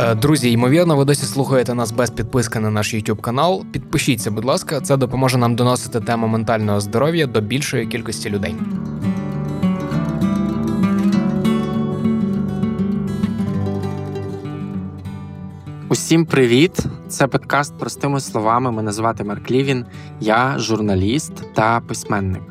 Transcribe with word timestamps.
Е, 0.00 0.14
друзі, 0.14 0.50
ймовірно, 0.50 0.96
ви 0.96 1.04
досі 1.04 1.26
слухаєте 1.26 1.74
нас 1.74 1.92
без 1.92 2.10
підписки 2.10 2.58
на 2.58 2.70
наш 2.70 2.94
YouTube 2.94 3.20
канал. 3.20 3.64
Підпишіться, 3.72 4.30
будь 4.30 4.44
ласка, 4.44 4.80
це 4.80 4.96
допоможе 4.96 5.38
нам 5.38 5.56
доносити 5.56 6.00
тему 6.00 6.26
ментального 6.26 6.80
здоров'я 6.80 7.26
до 7.26 7.40
більшої 7.40 7.86
кількості 7.86 8.30
людей. 8.30 8.56
Усім 15.88 16.26
привіт! 16.26 16.78
Це 17.08 17.26
подкаст 17.26 17.78
простими 17.78 18.20
словами. 18.20 18.72
Мене 18.72 18.92
звати 18.92 19.24
Марк 19.24 19.50
Лівін, 19.50 19.84
я 20.20 20.58
журналіст 20.58 21.54
та 21.54 21.80
письменник. 21.80 22.42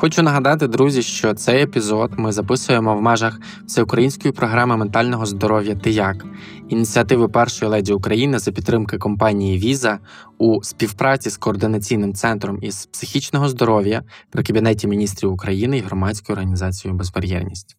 Хочу 0.00 0.22
нагадати, 0.22 0.68
друзі, 0.68 1.02
що 1.02 1.34
цей 1.34 1.62
епізод 1.62 2.12
ми 2.16 2.32
записуємо 2.32 2.96
в 2.96 3.02
межах 3.02 3.40
всеукраїнської 3.66 4.32
програми 4.32 4.76
ментального 4.76 5.26
здоров'я 5.26 5.74
«Ти 5.74 5.90
як?» 5.90 6.24
ініціативи 6.68 7.28
першої 7.28 7.70
леді 7.70 7.92
України 7.92 8.38
за 8.38 8.52
підтримки 8.52 8.98
компанії 8.98 9.58
Віза 9.58 9.98
у 10.38 10.62
співпраці 10.62 11.30
з 11.30 11.36
координаційним 11.36 12.14
центром 12.14 12.58
із 12.62 12.86
психічного 12.86 13.48
здоров'я 13.48 14.02
при 14.30 14.42
кабінеті 14.42 14.86
міністрів 14.86 15.32
України 15.32 15.78
і 15.78 15.80
громадською 15.80 16.34
організацією 16.34 16.98
Безбар'єрність. 16.98 17.76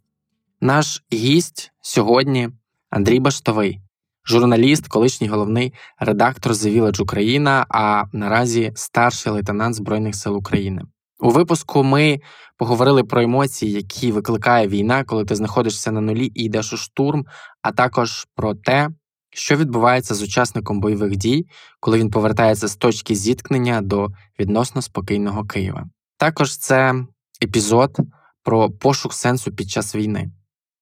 Наш 0.61 1.03
гість 1.13 1.71
сьогодні 1.81 2.49
Андрій 2.89 3.19
Баштовий, 3.19 3.81
журналіст, 4.25 4.87
колишній 4.87 5.27
головний 5.27 5.73
редактор 5.99 6.51
The 6.51 6.81
Village 6.81 7.01
Україна, 7.01 7.65
а 7.69 8.03
наразі 8.13 8.71
старший 8.75 9.33
лейтенант 9.33 9.75
Збройних 9.75 10.15
сил 10.15 10.37
України. 10.37 10.81
У 11.19 11.29
випуску 11.29 11.83
ми 11.83 12.19
поговорили 12.57 13.03
про 13.03 13.21
емоції, 13.21 13.71
які 13.71 14.11
викликає 14.11 14.67
війна, 14.67 15.03
коли 15.03 15.25
ти 15.25 15.35
знаходишся 15.35 15.91
на 15.91 16.01
нулі 16.01 16.31
і 16.35 16.43
йдеш 16.43 16.73
у 16.73 16.77
штурм, 16.77 17.25
а 17.61 17.71
також 17.71 18.27
про 18.35 18.55
те, 18.55 18.89
що 19.29 19.55
відбувається 19.55 20.15
з 20.15 20.21
учасником 20.21 20.79
бойових 20.79 21.15
дій, 21.15 21.47
коли 21.79 21.99
він 21.99 22.11
повертається 22.11 22.67
з 22.67 22.75
точки 22.75 23.15
зіткнення 23.15 23.81
до 23.81 24.07
відносно 24.39 24.81
спокійного 24.81 25.45
Києва. 25.45 25.85
Також 26.17 26.57
це 26.57 26.95
епізод 27.43 27.97
про 28.43 28.69
пошук 28.69 29.13
сенсу 29.13 29.51
під 29.51 29.69
час 29.69 29.95
війни. 29.95 30.31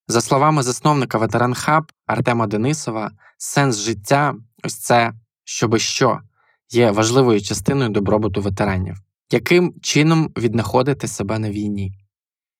За 0.07 0.21
словами 0.21 0.63
засновника 0.63 1.17
ветеран 1.17 1.53
Хаб 1.53 1.91
Артема 2.05 2.47
Денисова, 2.47 3.11
сенс 3.37 3.77
життя 3.77 4.35
ось 4.63 4.77
це 4.77 5.13
щоби 5.43 5.79
що 5.79 6.19
є 6.69 6.91
важливою 6.91 7.41
частиною 7.41 7.89
добробуту 7.89 8.41
ветеранів 8.41 9.06
яким 9.31 9.73
чином 9.81 10.31
віднаходити 10.37 11.07
себе 11.07 11.39
на 11.39 11.51
війні, 11.51 11.93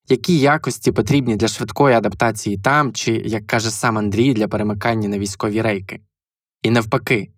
які 0.09 0.39
якості 0.39 0.91
потрібні 0.91 1.35
для 1.35 1.47
швидкої 1.47 1.95
адаптації 1.95 2.57
там, 2.57 2.93
чи, 2.93 3.11
як 3.13 3.47
каже 3.47 3.71
сам 3.71 3.97
Андрій, 3.97 4.33
для 4.33 4.47
перемикання 4.47 5.09
на 5.09 5.19
військові 5.19 5.61
рейки, 5.61 6.01
і 6.63 6.69
навпаки, 6.69 7.31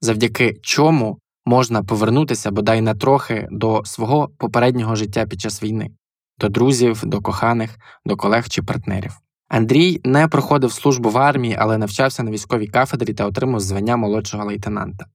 завдяки 0.00 0.58
чому 0.62 1.18
можна 1.44 1.82
повернутися 1.82 2.50
бодай 2.50 2.80
на 2.80 2.94
трохи 2.94 3.48
до 3.50 3.82
свого 3.84 4.28
попереднього 4.38 4.96
життя 4.96 5.26
під 5.26 5.40
час 5.40 5.62
війни, 5.62 5.90
до 6.38 6.48
друзів, 6.48 7.00
до 7.04 7.20
коханих, 7.20 7.78
до 8.04 8.16
колег 8.16 8.48
чи 8.48 8.62
партнерів. 8.62 9.12
Андрій 9.48 10.00
не 10.04 10.28
проходив 10.28 10.72
службу 10.72 11.10
в 11.10 11.18
армії, 11.18 11.56
але 11.58 11.78
навчався 11.78 12.22
на 12.22 12.30
військовій 12.30 12.66
кафедрі 12.66 13.14
та 13.14 13.26
отримав 13.26 13.60
звання 13.60 13.96
молодшого 13.96 14.44
лейтенанта. 14.44 15.06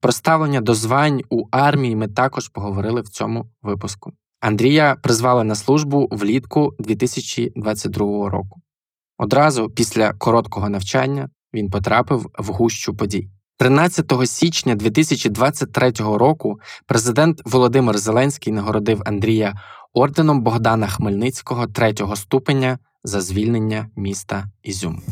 Про 0.00 0.12
ставлення 0.12 0.60
до 0.60 0.74
звань 0.74 1.22
у 1.30 1.44
армії 1.50 1.96
ми 1.96 2.08
також 2.08 2.48
поговорили 2.48 3.00
в 3.00 3.08
цьому 3.08 3.50
випуску. 3.62 4.12
Андрія 4.40 4.96
призвали 5.02 5.44
на 5.44 5.54
службу 5.54 6.08
влітку 6.10 6.74
2022 6.78 8.30
року. 8.30 8.60
Одразу 9.18 9.70
після 9.70 10.12
короткого 10.12 10.68
навчання 10.68 11.30
він 11.54 11.70
потрапив 11.70 12.30
в 12.38 12.46
гущу 12.46 12.96
подій. 12.96 13.28
13 13.58 14.12
січня 14.26 14.74
2023 14.74 15.90
року 15.98 16.60
президент 16.86 17.42
Володимир 17.44 17.98
Зеленський 17.98 18.52
нагородив 18.52 19.02
Андрія 19.06 19.54
орденом 19.92 20.42
Богдана 20.42 20.86
Хмельницького 20.86 21.66
третього 21.66 22.16
ступеня 22.16 22.78
за 23.04 23.20
звільнення 23.20 23.88
міста 23.96 24.44
Ізюм. 24.62 25.02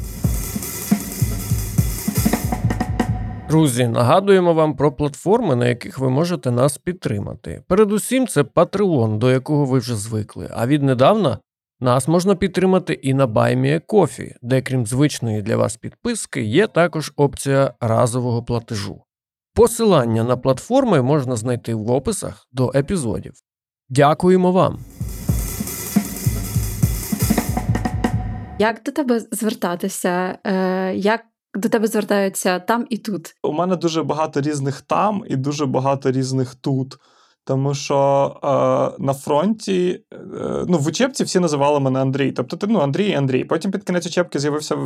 Друзі, 3.48 3.88
нагадуємо 3.88 4.54
вам 4.54 4.76
про 4.76 4.92
платформи, 4.92 5.56
на 5.56 5.68
яких 5.68 5.98
ви 5.98 6.10
можете 6.10 6.50
нас 6.50 6.78
підтримати. 6.78 7.62
Передусім, 7.68 8.26
це 8.26 8.42
Patreon, 8.42 9.18
до 9.18 9.30
якого 9.30 9.64
ви 9.64 9.78
вже 9.78 9.96
звикли. 9.96 10.48
А 10.52 10.66
віднедавна 10.66 11.38
нас 11.80 12.08
можна 12.08 12.34
підтримати 12.34 12.92
і 12.92 13.14
на 13.14 13.26
BuyMeACoffee, 13.26 14.34
де, 14.42 14.62
крім 14.62 14.86
звичної 14.86 15.42
для 15.42 15.56
вас 15.56 15.76
підписки, 15.76 16.42
є 16.42 16.66
також 16.66 17.12
опція 17.16 17.74
разового 17.80 18.42
платежу. 18.42 19.02
Посилання 19.54 20.24
на 20.24 20.36
платформи 20.36 21.02
можна 21.02 21.36
знайти 21.36 21.74
в 21.74 21.90
описах 21.90 22.46
до 22.52 22.72
епізодів. 22.74 23.32
Дякуємо 23.88 24.52
вам! 24.52 24.78
Як 28.58 28.82
до 28.82 28.92
тебе 28.92 29.20
звертатися? 29.20 30.38
Е, 30.44 30.94
Як 30.94 31.20
до 31.54 31.68
тебе 31.68 31.86
звертаються 31.86 32.58
там 32.58 32.86
і 32.90 32.98
тут. 32.98 33.34
У 33.42 33.52
мене 33.52 33.76
дуже 33.76 34.02
багато 34.02 34.40
різних 34.40 34.80
там 34.80 35.24
і 35.26 35.36
дуже 35.36 35.66
багато 35.66 36.10
різних 36.10 36.54
тут. 36.54 36.98
Тому 37.46 37.74
що 37.74 38.36
е, 38.42 39.02
на 39.02 39.14
фронті, 39.14 40.04
е, 40.12 40.16
ну, 40.68 40.78
в 40.78 40.86
учебці 40.86 41.24
всі 41.24 41.40
називали 41.40 41.80
мене 41.80 42.00
Андрій. 42.00 42.32
Тобто, 42.32 42.56
ти 42.56 42.66
ну, 42.66 42.80
Андрій 42.80 43.14
Андрій. 43.14 43.44
Потім 43.44 43.70
під 43.70 43.84
кінець 43.84 44.06
учебки 44.06 44.38
з'явився 44.38 44.76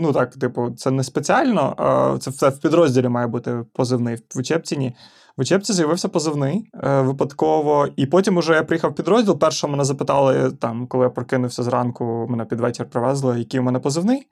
ну 0.00 0.12
так, 0.12 0.34
типу, 0.34 0.70
це 0.70 0.90
не 0.90 1.04
спеціально, 1.04 1.74
а 1.76 2.18
це 2.18 2.30
все 2.30 2.48
в 2.48 2.60
підрозділі 2.60 3.08
має 3.08 3.26
бути 3.26 3.64
позивний. 3.72 4.16
В 4.34 4.38
учебці 4.38 4.76
ні. 4.76 4.94
В 5.36 5.40
учебці 5.40 5.72
з'явився 5.72 6.08
позивний 6.08 6.70
е, 6.84 7.00
випадково. 7.00 7.88
І 7.96 8.06
потім 8.06 8.36
уже 8.36 8.54
я 8.54 8.62
приїхав 8.62 8.90
в 8.90 8.94
підрозділ. 8.94 9.38
Перше 9.38 9.66
мене 9.66 9.84
запитали, 9.84 10.50
там, 10.50 10.86
коли 10.86 11.04
я 11.04 11.10
прокинувся 11.10 11.62
зранку, 11.62 12.26
мене 12.30 12.44
під 12.44 12.60
вечір 12.60 12.86
привезли, 12.90 13.38
який 13.38 13.60
у 13.60 13.62
мене 13.62 13.78
позивний. 13.78 14.26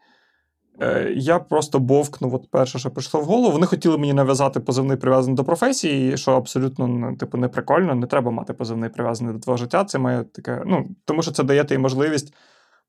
Е, 0.80 1.12
я 1.16 1.38
просто 1.38 1.78
бовкнув, 1.78 2.34
от 2.34 2.50
перше, 2.50 2.78
що 2.78 2.90
прийшло 2.90 3.20
в 3.20 3.24
голову. 3.24 3.52
Вони 3.52 3.66
хотіли 3.66 3.98
мені 3.98 4.12
нав'язати 4.12 4.60
позивний 4.60 4.96
прив'язаний 4.96 5.36
до 5.36 5.44
професії, 5.44 6.16
що 6.16 6.32
абсолютно 6.32 6.86
ну, 6.86 7.16
типу, 7.16 7.38
не 7.38 7.48
прикольно, 7.48 7.94
не 7.94 8.06
треба 8.06 8.30
мати 8.30 8.52
позивний 8.52 8.90
прив'язаний 8.90 9.34
до 9.34 9.40
твого 9.40 9.56
життя. 9.56 9.84
Це 9.84 9.98
має 9.98 10.24
таке, 10.24 10.62
ну, 10.66 10.88
тому 11.04 11.22
що 11.22 11.32
це 11.32 11.44
дає 11.44 11.64
тобі 11.64 11.78
можливість 11.78 12.34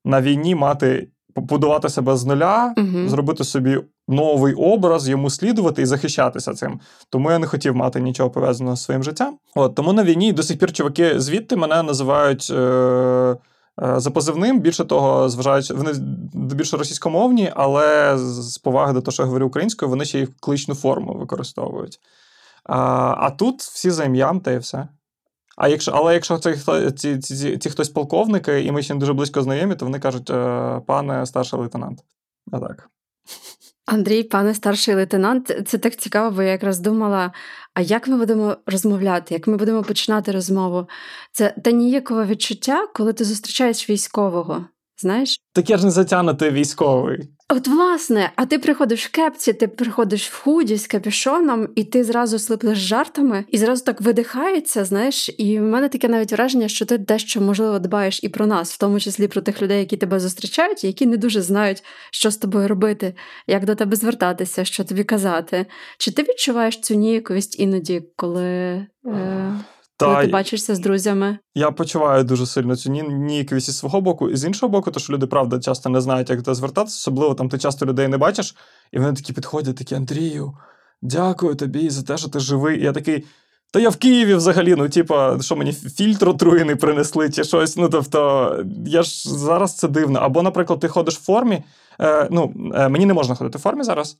на 0.04 0.22
війні 0.22 0.54
мати, 0.54 1.08
побудувати 1.34 1.88
себе 1.88 2.16
з 2.16 2.24
нуля, 2.24 2.74
uh 2.76 3.08
зробити 3.08 3.44
собі 3.44 3.80
новий 4.08 4.54
образ, 4.54 5.08
йому 5.08 5.30
слідувати 5.30 5.82
і 5.82 5.86
захищатися 5.86 6.54
цим. 6.54 6.80
Тому 7.10 7.30
я 7.30 7.38
не 7.38 7.46
хотів 7.46 7.76
мати 7.76 8.00
нічого 8.00 8.30
пов'язаного 8.30 8.76
з 8.76 8.82
своїм 8.82 9.02
життям. 9.02 9.38
От 9.54 9.74
Тому 9.74 9.92
на 9.92 10.04
війні 10.04 10.32
до 10.32 10.42
сих 10.42 10.58
пір 10.58 10.72
чуваки 10.72 11.20
звідти 11.20 11.56
мене 11.56 11.82
називають. 11.82 12.50
Е, 12.50 13.36
за 13.96 14.10
позивним, 14.10 14.60
більше 14.60 14.84
того, 14.84 15.28
зважаючи, 15.28 15.74
вони 15.74 15.92
більше 16.34 16.76
російськомовні, 16.76 17.52
але 17.56 18.18
з 18.18 18.58
поваги 18.58 18.92
до 18.92 19.00
того, 19.00 19.12
що 19.12 19.22
я 19.22 19.26
говорю 19.26 19.46
українською, 19.46 19.88
вони 19.88 20.04
ще 20.04 20.20
й 20.20 20.28
кличну 20.40 20.74
форму 20.74 21.14
використовують. 21.14 22.00
А 22.64 22.78
а 23.18 23.30
тут 23.30 23.62
всі 23.62 23.90
за 23.90 24.04
ім'ям 24.04 24.40
та 24.40 24.52
і 24.52 24.58
все. 24.58 24.88
А 25.56 25.68
якщо, 25.68 25.92
Але 25.94 26.14
якщо 26.14 26.38
це 26.38 26.56
ці, 26.56 26.90
ці, 26.92 27.18
ці, 27.18 27.58
ці 27.58 27.70
хтось 27.70 27.88
полковники, 27.88 28.64
і 28.64 28.72
ми 28.72 28.82
ще 28.82 28.94
дуже 28.94 29.12
близько 29.12 29.42
знайомі, 29.42 29.74
то 29.74 29.84
вони 29.84 29.98
кажуть, 29.98 30.30
«Е, 30.30 30.80
пане 30.86 31.26
старший 31.26 31.60
лейтенант. 31.60 32.04
А 32.52 32.58
так. 32.58 32.90
Андрій, 33.86 34.22
пане 34.22 34.54
старший 34.54 34.94
лейтенант, 34.94 35.60
це 35.66 35.78
так 35.78 35.96
цікаво, 35.96 36.36
бо 36.36 36.42
я 36.42 36.50
якраз 36.50 36.78
думала, 36.78 37.32
а 37.74 37.80
як 37.80 38.08
ми 38.08 38.16
будемо 38.16 38.56
розмовляти, 38.66 39.34
як 39.34 39.46
ми 39.46 39.56
будемо 39.56 39.82
починати 39.82 40.32
розмову? 40.32 40.88
Це 41.32 41.54
те 41.64 41.72
ніякове 41.72 42.26
відчуття, 42.26 42.88
коли 42.94 43.12
ти 43.12 43.24
зустрічаєш 43.24 43.90
військового. 43.90 44.66
Знаєш? 44.98 45.40
Так 45.52 45.70
я 45.70 45.78
ж 45.78 45.84
не 45.84 45.90
затягнутий 45.90 46.50
військовий. 46.50 47.28
От, 47.56 47.68
власне, 47.68 48.30
а 48.36 48.46
ти 48.46 48.58
приходиш 48.58 49.06
в 49.06 49.10
кепці, 49.10 49.52
ти 49.52 49.68
приходиш 49.68 50.30
в 50.30 50.42
худі 50.42 50.76
з 50.76 50.86
капюшоном, 50.86 51.68
і 51.74 51.84
ти 51.84 52.04
зразу 52.04 52.38
слиплеш 52.38 52.78
жартами, 52.78 53.44
і 53.48 53.58
зразу 53.58 53.84
так 53.84 54.00
видихається, 54.00 54.84
знаєш. 54.84 55.30
І 55.38 55.58
в 55.58 55.62
мене 55.62 55.88
таке 55.88 56.08
навіть 56.08 56.32
враження, 56.32 56.68
що 56.68 56.86
ти 56.86 56.98
дещо 56.98 57.40
можливо 57.40 57.78
дбаєш 57.78 58.20
і 58.22 58.28
про 58.28 58.46
нас, 58.46 58.72
в 58.72 58.78
тому 58.78 59.00
числі 59.00 59.28
про 59.28 59.42
тих 59.42 59.62
людей, 59.62 59.78
які 59.78 59.96
тебе 59.96 60.20
зустрічають, 60.20 60.84
які 60.84 61.06
не 61.06 61.16
дуже 61.16 61.42
знають, 61.42 61.84
що 62.10 62.30
з 62.30 62.36
тобою 62.36 62.68
робити, 62.68 63.14
як 63.46 63.64
до 63.64 63.74
тебе 63.74 63.96
звертатися, 63.96 64.64
що 64.64 64.84
тобі 64.84 65.04
казати. 65.04 65.66
Чи 65.98 66.10
ти 66.10 66.22
відчуваєш 66.22 66.80
цю 66.80 66.94
ніяковість 66.94 67.60
іноді, 67.60 68.02
коли. 68.16 68.42
Е... 69.06 69.60
Та, 69.96 70.06
Коли 70.06 70.26
ти 70.26 70.32
бачишся 70.32 70.74
з 70.74 70.78
друзями. 70.78 71.38
Я 71.54 71.70
почуваю 71.70 72.24
дуже 72.24 72.46
сильно 72.46 72.76
цю 72.76 72.90
ніяковість 72.90 73.68
із 73.68 73.78
свого 73.78 74.00
боку, 74.00 74.30
і 74.30 74.36
з 74.36 74.44
іншого 74.44 74.70
боку, 74.70 74.90
то 74.90 75.00
що 75.00 75.12
люди, 75.12 75.26
правда, 75.26 75.58
часто 75.58 75.88
не 75.88 76.00
знають, 76.00 76.30
як 76.30 76.42
до 76.42 76.54
звертатися, 76.54 76.96
особливо 76.96 77.34
там 77.34 77.48
ти 77.48 77.58
часто 77.58 77.86
людей 77.86 78.08
не 78.08 78.18
бачиш, 78.18 78.54
і 78.92 78.98
вони 78.98 79.12
такі 79.12 79.32
підходять, 79.32 79.76
такі 79.76 79.94
Андрію, 79.94 80.54
дякую 81.02 81.54
тобі 81.54 81.90
за 81.90 82.02
те, 82.02 82.16
що 82.16 82.28
ти 82.28 82.40
живий. 82.40 82.80
І 82.80 82.84
я 82.84 82.92
такий. 82.92 83.24
Та 83.72 83.80
я 83.80 83.88
в 83.88 83.96
Києві 83.96 84.34
взагалі, 84.34 84.74
ну, 84.78 84.88
типа, 84.88 85.38
що 85.40 85.56
мені 85.56 85.72
фільтр 85.72 86.28
отруєний 86.28 86.74
принесли, 86.74 87.30
чи 87.30 87.44
щось. 87.44 87.76
Ну, 87.76 87.88
тобто, 87.88 88.64
я 88.86 89.02
ж 89.02 89.38
зараз 89.38 89.76
це 89.76 89.88
дивно. 89.88 90.18
Або, 90.18 90.42
наприклад, 90.42 90.80
ти 90.80 90.88
ходиш 90.88 91.16
в 91.18 91.22
формі. 91.22 91.62
Е, 92.00 92.28
Ну, 92.30 92.54
е, 92.74 92.88
мені 92.88 93.06
не 93.06 93.14
можна 93.14 93.34
ходити 93.34 93.58
в 93.58 93.60
формі 93.60 93.82
зараз. 93.82 94.16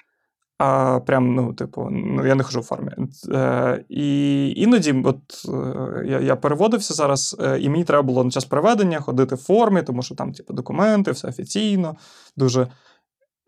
А 0.65 1.01
прям, 1.01 1.35
ну, 1.35 1.53
типу, 1.53 1.89
ну, 1.91 2.27
я 2.27 2.35
не 2.35 2.43
хожу 2.43 2.61
в 2.61 2.63
формі. 2.63 2.91
Е, 3.33 3.85
І 3.89 4.53
іноді, 4.57 5.03
от 5.05 5.19
е, 5.49 6.07
я 6.07 6.21
я 6.21 6.37
переводився 6.37 6.95
зараз, 6.95 7.37
е, 7.41 7.59
і 7.61 7.69
мені 7.69 7.85
треба 7.85 8.03
було 8.03 8.25
на 8.25 8.31
час 8.31 8.45
переведення 8.45 9.01
ходити 9.01 9.35
в 9.35 9.39
формі, 9.39 9.83
тому 9.83 10.03
що 10.03 10.15
там, 10.15 10.33
типу, 10.33 10.55
документи, 10.55 11.11
все 11.11 11.29
офіційно, 11.29 11.97
дуже. 12.37 12.67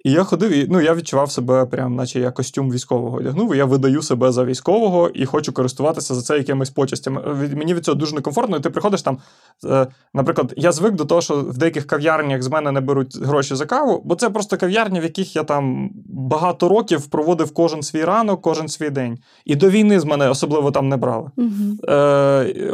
І 0.07 0.11
я 0.11 0.25
ходив, 0.25 0.51
і 0.51 0.67
ну, 0.71 0.81
я 0.81 0.95
відчував 0.95 1.31
себе, 1.31 1.67
прям, 1.67 1.95
наче 1.95 2.21
я 2.21 2.31
костюм 2.31 2.71
військового 2.71 3.17
одягнув, 3.17 3.55
і 3.55 3.59
я 3.59 3.65
видаю 3.65 4.03
себе 4.03 4.33
за 4.33 4.45
військового 4.45 5.09
і 5.15 5.27
хочу 5.27 5.53
користуватися 5.53 6.15
за 6.15 6.23
це 6.23 6.39
якимись 6.39 6.71
почастями. 6.71 7.23
Мені 7.55 7.75
від 7.75 7.85
цього 7.85 7.95
дуже 7.95 8.15
некомфортно, 8.15 8.57
і 8.57 8.61
ти 8.61 8.71
приходиш 8.71 9.03
там. 9.03 9.19
Е, 9.65 9.87
наприклад, 10.15 10.53
я 10.57 10.73
звик 10.73 10.95
до 10.95 11.05
того, 11.05 11.21
що 11.21 11.35
в 11.37 11.59
деяких 11.59 11.87
кав'ярнях 11.87 12.43
з 12.43 12.49
мене 12.49 12.73
не 12.73 12.81
беруть 12.81 13.19
гроші 13.23 13.55
за 13.55 13.67
каву, 13.67 14.03
бо 14.05 14.15
це 14.15 14.31
просто 14.31 14.57
кав'ярні, 14.57 15.01
в 15.01 15.03
яких 15.03 15.37
я 15.37 15.45
там 15.45 15.91
багато 16.09 16.69
років 16.69 17.07
проводив 17.07 17.55
кожен 17.55 17.83
свій 17.83 18.05
ранок, 18.05 18.43
кожен 18.43 18.69
свій 18.69 18.91
день. 18.91 19.19
І 19.45 19.57
до 19.57 19.71
війни 19.71 20.01
з 20.01 20.05
мене 20.05 20.29
особливо 20.29 20.71
там 20.71 20.89
не 20.89 20.97
брали. 20.97 21.31
Угу. 21.37 21.89
Е, 21.89 22.73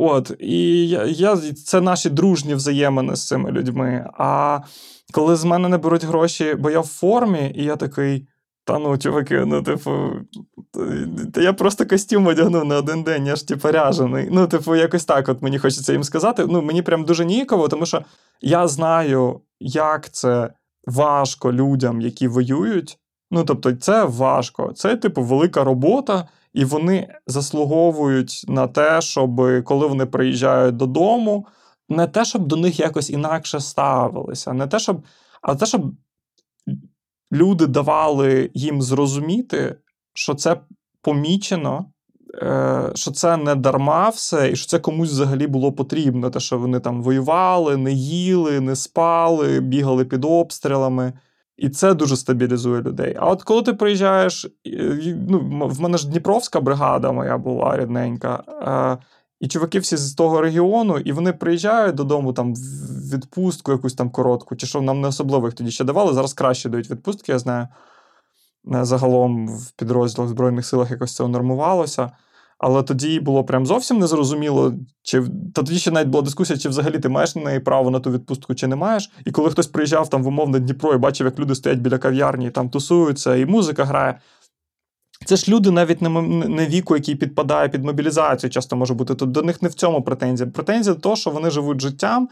От, 0.00 0.32
І 0.38 0.88
я, 0.88 1.04
я, 1.04 1.36
це 1.36 1.80
наші 1.80 2.10
дружні 2.10 2.54
взаємини 2.54 3.16
з 3.16 3.26
цими 3.26 3.50
людьми. 3.50 4.10
А 4.18 4.60
коли 5.12 5.36
з 5.36 5.44
мене 5.44 5.68
не 5.68 5.78
беруть 5.78 6.04
гроші, 6.04 6.54
бо 6.58 6.70
я 6.70 6.80
в 6.80 6.86
формі, 6.86 7.52
і 7.54 7.64
я 7.64 7.76
такий. 7.76 8.28
Та 8.64 8.78
ну, 8.78 8.98
чуваки, 8.98 9.44
ну, 9.46 9.62
типу, 9.62 10.10
та 11.34 11.40
я 11.40 11.52
просто 11.52 11.86
костюм 11.86 12.26
одягнув 12.26 12.64
на 12.64 12.76
один 12.76 13.02
день, 13.02 13.26
я 13.26 13.36
ж 13.36 13.48
типу 13.48 13.68
ряжений. 13.68 14.28
Ну, 14.32 14.46
типу, 14.46 14.76
якось 14.76 15.04
так 15.04 15.28
от 15.28 15.42
мені 15.42 15.58
хочеться 15.58 15.92
їм 15.92 16.04
сказати. 16.04 16.46
Ну, 16.48 16.62
мені 16.62 16.82
прям 16.82 17.04
дуже 17.04 17.24
ніяково, 17.24 17.68
тому 17.68 17.86
що 17.86 18.04
я 18.40 18.68
знаю, 18.68 19.40
як 19.60 20.10
це 20.10 20.50
важко 20.86 21.52
людям, 21.52 22.00
які 22.00 22.28
воюють. 22.28 22.98
Ну, 23.30 23.44
тобто, 23.44 23.72
це 23.72 24.04
важко. 24.04 24.72
Це, 24.72 24.96
типу, 24.96 25.22
велика 25.22 25.64
робота, 25.64 26.28
і 26.52 26.64
вони 26.64 27.14
заслуговують 27.26 28.44
на 28.48 28.66
те, 28.66 29.00
щоб 29.00 29.64
коли 29.64 29.86
вони 29.86 30.06
приїжджають 30.06 30.76
додому 30.76 31.46
не 31.88 32.06
те, 32.06 32.24
щоб 32.24 32.46
до 32.46 32.56
них 32.56 32.80
якось 32.80 33.10
інакше 33.10 33.60
ставилися, 33.60 34.52
не 34.52 34.66
те, 34.66 34.78
щоб, 34.78 35.02
а 35.42 35.54
те, 35.54 35.66
щоб 35.66 35.92
люди 37.32 37.66
давали 37.66 38.50
їм 38.54 38.82
зрозуміти, 38.82 39.76
що 40.14 40.34
це 40.34 40.60
помічено, 41.02 41.84
е, 42.42 42.90
що 42.94 43.10
це 43.10 43.36
не 43.36 43.54
дарма 43.54 44.08
все, 44.08 44.50
і 44.50 44.56
що 44.56 44.66
це 44.66 44.78
комусь 44.78 45.10
взагалі 45.10 45.46
було 45.46 45.72
потрібно. 45.72 46.30
Те, 46.30 46.40
що 46.40 46.58
вони 46.58 46.80
там 46.80 47.02
воювали, 47.02 47.76
не 47.76 47.92
їли, 47.92 48.60
не 48.60 48.76
спали, 48.76 49.60
бігали 49.60 50.04
під 50.04 50.24
обстрілами. 50.24 51.12
І 51.58 51.68
це 51.68 51.94
дуже 51.94 52.16
стабілізує 52.16 52.82
людей. 52.82 53.16
А 53.18 53.30
от 53.30 53.42
коли 53.42 53.62
ти 53.62 53.72
приїжджаєш, 53.72 54.46
ну, 55.28 55.68
в 55.68 55.80
мене 55.80 55.98
ж 55.98 56.08
Дніпровська 56.08 56.60
бригада 56.60 57.12
моя 57.12 57.38
була 57.38 57.76
рідненька. 57.76 58.42
Е, 59.00 59.04
і 59.40 59.48
чуваки 59.48 59.78
всі 59.78 59.96
з 59.96 60.14
того 60.14 60.40
регіону, 60.40 60.98
і 60.98 61.12
вони 61.12 61.32
приїжджають 61.32 61.94
додому 61.94 62.32
там 62.32 62.54
в 62.54 63.14
відпустку 63.14 63.72
якусь 63.72 63.94
там 63.94 64.10
коротку, 64.10 64.56
чи 64.56 64.66
що 64.66 64.80
нам 64.80 65.00
не 65.00 65.08
особливо 65.08 65.46
їх 65.46 65.54
тоді 65.54 65.70
ще 65.70 65.84
давали. 65.84 66.12
Зараз 66.12 66.34
краще 66.34 66.68
дають 66.68 66.90
відпустки, 66.90 67.32
я 67.32 67.38
знаю. 67.38 67.68
Е, 68.74 68.84
загалом 68.84 69.48
в 69.48 69.70
підрозділах 69.70 70.28
Збройних 70.28 70.66
силах 70.66 70.90
якось 70.90 71.14
це 71.14 71.24
унормувалося. 71.24 72.10
Але 72.58 72.82
тоді 72.82 73.20
було 73.20 73.44
прям 73.44 73.66
зовсім 73.66 73.98
незрозуміло, 73.98 74.74
чи 75.02 75.22
та 75.54 75.62
тоді 75.62 75.78
ще 75.78 75.90
навіть 75.90 76.08
була 76.08 76.22
дискусія, 76.22 76.58
чи 76.58 76.68
взагалі 76.68 76.98
ти 76.98 77.08
маєш 77.08 77.34
на 77.34 77.42
неї 77.42 77.60
право 77.60 77.90
на 77.90 78.00
ту 78.00 78.10
відпустку, 78.10 78.54
чи 78.54 78.66
не 78.66 78.76
маєш. 78.76 79.10
І 79.24 79.30
коли 79.30 79.50
хтось 79.50 79.66
приїжджав 79.66 80.10
там 80.10 80.22
в 80.22 80.26
умовне 80.26 80.60
Дніпро 80.60 80.94
і 80.94 80.98
бачив, 80.98 81.24
як 81.24 81.38
люди 81.38 81.54
стоять 81.54 81.78
біля 81.78 81.98
кав'ярні, 81.98 82.46
і 82.46 82.50
там 82.50 82.70
тусуються, 82.70 83.36
і 83.36 83.46
музика 83.46 83.84
грає. 83.84 84.20
Це 85.24 85.36
ж 85.36 85.52
люди 85.52 85.70
навіть 85.70 86.02
не, 86.02 86.08
не 86.48 86.66
віку, 86.66 86.96
який 86.96 87.14
підпадає 87.14 87.68
під 87.68 87.84
мобілізацію, 87.84 88.50
часто 88.50 88.76
може 88.76 88.94
бути. 88.94 89.14
Тут 89.14 89.30
до 89.30 89.42
них 89.42 89.62
не 89.62 89.68
в 89.68 89.74
цьому 89.74 90.02
претензія. 90.02 90.50
Претензія 90.50 90.94
до 90.94 91.00
того, 91.00 91.16
що 91.16 91.30
вони 91.30 91.50
живуть 91.50 91.80
життям, 91.80 92.28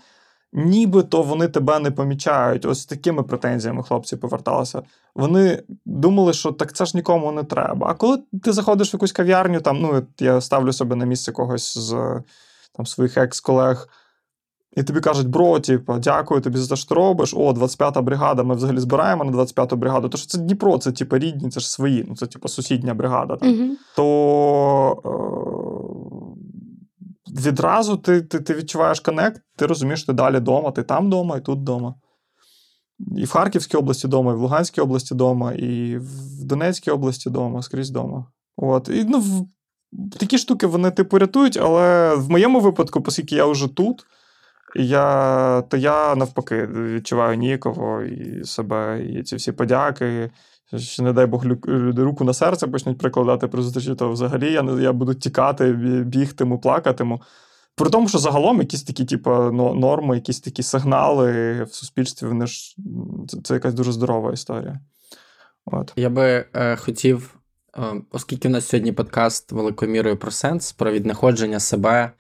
нібито 0.53 1.23
вони 1.23 1.49
тебе 1.49 1.79
не 1.79 1.91
помічають. 1.91 2.65
Ось 2.65 2.81
з 2.81 2.87
такими 2.87 3.23
претензіями 3.23 3.83
хлопці 3.83 4.17
поверталися. 4.17 4.83
Вони 5.15 5.63
думали, 5.85 6.33
що 6.33 6.53
так 6.53 6.73
це 6.73 6.85
ж 6.85 6.97
нікому 6.97 7.33
не 7.33 7.45
треба. 7.45 7.87
А 7.91 7.95
коли 7.95 8.19
ти 8.43 8.53
заходиш 8.53 8.93
в 8.93 8.95
якусь 8.95 9.13
кав'ярню, 9.13 9.61
там, 9.61 9.81
ну, 9.81 10.03
я 10.21 10.41
ставлю 10.41 10.73
себе 10.73 10.97
на 10.97 11.05
місце 11.05 11.33
когось 11.33 11.79
з 11.79 12.23
там, 12.73 12.87
своїх 12.87 13.17
екс-колег. 13.17 13.89
І 14.77 14.83
тобі 14.83 15.01
кажуть, 15.01 15.29
бро, 15.29 15.61
типу, 15.61 15.95
дякую 15.99 16.41
тобі 16.41 16.59
за 16.59 16.69
те, 16.69 16.77
що 16.77 16.89
ти 16.89 16.95
робиш. 16.95 17.35
О, 17.37 17.53
25-та 17.53 18.03
бригада, 18.03 18.43
ми 18.43 18.55
взагалі 18.55 18.79
збираємо 18.81 19.25
на 19.25 19.33
25-ту 19.33 19.77
бригаду. 19.77 20.09
То 20.09 20.19
що 20.19 20.27
це 20.27 20.39
Дніпро, 20.39 20.79
це 20.79 20.93
типу, 20.93 21.19
рідні, 21.19 21.51
це 21.51 21.61
ж 21.61 21.71
свої, 21.71 22.05
ну 22.09 22.17
це 22.17 22.27
типу 22.27 22.49
сусідня 22.49 22.95
бригада. 22.95 23.37
Там. 23.37 23.49
Угу. 23.49 23.77
То 23.97 25.03
е- 25.05 25.96
відразу 27.41 27.97
ти 27.97 28.23
ти, 28.23 28.41
ти 28.41 28.55
відчуваєш 28.55 29.01
connect, 29.01 29.43
ти 29.57 29.67
розумієш, 29.67 30.05
ти 30.05 30.13
далі 30.13 30.37
вдома, 30.37 30.71
ти 30.71 30.83
там 30.83 31.07
вдома, 31.07 31.37
і 31.37 31.41
тут 31.41 31.59
вдома. 31.59 31.95
І 33.17 33.25
в 33.25 33.31
Харківській 33.31 33.77
області 33.77 34.07
вдома, 34.07 34.33
і 34.33 34.35
в 34.35 34.39
Луганській 34.39 34.81
області 34.81 35.15
вдома, 35.15 35.53
і 35.53 35.97
в 35.99 36.45
Донецькій 36.45 36.91
області 36.91 37.29
вдома, 37.29 37.63
скрізь 37.63 37.91
вдома. 37.91 38.27
От. 38.57 38.89
І 38.89 39.05
ну, 39.05 39.49
такі 40.19 40.39
штуки 40.39 40.67
вони 40.67 40.91
типу 40.91 41.19
рятують, 41.19 41.57
але 41.57 42.15
в 42.15 42.31
моєму 42.31 42.61
випадку, 42.61 43.03
оскільки 43.07 43.35
я 43.35 43.45
вже 43.45 43.69
тут 43.69 44.07
я, 44.75 45.63
то 45.69 45.77
я 45.77 46.15
навпаки 46.15 46.67
відчуваю 46.67 47.37
ніяково 47.37 48.03
і 48.03 48.45
себе, 48.45 49.07
і 49.11 49.23
ці 49.23 49.37
всі 49.37 49.53
подяки. 49.53 50.31
Що, 50.75 51.03
не 51.03 51.13
дай 51.13 51.27
Бог, 51.27 51.47
люди 51.67 52.03
руку 52.03 52.25
на 52.25 52.35
серце 52.35 52.67
почнуть 52.67 52.99
прикладати 52.99 53.47
при 53.47 53.63
зустрічі, 53.63 53.95
то 53.95 54.11
взагалі 54.11 54.53
я 54.53 54.63
я 54.81 54.93
буду 54.93 55.15
тікати, 55.15 55.73
бігтиму, 56.07 56.59
плакатиму. 56.59 57.23
При 57.75 57.91
тому, 57.91 58.09
що 58.09 58.19
загалом 58.19 58.59
якісь 58.59 58.83
такі, 58.83 59.05
типу, 59.05 59.31
норми, 59.53 60.15
якісь 60.15 60.41
такі 60.41 60.63
сигнали 60.63 61.63
в 61.63 61.75
суспільстві, 61.75 62.27
вони 62.27 62.47
ж 62.47 62.77
це, 63.45 63.55
якась 63.55 63.75
дуже 63.75 63.93
здорова 63.93 64.33
історія. 64.33 64.81
От. 65.65 65.93
Я 65.97 66.11
би 66.11 66.45
е, 66.55 66.77
хотів, 66.77 67.39
е, 67.77 67.81
оскільки 68.13 68.49
в 68.49 68.51
нас 68.51 68.69
сьогодні 68.69 68.93
подкаст 68.93 69.53
великою 69.53 69.91
мірою 69.91 70.17
про 70.17 70.31
сенс, 70.31 70.73
про 70.73 70.93
віднаходження 70.93 71.61
себе. 71.61 72.13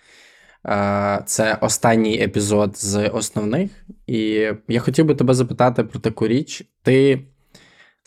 Це 1.27 1.59
останній 1.61 2.23
епізод 2.23 2.79
з 2.79 3.09
основних. 3.09 3.71
І 4.07 4.51
я 4.69 4.81
хотів 4.81 5.07
би 5.07 5.15
тебе 5.15 5.35
запитати 5.35 5.85
про 5.85 6.01
таку 6.01 6.29
річ. 6.29 6.63
Ти 6.83 7.27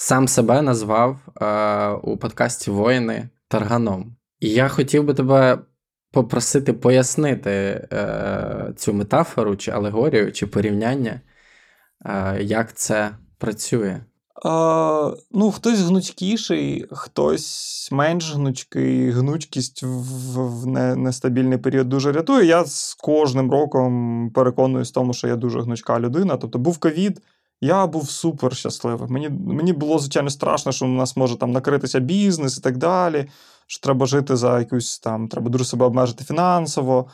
сам 0.01 0.27
себе 0.27 0.61
назвав 0.61 1.19
у 2.03 2.17
подкасті 2.17 2.71
Воїни 2.71 3.29
Тарганом. 3.47 4.15
І 4.39 4.49
я 4.49 4.67
хотів 4.67 5.03
би 5.03 5.13
тебе 5.13 5.59
попросити 6.11 6.73
пояснити 6.73 7.51
е, 7.51 8.73
цю 8.75 8.93
метафору, 8.93 9.55
чи 9.55 9.71
алегорію, 9.71 10.31
чи 10.31 10.47
порівняння, 10.47 11.21
як 12.39 12.73
це 12.73 13.11
працює. 13.37 14.01
А, 14.45 15.11
Ну, 15.31 15.51
хтось 15.51 15.79
гнучкіший, 15.79 16.85
хтось 16.91 17.89
менш 17.91 18.35
гнучкий, 18.35 19.11
гнучкість 19.11 19.83
в, 19.83 20.39
в 20.39 20.65
нестабільний 20.95 21.57
період 21.57 21.89
дуже 21.89 22.11
рятує. 22.11 22.45
Я 22.45 22.65
з 22.65 22.93
кожним 22.93 23.51
роком 23.51 24.31
переконуюсь 24.35 24.89
в 24.89 24.93
тому, 24.93 25.13
що 25.13 25.27
я 25.27 25.35
дуже 25.35 25.61
гнучка 25.61 25.99
людина. 25.99 26.37
Тобто, 26.37 26.59
був 26.59 26.77
ковід, 26.77 27.21
я 27.61 27.87
був 27.87 28.09
супер 28.09 28.55
щасливий. 28.55 29.09
Мені 29.09 29.29
мені 29.29 29.73
було, 29.73 29.99
звичайно, 29.99 30.29
страшно, 30.29 30.71
що 30.71 30.85
у 30.85 30.89
нас 30.89 31.17
може 31.17 31.37
там 31.37 31.51
накритися 31.51 31.99
бізнес 31.99 32.57
і 32.57 32.61
так 32.61 32.77
далі. 32.77 33.27
Що 33.67 33.81
треба 33.83 34.05
жити 34.05 34.35
за 34.35 34.59
якусь 34.59 34.99
там, 34.99 35.27
треба 35.27 35.49
дуже 35.49 35.65
себе 35.65 35.85
обмежити 35.85 36.23
фінансово. 36.23 37.07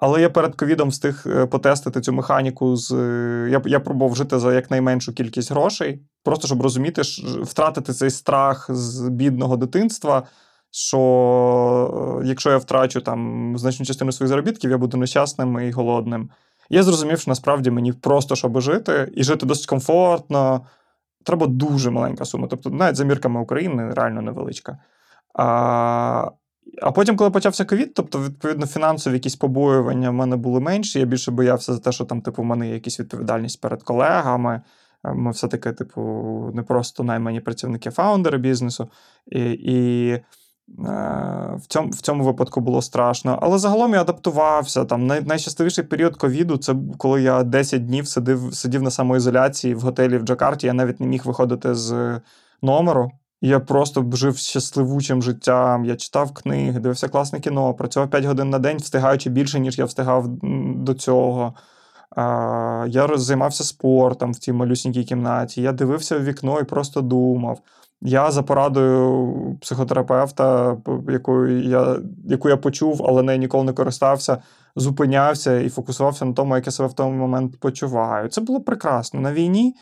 Але 0.00 0.20
я 0.20 0.30
перед 0.30 0.54
ковідом 0.54 0.88
встиг 0.88 1.24
е, 1.26 1.46
потестити 1.46 2.00
цю 2.00 2.12
механіку. 2.12 2.76
з 2.76 2.92
е, 2.92 3.48
Я 3.50 3.62
я 3.64 3.80
пробував 3.80 4.16
жити 4.16 4.38
за 4.38 4.54
якнайменшу 4.54 5.12
кількість 5.12 5.50
грошей, 5.50 6.02
просто 6.24 6.46
щоб 6.46 6.62
розуміти, 6.62 7.02
втратити 7.42 7.92
цей 7.92 8.10
страх 8.10 8.66
з 8.70 9.08
бідного 9.08 9.56
дитинства. 9.56 10.22
Що 10.70 12.20
е, 12.22 12.26
якщо 12.26 12.50
я 12.50 12.56
втрачу 12.56 13.00
там 13.00 13.54
значну 13.58 13.86
частину 13.86 14.12
своїх 14.12 14.28
заробітків, 14.28 14.70
я 14.70 14.78
буду 14.78 14.96
нещасним 14.96 15.60
і 15.60 15.70
голодним. 15.70 16.30
Я 16.70 16.82
зрозумів, 16.82 17.20
що 17.20 17.30
насправді 17.30 17.70
мені 17.70 17.92
просто 17.92 18.36
щоб 18.36 18.60
жити, 18.60 19.12
і 19.14 19.24
жити 19.24 19.46
досить 19.46 19.66
комфортно. 19.66 20.66
Треба 21.24 21.46
дуже 21.46 21.90
маленька 21.90 22.24
сума. 22.24 22.46
Тобто, 22.50 22.70
навіть 22.70 22.96
за 22.96 23.04
мірками 23.04 23.40
України 23.40 23.90
реально 23.94 24.22
невеличка. 24.22 24.78
А 25.34 26.30
а 26.82 26.92
потім, 26.92 27.16
коли 27.16 27.30
почався 27.30 27.64
ковід, 27.64 27.94
тобто, 27.94 28.22
відповідно, 28.22 28.66
фінансові 28.66 29.14
якісь 29.14 29.36
побоювання 29.36 30.10
в 30.10 30.14
мене 30.14 30.36
були 30.36 30.60
менші. 30.60 30.98
Я 30.98 31.04
більше 31.04 31.30
боявся 31.30 31.74
за 31.74 31.80
те, 31.80 31.92
що 31.92 32.04
там, 32.04 32.20
типу, 32.20 32.42
в 32.42 32.44
мене 32.44 32.68
є 32.68 32.74
якась 32.74 33.00
відповідальність 33.00 33.60
перед 33.60 33.82
колегами. 33.82 34.62
Е, 35.04 35.14
ми 35.14 35.30
все-таки, 35.30 35.72
типу, 35.72 36.00
не 36.54 36.62
просто 36.62 37.04
наймані 37.04 37.40
працівники 37.40 37.90
фаундери 37.90 38.38
бізнесу. 38.38 38.90
І 39.26 39.40
і 39.50 40.18
в 40.78 41.66
цьому 41.68 41.90
в 41.90 42.00
цьому 42.00 42.24
випадку 42.24 42.60
було 42.60 42.82
страшно. 42.82 43.38
Але 43.42 43.58
загалом 43.58 43.94
я 43.94 44.00
адаптувався. 44.00 44.84
Там 44.84 45.06
най, 45.06 45.22
Найщасливіший 45.22 45.84
період 45.84 46.16
ковіду 46.16 46.56
це 46.56 46.74
коли 46.98 47.22
я 47.22 47.42
10 47.42 47.86
днів 47.86 48.08
сидів 48.08 48.54
сидів 48.54 48.82
на 48.82 48.90
самоізоляції 48.90 49.74
в 49.74 49.80
готелі 49.80 50.18
в 50.18 50.22
Джакарті. 50.22 50.66
Я 50.66 50.72
навіть 50.72 51.00
не 51.00 51.06
міг 51.06 51.26
виходити 51.26 51.74
з 51.74 52.20
номеру. 52.62 53.10
Я 53.42 53.60
просто 53.60 54.10
жив 54.12 54.36
щасливучим 54.36 55.22
життям, 55.22 55.84
я 55.84 55.96
читав 55.96 56.34
книги, 56.34 56.80
дивився 56.80 57.08
класне 57.08 57.40
кіно, 57.40 57.74
працював 57.74 58.10
5 58.10 58.24
годин 58.24 58.50
на 58.50 58.58
день, 58.58 58.76
встигаючи 58.76 59.30
більше, 59.30 59.60
ніж 59.60 59.78
я 59.78 59.84
встигав 59.84 60.24
до 60.76 60.94
цього. 60.94 61.54
Я 62.86 63.08
займався 63.14 63.64
спортом 63.64 64.32
в 64.32 64.36
цій 64.36 64.52
малюсінькій 64.52 65.04
кімнаті. 65.04 65.62
Я 65.62 65.72
дивився 65.72 66.18
в 66.18 66.24
вікно 66.24 66.60
і 66.60 66.64
просто 66.64 67.00
думав. 67.00 67.60
Я 68.02 68.30
за 68.30 68.42
порадою 68.42 69.58
психотерапевта, 69.60 70.76
яку 71.08 71.46
я 71.46 71.98
яку 72.24 72.48
я 72.48 72.56
почув, 72.56 73.04
але 73.08 73.22
нею 73.22 73.38
ніколи 73.38 73.64
не 73.64 73.72
користався, 73.72 74.42
зупинявся 74.76 75.60
і 75.60 75.68
фокусувався 75.68 76.24
на 76.24 76.32
тому, 76.32 76.56
як 76.56 76.66
я 76.66 76.72
себе 76.72 76.88
в 76.88 76.92
той 76.92 77.10
момент 77.10 77.60
почуваю. 77.60 78.28
Це 78.28 78.40
було 78.40 78.60
прекрасно. 78.60 79.20
На 79.20 79.32
війні 79.32 79.74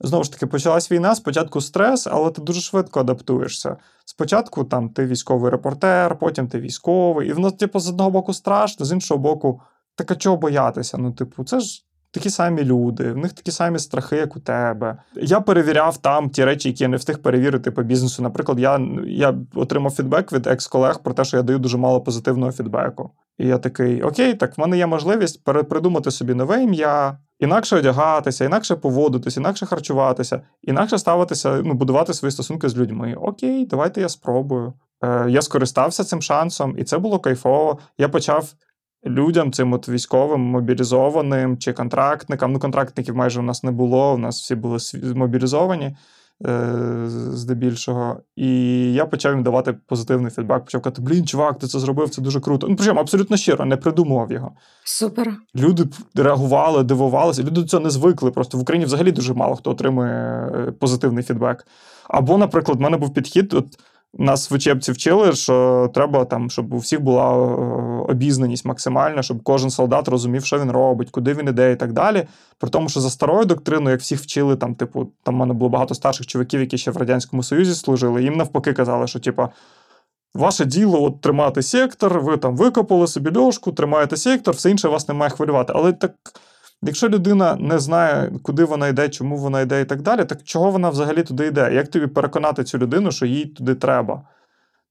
знову 0.00 0.24
ж 0.24 0.32
таки 0.32 0.46
почалась 0.46 0.92
війна. 0.92 1.14
Спочатку 1.14 1.60
стрес, 1.60 2.06
але 2.06 2.30
ти 2.30 2.42
дуже 2.42 2.60
швидко 2.60 3.00
адаптуєшся. 3.00 3.76
Спочатку 4.04 4.64
там 4.64 4.88
ти 4.88 5.06
військовий 5.06 5.50
репортер, 5.50 6.18
потім 6.18 6.48
ти 6.48 6.60
військовий, 6.60 7.28
і 7.28 7.32
воно, 7.32 7.50
типу, 7.50 7.80
з 7.80 7.88
одного 7.88 8.10
боку 8.10 8.34
страшно, 8.34 8.86
з 8.86 8.92
іншого 8.92 9.20
боку, 9.20 9.60
так 9.94 10.10
а 10.10 10.16
чого 10.16 10.36
боятися? 10.36 10.98
Ну, 10.98 11.12
типу, 11.12 11.44
це 11.44 11.60
ж 11.60 11.84
такі 12.14 12.30
самі 12.30 12.64
люди, 12.64 13.12
в 13.12 13.16
них 13.16 13.32
такі 13.32 13.50
самі 13.50 13.78
страхи, 13.78 14.16
як 14.16 14.36
у 14.36 14.40
тебе. 14.40 14.96
Я 15.16 15.40
перевіряв 15.40 15.96
там 15.96 16.30
ті 16.30 16.44
речі, 16.44 16.68
які 16.68 16.84
я 16.84 16.88
не 16.88 16.96
встиг 16.96 17.18
перевірити 17.18 17.70
по 17.70 17.82
бізнесу. 17.82 18.22
Наприклад, 18.22 18.60
я 18.60 18.80
я 19.06 19.34
отримав 19.54 19.92
фідбек 19.92 20.32
від 20.32 20.46
екс-колег 20.46 21.02
про 21.02 21.14
те, 21.14 21.24
що 21.24 21.36
я 21.36 21.42
даю 21.42 21.58
дуже 21.58 21.78
мало 21.78 22.00
позитивного 22.00 22.52
фідбеку. 22.52 23.10
І 23.38 23.46
я 23.46 23.58
такий: 23.58 24.02
Окей, 24.02 24.34
так 24.34 24.58
в 24.58 24.60
мене 24.60 24.78
є 24.78 24.86
можливість 24.86 25.44
перепридумати 25.44 26.10
собі 26.10 26.34
нове 26.34 26.62
ім'я, 26.62 27.18
інакше 27.38 27.76
одягатися, 27.76 28.44
інакше 28.44 28.76
поводитися, 28.76 29.40
інакше 29.40 29.66
харчуватися, 29.66 30.40
інакше 30.62 30.98
ставитися, 30.98 31.62
ну, 31.64 31.74
будувати 31.74 32.14
свої 32.14 32.32
стосунки 32.32 32.68
з 32.68 32.76
людьми. 32.76 33.16
Окей, 33.20 33.66
давайте 33.66 34.00
я 34.00 34.08
спробую. 34.08 34.72
Е, 35.04 35.26
Я 35.30 35.42
скористався 35.42 36.04
цим 36.04 36.22
шансом, 36.22 36.74
і 36.78 36.84
це 36.84 36.98
було 36.98 37.18
кайфово. 37.18 37.78
Я 37.98 38.08
почав 38.08 38.52
людям, 39.06 39.52
цим 39.52 39.72
от 39.72 39.88
військовим, 39.88 40.40
мобілізованим 40.40 41.58
чи 41.58 41.72
контрактникам. 41.72 42.52
Ну, 42.52 42.58
контрактників 42.58 43.16
майже 43.16 43.40
у 43.40 43.42
нас 43.42 43.62
не 43.62 43.70
було, 43.70 44.14
у 44.14 44.18
нас 44.18 44.40
всі 44.40 44.54
були 44.54 44.78
мобілізовані 45.14 45.96
е, 46.46 47.04
здебільшого. 47.32 48.20
І 48.36 48.48
я 48.92 49.06
почав 49.06 49.32
їм 49.32 49.42
давати 49.42 49.72
позитивний 49.72 50.30
фідбек. 50.30 50.64
Почав 50.64 50.82
казати, 50.82 51.02
блін, 51.02 51.26
чувак, 51.26 51.58
ти 51.58 51.66
це 51.66 51.78
зробив, 51.78 52.10
це 52.10 52.22
дуже 52.22 52.40
круто. 52.40 52.68
Ну, 52.68 52.76
причому 52.76 53.00
абсолютно 53.00 53.36
щиро, 53.36 53.64
не 53.64 53.76
придумував 53.76 54.32
його. 54.32 54.52
Супер. 54.84 55.36
Люди 55.56 55.84
реагували, 56.14 56.82
дивувалися. 56.82 57.42
Люди 57.42 57.60
до 57.60 57.66
цього 57.66 57.84
не 57.84 57.90
звикли. 57.90 58.30
Просто 58.30 58.58
в 58.58 58.60
Україні 58.60 58.86
взагалі 58.86 59.12
дуже 59.12 59.34
мало 59.34 59.56
хто 59.56 59.70
отримує 59.70 60.12
е, 60.54 60.72
позитивний 60.72 61.24
фідбек. 61.24 61.66
Або, 62.08 62.38
наприклад, 62.38 62.78
в 62.78 62.80
мене 62.80 62.96
був 62.96 63.14
підхід. 63.14 63.54
от 63.54 63.66
нас 64.18 64.50
в 64.50 64.54
учебці 64.54 64.92
вчили, 64.92 65.32
що 65.32 65.90
треба 65.94 66.24
там, 66.24 66.50
щоб 66.50 66.74
у 66.74 66.78
всіх 66.78 67.00
була 67.00 67.32
е, 67.32 68.04
обізнаність 68.08 68.64
максимальна, 68.64 69.22
щоб 69.22 69.42
кожен 69.42 69.70
солдат 69.70 70.08
розумів, 70.08 70.44
що 70.44 70.58
він 70.58 70.70
робить, 70.70 71.10
куди 71.10 71.34
він 71.34 71.48
іде, 71.48 71.72
і 71.72 71.76
так 71.76 71.92
далі. 71.92 72.26
При 72.58 72.70
тому, 72.70 72.88
що 72.88 73.00
за 73.00 73.10
старою 73.10 73.44
доктриною, 73.44 73.90
як 73.90 74.00
всіх 74.00 74.20
вчили, 74.20 74.56
там, 74.56 74.74
типу, 74.74 75.10
там 75.22 75.34
в 75.34 75.38
мене 75.38 75.54
було 75.54 75.68
багато 75.68 75.94
старших 75.94 76.26
чуваків, 76.26 76.60
які 76.60 76.78
ще 76.78 76.90
в 76.90 76.96
Радянському 76.96 77.42
Союзі 77.42 77.74
служили, 77.74 78.22
їм 78.22 78.36
навпаки 78.36 78.72
казали, 78.72 79.06
що 79.06 79.20
типу, 79.20 79.48
ваше 80.34 80.64
діло 80.64 81.02
от 81.02 81.20
тримати 81.20 81.62
сектор, 81.62 82.20
ви 82.20 82.36
там 82.36 82.56
викопали 82.56 83.06
собі 83.06 83.38
льошку, 83.38 83.72
тримаєте 83.72 84.16
сектор, 84.16 84.54
все 84.54 84.70
інше 84.70 84.88
вас 84.88 85.08
не 85.08 85.14
має 85.14 85.30
хвилювати. 85.30 85.72
Але 85.76 85.92
так. 85.92 86.12
Якщо 86.86 87.08
людина 87.08 87.56
не 87.56 87.78
знає, 87.78 88.32
куди 88.42 88.64
вона 88.64 88.88
йде, 88.88 89.08
чому 89.08 89.36
вона 89.36 89.60
йде 89.60 89.80
і 89.80 89.84
так 89.84 90.02
далі, 90.02 90.24
так 90.24 90.42
чого 90.42 90.70
вона 90.70 90.90
взагалі 90.90 91.22
туди 91.22 91.46
йде? 91.46 91.74
Як 91.74 91.88
тобі 91.88 92.06
переконати 92.06 92.64
цю 92.64 92.78
людину, 92.78 93.12
що 93.12 93.26
їй 93.26 93.46
туди 93.46 93.74
треба? 93.74 94.22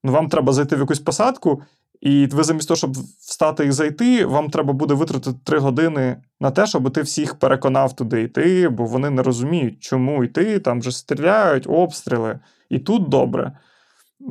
Ну, 0.03 0.11
Вам 0.11 0.29
треба 0.29 0.53
зайти 0.53 0.75
в 0.75 0.79
якусь 0.79 0.99
посадку, 0.99 1.61
і 2.01 2.25
ви 2.25 2.43
замість 2.43 2.67
того, 2.67 2.75
щоб 2.77 2.91
встати 3.19 3.65
і 3.65 3.71
зайти, 3.71 4.25
вам 4.25 4.49
треба 4.49 4.73
буде 4.73 4.93
витратити 4.93 5.37
три 5.43 5.59
години 5.59 6.17
на 6.39 6.51
те, 6.51 6.67
щоб 6.67 6.91
ти 6.91 7.01
всіх 7.01 7.35
переконав 7.35 7.95
туди 7.95 8.21
йти, 8.21 8.69
бо 8.69 8.85
вони 8.85 9.09
не 9.09 9.23
розуміють, 9.23 9.79
чому 9.79 10.23
йти, 10.23 10.59
там 10.59 10.79
вже 10.79 10.91
стріляють, 10.91 11.67
обстріли. 11.69 12.39
І 12.69 12.79
тут 12.79 13.09
добре. 13.09 13.51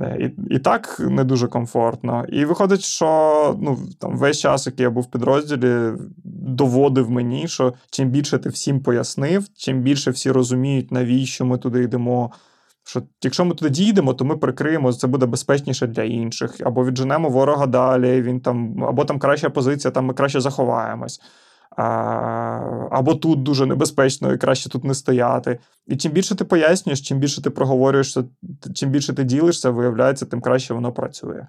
Е, 0.00 0.18
і 0.20 0.54
і 0.54 0.58
так 0.58 1.00
не 1.00 1.24
дуже 1.24 1.48
комфортно. 1.48 2.24
І 2.28 2.44
виходить, 2.44 2.82
що 2.82 3.56
ну, 3.60 3.78
там 3.98 4.16
весь 4.16 4.38
час, 4.38 4.66
який 4.66 4.84
я 4.84 4.90
був 4.90 5.02
в 5.02 5.10
підрозділі, 5.10 5.92
доводив 6.24 7.10
мені, 7.10 7.48
що 7.48 7.74
чим 7.90 8.10
більше 8.10 8.38
ти 8.38 8.48
всім 8.48 8.80
пояснив, 8.80 9.48
чим 9.56 9.80
більше 9.80 10.10
всі 10.10 10.30
розуміють, 10.30 10.92
навіщо 10.92 11.44
ми 11.44 11.58
туди 11.58 11.82
йдемо. 11.82 12.32
Що 12.84 13.02
якщо 13.22 13.44
ми 13.44 13.54
туди 13.54 13.70
дійдемо, 13.70 14.14
то 14.14 14.24
ми 14.24 14.36
прикриємо, 14.36 14.92
це 14.92 15.06
буде 15.06 15.26
безпечніше 15.26 15.86
для 15.86 16.02
інших, 16.02 16.56
або 16.64 16.84
відженемо 16.84 17.28
ворога 17.28 17.66
далі, 17.66 18.22
він 18.22 18.40
там, 18.40 18.84
або 18.84 19.04
там 19.04 19.18
краща 19.18 19.50
позиція, 19.50 19.90
там 19.90 20.04
ми 20.04 20.14
краще 20.14 20.40
заховаємось. 20.40 21.20
Або 22.90 23.14
тут 23.14 23.42
дуже 23.42 23.66
небезпечно 23.66 24.32
і 24.32 24.38
краще 24.38 24.68
тут 24.68 24.84
не 24.84 24.94
стояти. 24.94 25.58
І 25.86 25.96
чим 25.96 26.12
більше 26.12 26.34
ти 26.34 26.44
пояснюєш, 26.44 27.00
чим 27.00 27.18
більше 27.18 27.42
ти 27.42 27.50
проговорюєшся, 27.50 28.24
чим 28.74 28.90
більше 28.90 29.12
ти 29.12 29.24
ділишся, 29.24 29.70
виявляється, 29.70 30.26
тим 30.26 30.40
краще 30.40 30.74
воно 30.74 30.92
працює. 30.92 31.46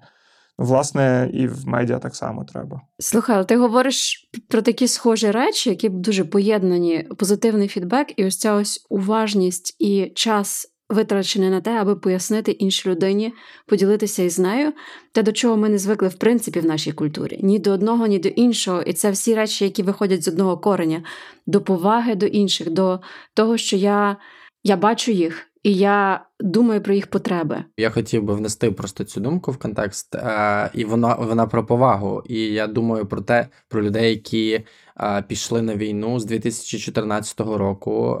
Власне, 0.58 1.30
і 1.32 1.46
в 1.46 1.66
медіа 1.66 1.98
так 1.98 2.16
само 2.16 2.44
треба. 2.44 2.80
Слухай, 2.98 3.36
але 3.36 3.44
ти 3.44 3.56
говориш 3.56 4.28
про 4.48 4.62
такі 4.62 4.88
схожі 4.88 5.30
речі, 5.30 5.70
які 5.70 5.88
дуже 5.88 6.24
поєднані: 6.24 7.08
позитивний 7.18 7.68
фідбек, 7.68 8.12
і 8.16 8.26
ось 8.26 8.38
ця 8.38 8.54
ось 8.54 8.86
уважність 8.88 9.76
і 9.78 10.12
час 10.14 10.73
витрачене 10.94 11.50
на 11.50 11.60
те, 11.60 11.70
аби 11.70 11.96
пояснити 11.96 12.52
іншій 12.52 12.88
людині, 12.88 13.32
поділитися 13.66 14.22
із 14.22 14.38
нею, 14.38 14.72
те, 15.12 15.22
до 15.22 15.32
чого 15.32 15.56
ми 15.56 15.68
не 15.68 15.78
звикли 15.78 16.08
в 16.08 16.14
принципі 16.14 16.60
в 16.60 16.66
нашій 16.66 16.92
культурі. 16.92 17.40
Ні 17.42 17.58
до 17.58 17.70
одного, 17.70 18.06
ні 18.06 18.18
до 18.18 18.28
іншого. 18.28 18.82
І 18.82 18.92
це 18.92 19.10
всі 19.10 19.34
речі, 19.34 19.64
які 19.64 19.82
виходять 19.82 20.24
з 20.24 20.28
одного 20.28 20.58
кореня, 20.58 21.02
до 21.46 21.60
поваги 21.60 22.14
до 22.14 22.26
інших, 22.26 22.70
до 22.70 23.00
того, 23.34 23.56
що 23.56 23.76
я, 23.76 24.16
я 24.64 24.76
бачу 24.76 25.12
їх. 25.12 25.46
І 25.62 25.74
я 25.74 26.26
думаю 26.40 26.82
про 26.82 26.94
їх 26.94 27.06
потреби. 27.06 27.64
Я 27.76 27.90
хотів 27.90 28.22
би 28.22 28.34
внести 28.34 28.70
просто 28.70 29.04
цю 29.04 29.20
думку 29.20 29.52
в 29.52 29.56
контекст, 29.56 30.14
е, 30.14 30.70
і 30.74 30.84
вона 30.84 31.14
вона 31.14 31.46
про 31.46 31.66
повагу. 31.66 32.22
І 32.26 32.40
я 32.40 32.66
думаю 32.66 33.06
про 33.06 33.20
те, 33.20 33.48
про 33.68 33.82
людей, 33.82 34.10
які 34.10 34.64
пішли 35.28 35.62
на 35.62 35.76
війну 35.76 36.20
з 36.20 36.24
2014 36.24 37.40
року, 37.40 38.18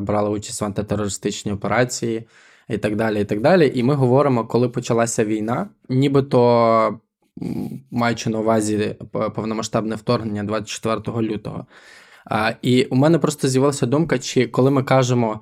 брали 0.00 0.30
участь 0.30 0.60
в 0.60 0.64
антитерористичній 0.64 1.52
операції 1.52 2.26
і 2.68 2.78
так 2.78 2.96
далі. 2.96 3.20
І 3.20 3.24
так 3.24 3.40
далі. 3.40 3.72
І 3.74 3.82
ми 3.82 3.94
говоримо, 3.94 4.46
коли 4.46 4.68
почалася 4.68 5.24
війна, 5.24 5.68
нібито 5.88 7.00
маючи 7.90 8.30
на 8.30 8.38
увазі 8.38 8.96
повномасштабне 9.34 9.94
вторгнення 9.94 10.44
24 10.44 11.28
лютого. 11.28 11.66
І 12.62 12.84
у 12.84 12.96
мене 12.96 13.18
просто 13.18 13.48
з'явилася 13.48 13.86
думка, 13.86 14.18
чи 14.18 14.46
коли 14.46 14.70
ми 14.70 14.82
кажемо, 14.82 15.40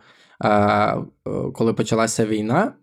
коли 1.55 1.75
почалася 1.75 2.27
війна. 2.27 2.73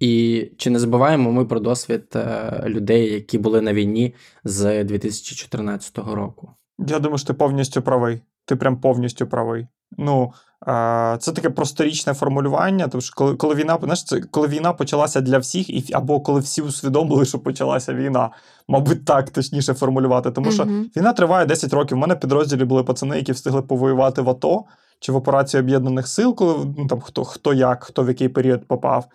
І 0.00 0.46
чи 0.56 0.70
не 0.70 0.78
забуваємо 0.78 1.32
ми 1.32 1.44
про 1.44 1.60
досвід 1.60 2.04
е, 2.14 2.62
людей, 2.66 3.12
які 3.12 3.38
були 3.38 3.60
на 3.60 3.72
війні 3.72 4.14
з 4.44 4.84
2014 4.84 5.98
року? 5.98 6.50
Я 6.86 6.98
думаю, 6.98 7.18
що 7.18 7.26
ти 7.26 7.34
повністю 7.34 7.82
правий. 7.82 8.22
Ти 8.44 8.56
прям 8.56 8.76
повністю 8.76 9.26
правий. 9.26 9.66
Ну, 9.98 10.32
це 11.18 11.32
таке 11.34 11.50
просторічне 11.50 12.14
формулювання. 12.14 12.88
Тому 12.88 13.02
що 13.02 13.14
коли 13.14 13.34
коли 13.34 13.54
війна 13.54 13.78
знаєш, 13.80 14.04
це 14.04 14.20
коли 14.20 14.48
війна 14.48 14.72
почалася 14.72 15.20
для 15.20 15.38
всіх, 15.38 15.70
і 15.70 15.92
або 15.92 16.20
коли 16.20 16.40
всі 16.40 16.62
усвідомили, 16.62 17.24
що 17.24 17.38
почалася 17.38 17.94
війна, 17.94 18.30
мабуть, 18.68 19.04
так 19.04 19.30
точніше 19.30 19.74
формулювати. 19.74 20.30
Тому 20.30 20.52
що 20.52 20.62
mm-hmm. 20.62 20.96
війна 20.96 21.12
триває 21.12 21.46
10 21.46 21.72
років. 21.72 21.96
У 21.96 22.00
мене 22.00 22.14
в 22.14 22.20
підрозділі 22.20 22.64
були 22.64 22.84
пацани, 22.84 23.16
які 23.16 23.32
встигли 23.32 23.62
повоювати 23.62 24.22
в 24.22 24.30
АТО 24.30 24.64
чи 25.00 25.12
в 25.12 25.16
операції 25.16 25.62
Об'єднаних 25.62 26.08
Сил, 26.08 26.34
коли 26.34 26.66
ну, 26.78 26.86
там 26.86 27.00
хто 27.00 27.24
хто 27.24 27.54
як, 27.54 27.84
хто 27.84 28.04
в 28.04 28.08
який 28.08 28.28
період 28.28 28.68
попав. 28.68 29.06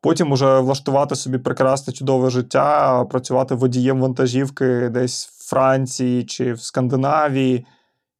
Потім 0.00 0.32
уже 0.32 0.60
влаштувати 0.60 1.16
собі 1.16 1.38
прекрасне 1.38 1.92
чудове 1.92 2.30
життя, 2.30 3.04
працювати 3.04 3.54
водієм 3.54 4.00
вантажівки 4.00 4.88
десь 4.88 5.26
в 5.26 5.48
Франції 5.50 6.24
чи 6.24 6.52
в 6.52 6.60
Скандинавії, 6.60 7.66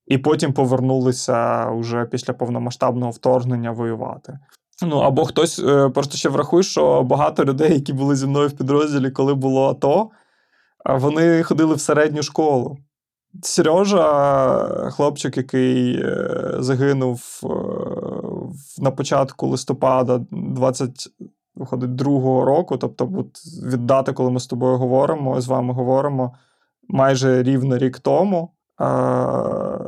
і 0.06 0.18
потім 0.18 0.52
повернулися 0.52 1.70
вже 1.70 2.04
після 2.04 2.32
повномасштабного 2.32 3.10
вторгнення 3.10 3.70
воювати. 3.70 4.38
Ну 4.82 4.98
або 4.98 5.24
хтось 5.24 5.58
е, 5.58 5.88
просто 5.88 6.16
ще 6.16 6.28
врахує, 6.28 6.62
що 6.62 7.02
багато 7.02 7.44
людей, 7.44 7.74
які 7.74 7.92
були 7.92 8.16
зі 8.16 8.26
мною 8.26 8.48
в 8.48 8.52
підрозділі, 8.52 9.10
коли 9.10 9.34
було 9.34 9.70
АТО, 9.70 10.10
вони 10.84 11.42
ходили 11.42 11.74
в 11.74 11.80
середню 11.80 12.22
школу. 12.22 12.78
Сережа, 13.42 14.90
хлопчик, 14.90 15.36
який 15.36 16.02
е, 16.02 16.54
загинув 16.58 17.40
е, 17.44 17.48
на 18.78 18.90
початку 18.90 19.46
листопада 19.46 20.16
22-го 20.16 22.44
року, 22.44 22.76
тобто 22.76 23.06
від 23.66 23.86
дати, 23.86 24.12
коли 24.12 24.30
ми 24.30 24.40
з 24.40 24.46
тобою 24.46 24.76
говоримо, 24.76 25.40
з 25.40 25.48
вами 25.48 25.74
говоримо, 25.74 26.34
майже 26.88 27.42
рівно 27.42 27.78
рік 27.78 27.98
тому. 27.98 28.52
А, 28.76 29.78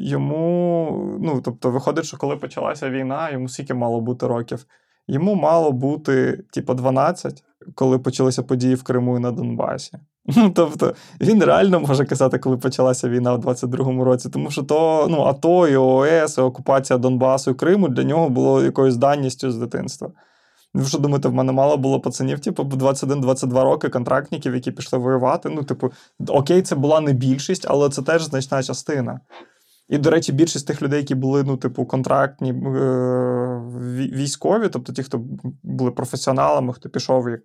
Йому, 0.00 1.18
ну, 1.20 1.40
тобто, 1.44 1.70
виходить, 1.70 2.04
що 2.04 2.16
коли 2.16 2.36
почалася 2.36 2.90
війна, 2.90 3.30
йому 3.30 3.48
скільки 3.48 3.74
мало 3.74 4.00
бути 4.00 4.26
років. 4.26 4.66
Йому 5.08 5.34
мало 5.34 5.72
бути, 5.72 6.44
типу, 6.52 6.74
12, 6.74 7.44
коли 7.74 7.98
почалися 7.98 8.42
події 8.42 8.74
в 8.74 8.82
Криму 8.82 9.16
і 9.16 9.20
на 9.20 9.32
Донбасі. 9.32 9.98
Ну, 10.36 10.50
тобто, 10.50 10.94
він 11.20 11.44
реально 11.44 11.80
може 11.80 12.04
казати, 12.04 12.38
коли 12.38 12.56
почалася 12.56 13.08
війна 13.08 13.34
у 13.34 13.38
22-му 13.38 14.04
році, 14.04 14.28
тому 14.28 14.50
що 14.50 14.62
то 14.62 15.06
ну, 15.10 15.22
АТО, 15.22 15.68
і 15.68 15.76
ООС, 15.76 16.38
і 16.38 16.40
окупація 16.40 16.98
Донбасу 16.98 17.50
і 17.50 17.54
Криму 17.54 17.88
для 17.88 18.04
нього 18.04 18.28
було 18.28 18.64
якоюсь 18.64 18.96
даністю 18.96 19.50
з 19.50 19.56
дитинства. 19.56 20.10
Ви 20.74 20.84
що 20.84 20.98
думаєте, 20.98 21.28
в 21.28 21.34
мене 21.34 21.52
мало 21.52 21.76
було 21.76 22.00
пацанів, 22.00 22.40
типу, 22.40 22.62
21-22 22.62 23.64
роки 23.64 23.88
контрактників, 23.88 24.54
які 24.54 24.72
пішли 24.72 24.98
воювати. 24.98 25.48
Ну, 25.48 25.62
типу, 25.62 25.92
окей, 26.28 26.62
це 26.62 26.74
була 26.74 27.00
не 27.00 27.12
більшість, 27.12 27.66
але 27.68 27.88
це 27.88 28.02
теж 28.02 28.22
значна 28.22 28.62
частина. 28.62 29.20
І, 29.88 29.98
до 29.98 30.10
речі, 30.10 30.32
більшість 30.32 30.66
тих 30.66 30.82
людей, 30.82 30.98
які 30.98 31.14
були, 31.14 31.44
ну, 31.44 31.56
типу, 31.56 31.86
контрактні 31.86 32.50
е- 32.50 33.62
військові, 34.12 34.68
тобто 34.68 34.92
ті, 34.92 35.02
хто 35.02 35.24
були 35.62 35.90
професіоналами, 35.90 36.72
хто 36.72 36.88
пішов 36.88 37.30
як, 37.30 37.40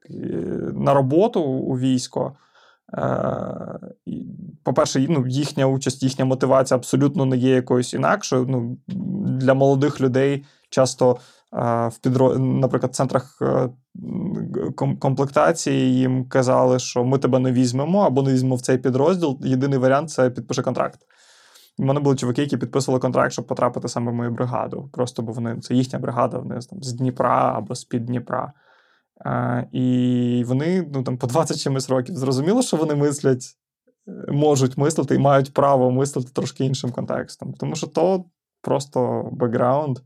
на 0.73 0.93
роботу 0.93 1.41
у 1.41 1.77
військо. 1.77 2.35
Е- 2.97 3.79
по-перше, 4.63 5.05
ну, 5.09 5.27
їхня 5.27 5.65
участь, 5.65 6.03
їхня 6.03 6.25
мотивація 6.25 6.77
абсолютно 6.77 7.25
не 7.25 7.37
є 7.37 7.55
якоюсь 7.55 7.93
інакшою. 7.93 8.45
Ну, 8.49 8.77
Для 9.39 9.53
молодих 9.53 10.01
людей 10.01 10.45
часто 10.69 11.17
в 11.51 11.97
підро... 12.01 12.39
наприклад, 12.39 12.95
центрах 12.95 13.39
е, 13.41 13.69
комплектації 14.99 15.95
їм 15.95 16.25
казали, 16.25 16.79
що 16.79 17.03
ми 17.03 17.17
тебе 17.17 17.39
не 17.39 17.51
візьмемо 17.51 17.99
або 17.99 18.21
не 18.21 18.33
візьмемо 18.33 18.55
в 18.55 18.61
цей 18.61 18.77
підрозділ. 18.77 19.37
Єдиний 19.43 19.79
варіант 19.79 20.09
це 20.09 20.29
підпиши 20.29 20.61
контракт. 20.61 20.99
У 21.77 21.85
мене 21.85 21.99
були 21.99 22.15
чуваки, 22.15 22.41
які 22.41 22.57
підписували 22.57 22.99
контракт, 22.99 23.31
щоб 23.31 23.47
потрапити 23.47 23.87
саме 23.87 24.11
в 24.11 24.15
мою 24.15 24.31
бригаду. 24.31 24.89
Просто 24.93 25.21
бо 25.21 25.31
вони 25.31 25.59
це 25.59 25.73
їхня 25.73 25.99
бригада, 25.99 26.37
вони 26.37 26.59
там 26.59 26.83
з 26.83 26.93
Дніпра 26.93 27.53
або 27.57 27.75
з-під 27.75 28.05
Дніпра. 28.05 28.53
А, 29.25 29.63
І 29.71 30.43
вони 30.47 30.89
ну, 30.93 31.03
там 31.03 31.17
по 31.17 31.27
20 31.27 31.59
чимось 31.59 31.89
років 31.89 32.15
зрозуміло, 32.15 32.61
що 32.61 32.77
вони 32.77 32.95
мислять, 32.95 33.45
е, 34.07 34.31
можуть 34.31 34.77
мислити 34.77 35.15
і 35.15 35.19
мають 35.19 35.53
право 35.53 35.91
мислити 35.91 36.31
трошки 36.33 36.65
іншим 36.65 36.91
контекстом. 36.91 37.53
Тому 37.53 37.75
що 37.75 37.87
то 37.87 38.25
просто 38.61 39.29
бекграунд 39.31 39.99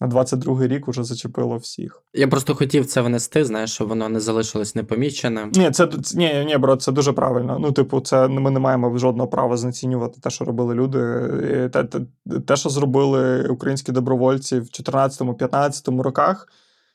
на 0.00 0.08
22-й 0.08 0.66
рік 0.66 0.88
уже 0.88 1.04
зачепило 1.04 1.56
всіх. 1.56 2.02
Я 2.14 2.28
просто 2.28 2.54
хотів 2.54 2.86
це 2.86 3.00
внести, 3.00 3.44
знаєш, 3.44 3.72
щоб 3.72 3.88
воно 3.88 4.08
не 4.08 4.20
залишилось 4.20 4.74
непоміченим. 4.74 5.52
Ні, 5.54 5.70
це 5.70 5.88
ні, 6.14 6.44
ні, 6.46 6.56
bro, 6.58 6.76
це 6.76 6.92
дуже 6.92 7.12
правильно. 7.12 7.58
Ну, 7.60 7.72
типу, 7.72 8.00
це 8.00 8.28
ми 8.28 8.50
не 8.50 8.60
маємо 8.60 8.98
жодного 8.98 9.28
права 9.28 9.56
знецінювати 9.56 10.20
те, 10.20 10.30
що 10.30 10.44
робили 10.44 10.74
люди. 10.74 10.98
Те, 11.72 11.84
те, 11.84 12.00
те 12.46 12.56
що 12.56 12.68
зробили 12.68 13.48
українські 13.48 13.92
добровольці 13.92 14.60
в 14.60 14.64
14-15 14.64 16.02
роках. 16.02 16.48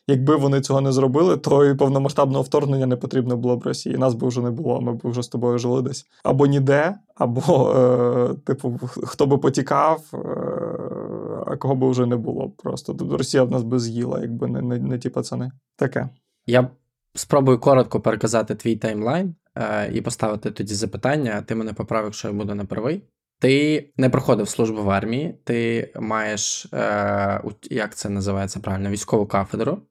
Якби 0.08 0.36
вони 0.36 0.62
цього 0.62 0.82
не 0.82 0.92
зробили, 0.92 1.38
то 1.38 1.66
і 1.66 1.76
повномасштабного 1.76 2.44
вторгнення 2.44 2.86
не 2.86 2.96
потрібно 2.96 3.38
було 3.38 3.58
б 3.58 3.64
Росії. 3.64 3.98
Нас 3.98 4.14
би 4.14 4.28
вже 4.28 4.42
не 4.42 4.52
було. 4.52 4.82
Ми 4.82 4.94
б 4.94 5.00
вже 5.04 5.24
з 5.24 5.28
тобою 5.28 5.58
жили 5.58 5.82
десь 5.82 6.06
або 6.24 6.46
ніде, 6.46 6.96
або, 7.16 7.74
е, 7.76 8.36
типу, 8.46 8.80
хто 9.04 9.26
би 9.26 9.38
потікав. 9.38 10.02
Е, 10.14 11.21
кого 11.58 11.76
би 11.76 11.90
вже 11.90 12.06
не 12.06 12.16
було. 12.16 12.50
Просто 12.50 12.94
тобто 12.94 13.18
Росія 13.18 13.46
б 13.46 13.52
нас 13.52 13.64
би 13.64 13.80
з'їла, 13.80 14.22
якби 14.22 14.48
не, 14.48 14.62
не, 14.62 14.80
не 14.80 15.00
ті 15.00 15.10
пацани. 15.10 15.52
Таке. 15.76 16.10
Я 16.46 16.70
спробую 17.14 17.60
коротко 17.60 18.00
переказати 18.00 18.56
твій 18.56 18.76
таймлайн 18.76 19.36
е, 19.56 19.92
і 19.94 20.02
поставити 20.02 20.52
тоді 20.52 20.74
запитання. 20.74 21.42
Ти 21.42 21.56
мене 21.56 21.74
поправ, 21.74 22.06
якщо 22.06 22.28
я 22.28 22.34
буду 22.34 22.56
неправий. 22.56 23.04
Ти 23.40 23.86
не 23.98 24.10
проходив 24.10 24.50
службу 24.50 24.84
в 24.84 24.90
армії, 24.90 25.36
ти 25.44 25.92
маєш, 26.00 26.68
е, 26.74 27.42
як 27.70 27.96
це 27.96 28.10
називається 28.10 28.60
правильно, 28.60 28.90
військову 28.90 29.26
кафедру. 29.26 29.82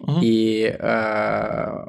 uh 0.00 0.22
І 0.22 0.62
е, 0.62 1.86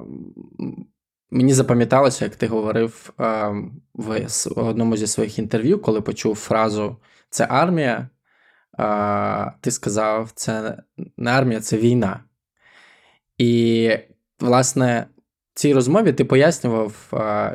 мені 1.32 1.54
запам'яталося, 1.54 2.26
як 2.26 2.36
ти 2.36 2.48
говорив 2.48 3.13
е, 3.20 3.54
в 3.94 4.28
одному 4.56 4.98
зі 4.98 5.08
своїх 5.08 5.39
інтерв'ю, 5.39 5.80
коли 5.80 6.02
почув 6.02 6.36
фразу 6.36 6.98
Це 7.30 7.48
армія, 7.50 8.10
ти 9.62 9.72
сказав, 9.72 10.32
це 10.36 10.78
не 11.18 11.32
армія, 11.32 11.60
це 11.60 11.78
війна. 11.78 12.24
І, 13.38 13.92
власне, 14.40 15.08
в 15.54 15.60
цій 15.60 15.74
розмові 15.74 16.13
ти 16.13 16.26
пояснював, 16.26 17.13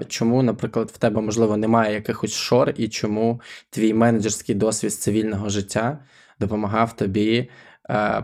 чому, 0.09 0.43
наприклад, 0.43 0.91
в 0.95 0.99
тебе, 0.99 1.21
можливо, 1.21 1.57
немає 1.57 1.95
якихось 1.95 2.35
шор, 2.35 2.75
і 2.77 2.89
чому 2.89 3.41
твій 3.71 3.95
менеджерський 3.95 4.55
досвід 4.55 4.93
цивільного 4.95 5.49
життя 5.49 5.99
допомагав 6.41 6.97
тобі 6.97 7.51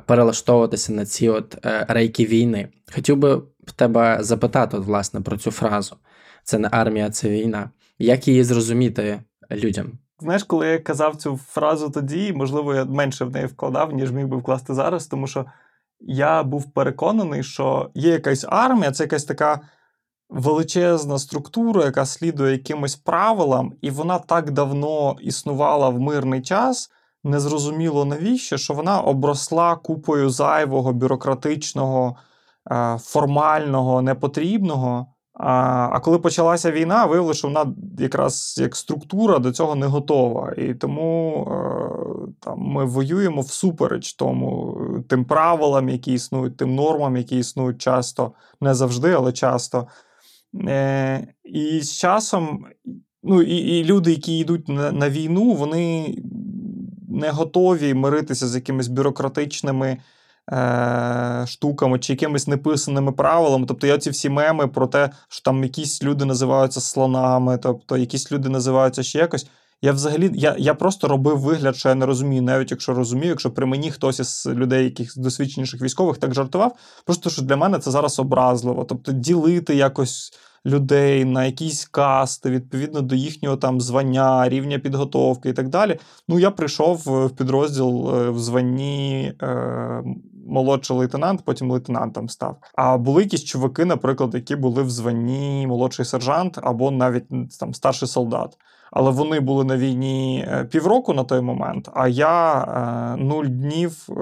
перелаштовуватися 0.06 0.92
на 0.92 1.06
ці 1.06 1.28
от 1.28 1.66
е, 1.66 1.86
рейки 1.88 2.24
війни. 2.24 2.68
Хотів 2.94 3.16
би 3.16 3.36
в 3.66 3.72
тебе 3.76 4.18
запитати, 4.20 4.76
от, 4.76 4.84
власне, 4.84 5.20
про 5.20 5.36
цю 5.36 5.50
фразу: 5.50 5.96
це 6.44 6.58
не 6.58 6.68
армія, 6.72 7.10
це 7.10 7.30
війна. 7.30 7.70
Як 7.98 8.28
її 8.28 8.44
зрозуміти 8.44 9.20
людям? 9.50 9.98
Знаєш, 10.20 10.42
коли 10.42 10.66
я 10.66 10.78
казав 10.78 11.16
цю 11.16 11.36
фразу 11.36 11.90
тоді, 11.90 12.32
можливо, 12.32 12.74
я 12.74 12.84
менше 12.84 13.24
в 13.24 13.30
неї 13.30 13.46
вкладав, 13.46 13.92
ніж 13.92 14.12
міг 14.12 14.26
би 14.26 14.36
вкласти 14.36 14.74
зараз, 14.74 15.06
тому 15.06 15.26
що 15.26 15.46
я 16.00 16.42
був 16.42 16.70
переконаний, 16.70 17.42
що 17.42 17.90
є 17.94 18.10
якась 18.10 18.44
армія, 18.48 18.92
це 18.92 19.04
якась 19.04 19.24
така 19.24 19.60
величезна 20.28 21.18
структура, 21.18 21.84
яка 21.84 22.06
слідує 22.06 22.52
якимось 22.52 22.96
правилам, 22.96 23.72
і 23.80 23.90
вона 23.90 24.18
так 24.18 24.50
давно 24.50 25.16
існувала 25.20 25.88
в 25.88 26.00
мирний 26.00 26.42
час. 26.42 26.90
Незрозуміло 27.24 28.04
навіщо, 28.04 28.56
що 28.56 28.74
вона 28.74 29.00
обросла 29.00 29.76
купою 29.76 30.30
зайвого, 30.30 30.92
бюрократичного, 30.92 32.16
е, 32.70 32.98
формального, 33.00 34.02
непотрібного. 34.02 35.06
А 35.38 36.00
коли 36.00 36.18
почалася 36.18 36.70
війна, 36.70 37.06
виявилося, 37.06 37.38
що 37.38 37.48
вона 37.48 37.74
якраз 37.98 38.58
як 38.60 38.76
структура 38.76 39.38
до 39.38 39.52
цього 39.52 39.74
не 39.74 39.86
готова. 39.86 40.52
І 40.52 40.74
тому 40.74 41.42
е, 41.50 42.32
там 42.40 42.58
ми 42.58 42.84
воюємо 42.84 43.40
всупереч 43.40 44.14
тому 44.14 44.80
тим 45.08 45.24
правилам, 45.24 45.88
які 45.88 46.12
існують, 46.12 46.56
тим 46.56 46.74
нормам, 46.74 47.16
які 47.16 47.38
існують 47.38 47.78
часто, 47.78 48.32
не 48.60 48.74
завжди, 48.74 49.12
але 49.12 49.32
часто. 49.32 49.86
Е, 50.68 51.26
І 51.44 51.80
з 51.80 51.98
часом, 51.98 52.66
ну 53.22 53.42
і 53.42 53.56
і 53.56 53.84
люди, 53.84 54.10
які 54.10 54.38
йдуть 54.38 54.68
на, 54.68 54.92
на 54.92 55.10
війну, 55.10 55.52
вони 55.52 56.16
не 57.08 57.30
готові 57.30 57.94
миритися 57.94 58.48
з 58.48 58.54
якимись 58.54 58.88
бюрократичними 58.88 59.98
е, 60.52 61.44
штуками 61.46 61.98
чи 61.98 62.12
якимись 62.12 62.46
неписаними 62.46 63.12
правилами. 63.12 63.66
Тобто 63.68 63.86
я 63.86 63.98
ці 63.98 64.10
всі 64.10 64.28
меми 64.28 64.66
про 64.66 64.86
те, 64.86 65.10
що 65.28 65.42
там 65.42 65.62
якісь 65.62 66.02
люди 66.02 66.24
називаються 66.24 66.80
слонами, 66.80 67.58
тобто 67.58 67.96
якісь 67.96 68.32
люди 68.32 68.48
називаються 68.48 69.02
ще 69.02 69.18
якось. 69.18 69.46
Я 69.82 69.92
взагалі 69.92 70.30
я 70.34 70.56
я 70.58 70.74
просто 70.74 71.08
робив 71.08 71.40
вигляд, 71.40 71.76
що 71.76 71.88
я 71.88 71.94
не 71.94 72.06
розумію, 72.06 72.42
навіть 72.42 72.70
якщо 72.70 72.94
розумію, 72.94 73.28
якщо 73.28 73.50
при 73.50 73.66
мені 73.66 73.90
хтось 73.90 74.20
із 74.20 74.46
людей, 74.46 74.84
яких 74.84 75.12
досвідченіших 75.16 75.82
військових 75.82 76.18
так 76.18 76.34
жартував, 76.34 76.76
просто 77.04 77.30
що 77.30 77.42
для 77.42 77.56
мене 77.56 77.78
це 77.78 77.90
зараз 77.90 78.18
образливо. 78.18 78.84
Тобто 78.84 79.12
ділити 79.12 79.74
якось 79.74 80.32
людей 80.66 81.24
на 81.24 81.44
якісь 81.44 81.84
касти 81.84 82.50
відповідно 82.50 83.00
до 83.00 83.14
їхнього 83.14 83.56
там 83.56 83.80
звання, 83.80 84.48
рівня 84.48 84.78
підготовки 84.78 85.48
і 85.48 85.52
так 85.52 85.68
далі. 85.68 85.98
Ну 86.28 86.38
я 86.38 86.50
прийшов 86.50 87.02
в 87.06 87.30
підрозділ 87.30 88.16
е, 88.16 88.30
в 88.30 88.38
званні. 88.38 89.32
Е, 89.42 90.02
молодший 90.48 90.96
лейтенант, 90.96 91.44
потім 91.44 91.70
лейтенантом 91.70 92.28
став. 92.28 92.56
А 92.74 92.98
були 92.98 93.22
якісь 93.22 93.44
чуваки, 93.44 93.84
наприклад, 93.84 94.34
які 94.34 94.56
були 94.56 94.82
в 94.82 94.90
званні 94.90 95.66
молодший 95.66 96.04
сержант 96.04 96.58
або 96.62 96.90
навіть 96.90 97.58
там 97.60 97.74
старший 97.74 98.08
солдат. 98.08 98.58
Але 98.90 99.10
вони 99.10 99.40
були 99.40 99.64
на 99.64 99.76
війні 99.76 100.46
е, 100.48 100.64
півроку 100.64 101.14
на 101.14 101.24
той 101.24 101.40
момент, 101.40 101.88
а 101.94 102.08
я 102.08 102.62
е, 102.62 103.22
нуль 103.22 103.44
днів, 103.44 104.06
е, 104.10 104.14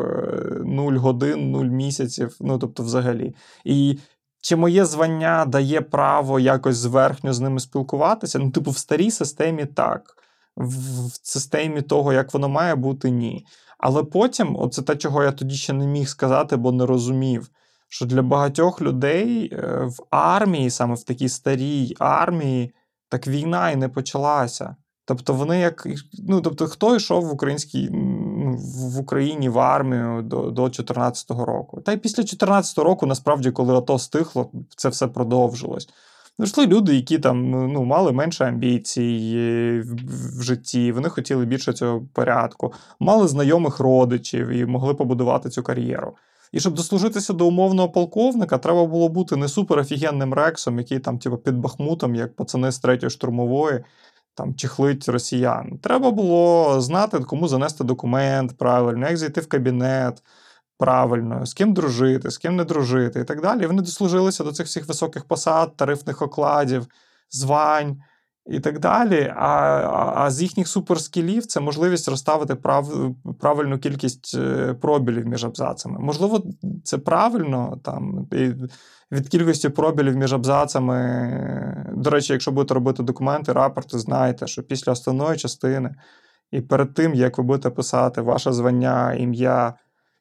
нуль 0.65 0.97
годин, 0.97 1.51
нуль 1.51 1.67
місяців. 1.67 2.37
Ну 2.41 2.59
тобто, 2.59 2.83
взагалі. 2.83 3.35
І 3.65 3.99
чи 4.41 4.57
моє 4.57 4.85
звання 4.85 5.45
дає 5.45 5.81
право 5.81 6.41
якось 6.41 6.77
зверхньо 6.77 7.33
з 7.33 7.41
ними 7.41 7.61
спілкуватися? 7.61 8.39
Ну, 8.39 8.51
типу, 8.51 8.71
в 8.71 8.79
старій 8.79 9.11
системі 9.11 9.67
так, 9.67 10.03
в 10.57 10.71
системі 11.23 11.83
того, 11.83 12.13
як 12.13 12.35
воно 12.35 12.49
має 12.49 12.75
бути, 12.75 13.11
ні. 13.11 13.47
Але 13.79 14.03
потім, 14.03 14.57
оце 14.59 14.83
те, 14.83 14.97
чого 14.97 15.23
я 15.23 15.33
тоді 15.33 15.55
ще 15.55 15.73
не 15.73 15.87
міг 15.87 16.09
сказати, 16.09 16.57
бо 16.57 16.73
не 16.73 16.87
розумів, 16.87 17.51
що 17.89 18.07
для 18.07 18.23
багатьох 18.23 18.81
людей 18.81 19.51
е, 19.53 19.85
в 19.85 20.07
армії, 20.11 20.71
саме 20.71 20.95
в 20.95 21.03
такій 21.03 21.29
старій 21.29 21.95
армії, 21.99 22.75
так 23.09 23.27
війна 23.27 23.71
і 23.71 23.77
не 23.77 23.89
почалася. 23.89 24.77
Тобто 25.05 25.33
вони 25.33 25.59
як. 25.59 25.87
Ну, 26.29 26.41
тобто, 26.41 26.67
хто 26.67 26.97
йшов 26.97 27.25
в 27.25 27.33
українській 27.33 27.89
в 28.93 28.99
Україні 28.99 29.49
в 29.49 29.59
армію 29.59 30.23
до 30.23 30.37
до 30.37 30.63
2014 30.63 31.31
року? 31.31 31.81
Та 31.81 31.93
й 31.93 31.97
після 31.97 32.23
2014 32.23 32.79
року, 32.79 33.07
насправді, 33.07 33.51
коли 33.51 33.77
АТО 33.77 33.99
стихло, 33.99 34.51
це 34.77 34.89
все 34.89 35.07
продовжилось. 35.07 35.89
Знайшли 36.39 36.67
люди, 36.67 36.95
які 36.95 37.19
там 37.19 37.51
ну, 37.51 37.85
мали 37.85 38.13
менше 38.13 38.45
амбіцій 38.45 39.35
е, 39.37 39.85
в 40.39 40.43
житті, 40.43 40.93
вони 40.93 41.09
хотіли 41.09 41.45
більше 41.47 41.73
цього 41.73 42.07
порядку, 42.13 42.73
мали 43.01 43.29
знайомих 43.29 43.81
родичів 43.81 44.49
і 44.49 44.67
могли 44.67 44.95
побудувати 44.95 45.51
цю 45.51 45.63
кар'єру. 45.63 46.17
І 46.53 46.61
щоб 46.61 46.75
дослужитися 46.75 47.33
до 47.33 47.47
умовного 47.47 47.89
полковника, 47.89 48.59
треба 48.59 48.87
було 48.87 49.09
бути 49.09 49.37
не 49.37 49.49
суперофігенним 49.49 50.35
рексом, 50.35 50.79
який 50.79 50.99
там, 50.99 51.19
типу, 51.19 51.37
під 51.37 51.59
Бахмутом, 51.59 52.15
як 52.15 52.37
пацани 52.37 52.73
з 52.73 52.79
третьої 52.79 53.11
штурмової, 53.11 53.85
там 54.35 54.55
чихлить 54.55 55.09
росіян. 55.09 55.79
Треба 55.83 56.11
було 56.11 56.81
знати, 56.81 57.19
кому 57.19 57.49
занести 57.49 57.85
документ 57.85 58.59
правильно, 58.59 59.09
як 59.09 59.17
зайти 59.17 59.41
в 59.41 59.49
кабінет 59.49 60.23
правильно, 60.79 61.47
з 61.47 61.55
ким 61.55 61.75
дружити, 61.75 62.31
з 62.31 62.39
ким 62.39 62.57
не 62.57 62.65
дружити 62.65 63.21
і 63.21 63.25
так 63.25 63.43
далі. 63.43 63.63
І 63.63 63.67
вони 63.67 63.83
дослужилися 63.83 64.45
до 64.45 64.53
цих 64.53 64.67
всіх 64.67 64.89
високих 64.89 65.25
посад, 65.25 65.77
тарифних 65.77 66.23
окладів, 66.23 66.87
звань 67.31 68.01
і 68.47 68.61
так 68.61 68.79
далі. 68.79 69.33
А 69.37 69.51
а, 70.17 70.31
з 70.31 70.43
їхніх 70.43 70.69
суперскілів 70.69 71.47
це 71.47 71.61
можливість 71.61 72.09
розставити 72.09 72.55
прав, 72.55 73.15
правильну 73.41 73.79
кількість 73.79 74.35
е, 74.35 74.75
пробілів 74.75 75.27
між 75.27 75.45
абзацами. 75.45 75.99
Можливо, 75.99 76.43
це 76.85 76.99
правильно 76.99 77.81
там. 77.85 78.29
І 78.33 78.53
від 79.13 79.29
кількості 79.29 79.69
пробілів 79.69 80.17
між 80.17 80.33
абзацами. 80.33 81.93
До 81.97 82.11
речі, 82.11 82.33
якщо 82.33 82.53
будете 82.53 82.75
робити 82.75 83.03
документи, 83.03 83.53
рапорти, 83.53 83.99
знаєте, 83.99 84.47
що 84.47 84.63
після 84.63 84.93
основної 84.93 85.39
частини, 85.39 85.95
і 86.51 86.61
перед 86.61 86.95
тим, 86.95 87.15
як 87.15 87.39
ви 87.39 87.45
будете 87.45 87.71
писати 87.71 88.21
ваше 88.21 88.53
звання, 88.53 89.15
ім'я 89.15 89.75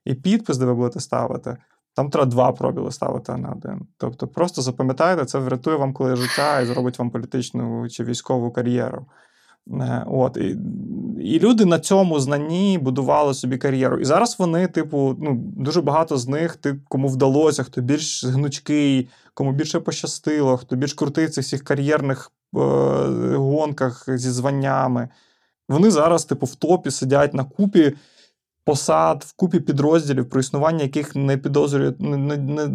і 0.05 0.13
підпис, 0.13 0.57
де 0.57 0.65
ви 0.65 0.73
будете 0.73 0.99
ставити, 0.99 1.57
там 1.93 2.09
треба 2.09 2.25
два 2.25 2.51
пробіли 2.51 2.91
ставити 2.91 3.31
а 3.31 3.37
не 3.37 3.49
один. 3.49 3.87
Тобто, 3.97 4.27
просто 4.27 4.61
запам'ятайте, 4.61 5.25
це 5.25 5.39
врятує 5.39 5.77
вам 5.77 5.93
коли 5.93 6.15
життя 6.15 6.61
і 6.61 6.65
зробить 6.65 6.99
вам 6.99 7.09
політичну 7.09 7.89
чи 7.89 8.03
військову 8.03 8.51
кар'єру. 8.51 9.05
Е, 9.71 10.05
от, 10.07 10.37
І 10.37 10.57
і 11.19 11.39
люди 11.39 11.65
на 11.65 11.79
цьому 11.79 12.19
знанні 12.19 12.77
будували 12.77 13.33
собі 13.33 13.57
кар'єру. 13.57 13.99
І 13.99 14.05
зараз 14.05 14.35
вони, 14.39 14.67
типу, 14.67 15.15
ну, 15.19 15.35
дуже 15.57 15.81
багато 15.81 16.17
з 16.17 16.27
них, 16.27 16.55
ти, 16.55 16.75
кому 16.87 17.07
вдалося, 17.07 17.63
хто 17.63 17.81
більш 17.81 18.25
гнучкий, 18.25 19.09
кому 19.33 19.51
більше 19.51 19.79
пощастило, 19.79 20.57
хто 20.57 20.75
більш 20.75 20.93
крутий 20.93 21.25
в 21.25 21.29
цих 21.29 21.43
всіх 21.43 21.63
кар'єрних 21.63 22.31
е- 22.55 22.59
гонках 23.35 24.05
зі 24.07 24.31
званнями. 24.31 25.09
Вони 25.69 25.91
зараз, 25.91 26.25
типу, 26.25 26.45
в 26.45 26.55
топі 26.55 26.91
сидять 26.91 27.33
на 27.33 27.43
купі 27.43 27.93
посад, 28.65 29.23
в 29.23 29.33
купі 29.35 29.59
підрозділів, 29.59 30.29
про 30.29 30.39
існування 30.39 30.83
яких 30.83 31.15
не 31.15 31.37
підозрюєте, 31.37 32.03
не, 32.03 32.37
не, 32.37 32.67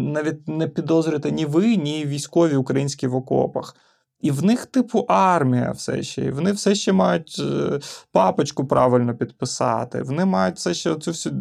навіть 0.00 0.48
не 0.48 0.68
підозрюєте 0.68 1.30
ні 1.30 1.46
ви, 1.46 1.76
ні 1.76 2.06
військові 2.06 2.56
українські 2.56 3.06
в 3.06 3.14
окопах. 3.14 3.76
І 4.20 4.30
в 4.30 4.44
них, 4.44 4.66
типу, 4.66 4.98
армія 5.08 5.70
все 5.70 6.02
ще. 6.02 6.24
І 6.24 6.30
вони 6.30 6.52
все 6.52 6.74
ще 6.74 6.92
мають 6.92 7.36
е, 7.40 7.80
папочку 8.12 8.66
правильно 8.66 9.16
підписати. 9.16 10.02
Вони 10.02 10.24
мають 10.24 10.56
все 10.56 10.74
ще 10.74 10.94
цю 10.94 11.10
всю, 11.10 11.34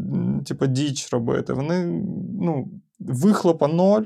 типу, 0.46 0.68
діч 0.68 1.14
робити. 1.14 1.54
Вони 1.54 1.86
ну, 2.42 2.68
вихлопа 3.00 3.68
ноль. 3.68 4.06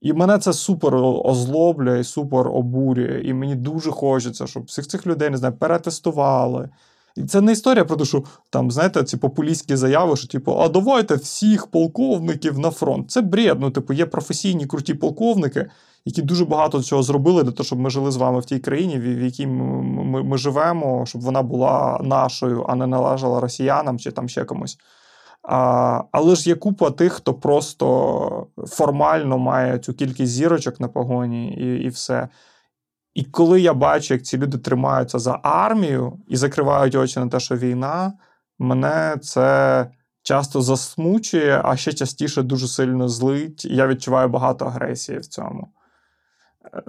І 0.00 0.12
мене 0.12 0.38
це 0.38 0.52
супер 0.52 0.94
озлоблює 1.24 2.00
і 2.00 2.04
супер 2.04 2.48
обурює. 2.48 3.22
І 3.24 3.34
мені 3.34 3.54
дуже 3.54 3.90
хочеться, 3.90 4.46
щоб 4.46 4.64
всіх 4.64 4.86
цих 4.86 5.06
людей 5.06 5.30
не 5.30 5.36
знаю, 5.36 5.56
перетестували. 5.56 6.68
І 7.16 7.24
це 7.24 7.40
не 7.40 7.52
історія 7.52 7.84
про 7.84 7.96
те, 7.96 8.04
що 8.04 8.22
там, 8.50 8.70
знаєте, 8.70 9.04
ці 9.04 9.16
популістські 9.16 9.76
заяви, 9.76 10.16
що 10.16 10.28
типу, 10.28 10.58
а 10.60 10.68
давайте 10.68 11.14
всіх 11.14 11.66
полковників 11.66 12.58
на 12.58 12.70
фронт. 12.70 13.10
Це 13.10 13.20
бред. 13.20 13.60
Ну, 13.60 13.70
типу, 13.70 13.92
є 13.92 14.06
професійні 14.06 14.66
круті 14.66 14.94
полковники, 14.94 15.66
які 16.04 16.22
дуже 16.22 16.44
багато 16.44 16.82
цього 16.82 17.02
зробили 17.02 17.42
для 17.42 17.50
того, 17.50 17.64
щоб 17.64 17.78
ми 17.78 17.90
жили 17.90 18.10
з 18.10 18.16
вами 18.16 18.40
в 18.40 18.44
тій 18.44 18.58
країні, 18.58 18.98
в 18.98 19.22
якій 19.22 19.46
ми, 19.46 20.22
ми, 20.22 20.38
живемо, 20.38 21.06
щоб 21.06 21.22
вона 21.22 21.42
була 21.42 22.00
нашою, 22.02 22.64
а 22.68 22.74
не 22.74 22.86
належала 22.86 23.40
росіянам 23.40 23.98
чи 23.98 24.10
там 24.10 24.28
ще 24.28 24.44
комусь. 24.44 24.78
А, 25.42 26.02
Але 26.12 26.34
ж 26.34 26.48
є 26.48 26.54
купа 26.54 26.90
тих, 26.90 27.12
хто 27.12 27.34
просто 27.34 28.46
формально 28.66 29.38
має 29.38 29.78
цю 29.78 29.94
кількість 29.94 30.32
зірочок 30.32 30.80
на 30.80 30.88
погоні, 30.88 31.54
і, 31.54 31.84
і 31.84 31.88
все. 31.88 32.28
І 33.14 33.24
коли 33.24 33.60
я 33.60 33.74
бачу, 33.74 34.14
як 34.14 34.22
ці 34.22 34.38
люди 34.38 34.58
тримаються 34.58 35.18
за 35.18 35.40
армію 35.42 36.18
і 36.28 36.36
закривають 36.36 36.94
очі 36.94 37.20
на 37.20 37.28
те, 37.28 37.40
що 37.40 37.56
війна, 37.56 38.12
мене 38.58 39.16
це 39.22 39.90
часто 40.22 40.60
засмучує, 40.60 41.60
а 41.64 41.76
ще 41.76 41.92
частіше 41.92 42.42
дуже 42.42 42.68
сильно 42.68 43.08
злить. 43.08 43.64
Я 43.64 43.86
відчуваю 43.86 44.28
багато 44.28 44.64
агресії 44.64 45.18
в 45.18 45.26
цьому. 45.26 45.68
Е, 46.74 46.82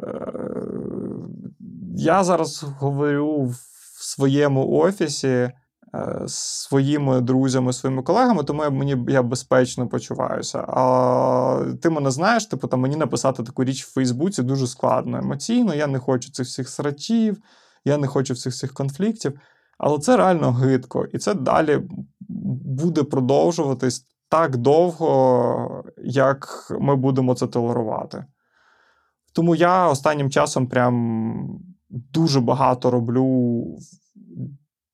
я 1.98 2.24
зараз 2.24 2.64
говорю 2.64 3.42
в 3.44 3.56
своєму 4.04 4.72
офісі. 4.72 5.52
Е, 5.96 6.24
своїми 6.28 7.22
друзями, 7.22 7.74
своїми 7.74 8.04
колегами, 8.04 8.44
тому 8.44 8.64
я 8.64 8.70
мені 8.70 8.98
я 9.08 9.24
безпечно 9.24 9.88
почуваюся. 9.88 10.66
А 10.68 11.66
ти 11.82 11.90
мене 11.90 12.12
знаєш, 12.12 12.46
типу 12.46 12.68
там 12.68 12.80
мені 12.80 12.96
написати 12.96 13.44
таку 13.44 13.64
річ 13.64 13.86
в 13.86 13.94
Фейсбуці 13.94 14.44
дуже 14.44 14.68
складно 14.68 15.18
емоційно. 15.18 15.76
Я 15.76 15.88
не 15.88 16.00
хочу 16.00 16.32
цих 16.32 16.48
всіх 16.48 16.70
срачів, 16.70 17.38
я 17.86 17.98
не 17.98 18.08
хочу 18.08 18.34
всіх 18.34 18.56
цих 18.56 18.74
конфліктів. 18.74 19.40
Але 19.78 20.00
це 20.00 20.18
реально 20.18 20.52
гидко, 20.52 21.06
і 21.14 21.18
це 21.18 21.34
далі 21.34 21.82
буде 22.76 23.04
продовжуватись 23.04 24.06
так 24.30 24.58
довго, 24.58 25.84
як 25.98 26.68
ми 26.80 26.96
будемо 26.96 27.36
це 27.36 27.48
толерувати. 27.48 28.26
Тому 29.34 29.56
я 29.56 29.88
останнім 29.88 30.30
часом 30.30 30.68
прям 30.68 31.60
дуже 31.90 32.42
багато 32.42 32.92
роблю 32.92 33.64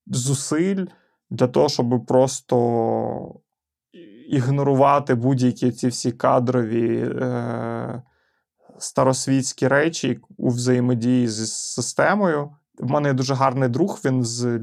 зусиль 0.06 0.86
для 1.30 1.46
того, 1.46 1.68
щоб 1.68 2.06
просто 2.06 3.40
ігнорувати 4.28 5.14
будь-які 5.14 5.70
ці 5.70 5.88
всі 5.88 6.12
кадрові 6.12 6.98
е, 6.98 8.02
старосвітські 8.78 9.68
речі 9.68 10.20
у 10.36 10.48
взаємодії 10.48 11.28
з 11.28 11.52
системою. 11.52 12.50
В 12.78 12.90
мене 12.90 13.08
є 13.08 13.14
дуже 13.14 13.34
гарний 13.34 13.68
друг. 13.68 14.00
Він 14.04 14.24
з 14.24 14.60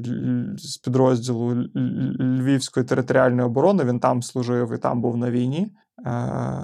з 0.56 0.76
підрозділу 0.76 1.54
Львівської 2.20 2.86
територіальної 2.86 3.46
оборони. 3.46 3.84
Він 3.84 4.00
там 4.00 4.22
служив 4.22 4.74
і 4.74 4.78
там 4.78 5.00
був 5.00 5.16
на 5.16 5.30
війні. 5.30 5.72
Е, 6.06 6.10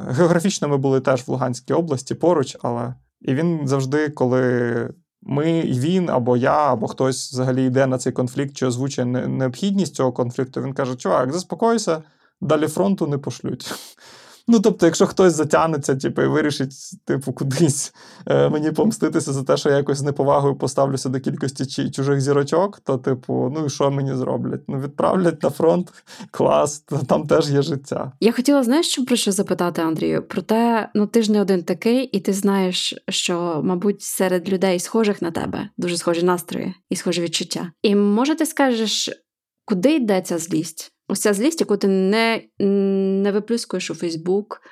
Географічно 0.09 0.69
ми 0.69 0.77
були 0.77 1.01
теж 1.01 1.27
в 1.27 1.31
Луганській 1.31 1.75
області 1.75 2.15
поруч, 2.15 2.57
але 2.63 2.95
і 3.21 3.35
він 3.35 3.69
завжди, 3.69 4.09
коли 4.09 4.91
ми, 5.27 5.63
він 5.63 6.11
або 6.11 6.37
я, 6.37 6.73
або 6.73 6.87
хтось 6.89 7.33
взагалі 7.33 7.67
йде 7.67 7.87
на 7.87 7.99
цей 7.99 8.13
конфлікт 8.13 8.57
чи 8.57 8.67
озвучує 8.67 9.07
необхідність 9.07 9.95
цього 9.95 10.13
конфлікту. 10.13 10.63
Він 10.63 10.73
каже: 10.73 10.97
Чувак, 10.97 11.33
заспокойся, 11.33 12.03
далі 12.41 12.67
фронту 12.67 13.07
не 13.07 13.19
пошлють. 13.19 13.75
Ну, 14.49 14.61
тобто, 14.61 14.87
якщо 14.87 15.07
хтось 15.07 15.35
затягнеться, 15.35 15.97
типу, 15.97 16.23
і 16.23 16.27
вирішить, 16.27 16.73
типу, 17.05 17.33
кудись 17.33 17.95
е, 18.27 18.49
мені 18.49 18.73
помститися 18.73 19.33
за 19.33 19.43
те, 19.43 19.57
що 19.57 19.69
я 19.69 19.77
якось 19.77 20.03
неповагою 20.03 20.57
поставлюся 20.57 21.09
до 21.09 21.21
кількості 21.21 21.91
чужих 21.91 22.21
зірочок, 22.21 22.81
то, 22.81 22.99
типу, 22.99 23.53
ну 23.55 23.67
і 23.67 23.71
що 23.71 23.91
мені 23.91 24.15
зроблять? 24.15 24.61
Ну, 24.69 24.81
відправлять 24.81 25.43
на 25.43 25.51
фронт, 25.51 25.93
клас, 26.31 26.79
там 27.09 27.27
теж 27.27 27.51
є 27.51 27.63
життя. 27.63 28.13
Я 28.21 28.33
хотіла, 28.33 28.63
знаєш, 28.63 28.89
що 28.89 29.05
про 29.05 29.17
що 29.17 29.33
запитати, 29.33 29.83
Андрію? 29.83 30.25
Проте, 30.29 30.89
ну 30.95 31.07
ти 31.07 31.23
ж 31.23 31.33
не 31.33 31.41
один 31.41 31.63
такий, 31.63 32.05
і 32.05 32.21
ти 32.21 32.33
знаєш, 32.33 32.95
що, 33.09 33.61
мабуть, 33.65 34.03
серед 34.03 34.49
людей, 34.49 34.81
схожих 34.81 35.23
на 35.23 35.31
тебе, 35.31 35.69
дуже 35.77 35.97
схожі 35.97 36.23
настрої 36.23 36.75
і 36.91 36.97
схожі 36.97 37.23
відчуття. 37.23 37.73
І 37.83 37.95
може, 37.95 38.35
ти 38.35 38.47
скажеш, 38.47 39.11
куди 39.65 39.95
йде 39.95 40.21
ця 40.21 40.39
злість? 40.39 40.96
Ось 41.09 41.21
ця 41.21 41.35
злість, 41.35 41.61
яку 41.61 41.77
ти 41.77 41.89
не 41.89 42.43
не 43.23 43.33
виплюскуєш 43.33 43.91
у 43.91 43.95
Фейсбук, 43.95 44.63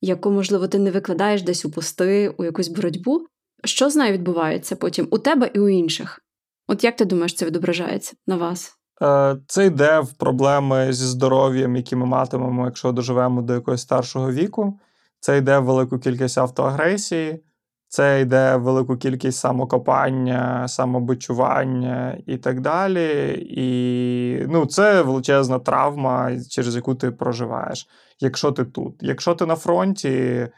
яку, 0.00 0.30
можливо, 0.30 0.68
ти 0.68 0.78
не 0.78 0.90
викладаєш 0.90 1.42
десь 1.42 1.64
у 1.64 1.70
пости, 1.70 2.34
у 2.38 2.44
якусь 2.44 2.68
боротьбу. 2.68 3.26
Що 3.64 3.90
з 3.90 3.96
нею 3.96 4.12
відбувається 4.12 4.76
потім 4.76 5.08
у 5.10 5.18
тебе 5.18 5.50
і 5.54 5.60
у 5.60 5.68
інших? 5.68 6.20
От 6.68 6.84
як 6.84 6.96
ти 6.96 7.04
думаєш, 7.04 7.34
це 7.34 7.46
відображається 7.46 8.16
на 8.26 8.36
вас? 8.36 8.72
Е, 9.02 9.36
це 9.46 9.66
йде 9.66 10.00
в 10.00 10.12
проблеми 10.12 10.92
зі 10.92 11.06
здоров'ям, 11.06 11.76
які 11.76 11.96
ми 11.96 12.06
матимемо, 12.06 12.64
якщо 12.64 12.92
доживемо 12.92 13.42
до 13.42 13.54
якогось 13.54 13.82
старшого 13.82 14.32
віку. 14.32 14.78
Це 15.20 15.38
йде 15.38 15.58
в 15.58 15.64
велику 15.64 15.98
кількість 15.98 16.38
автоагресії, 16.38 17.44
це 17.88 18.20
йде 18.20 18.56
велику 18.56 18.96
кількість 18.96 19.38
самокопання, 19.38 20.68
самобичування 20.68 22.18
і 22.26 22.36
так 22.36 22.60
далі. 22.60 23.38
І 23.50 24.46
ну, 24.48 24.66
це 24.66 25.02
величезна 25.02 25.58
травма, 25.58 26.30
через 26.50 26.76
яку 26.76 26.94
ти 26.94 27.10
проживаєш, 27.10 27.88
якщо 28.20 28.52
ти 28.52 28.64
тут. 28.64 28.94
Якщо 29.00 29.34
ти 29.34 29.46
на 29.46 29.56
фронті, 29.56 30.08
е, 30.08 30.50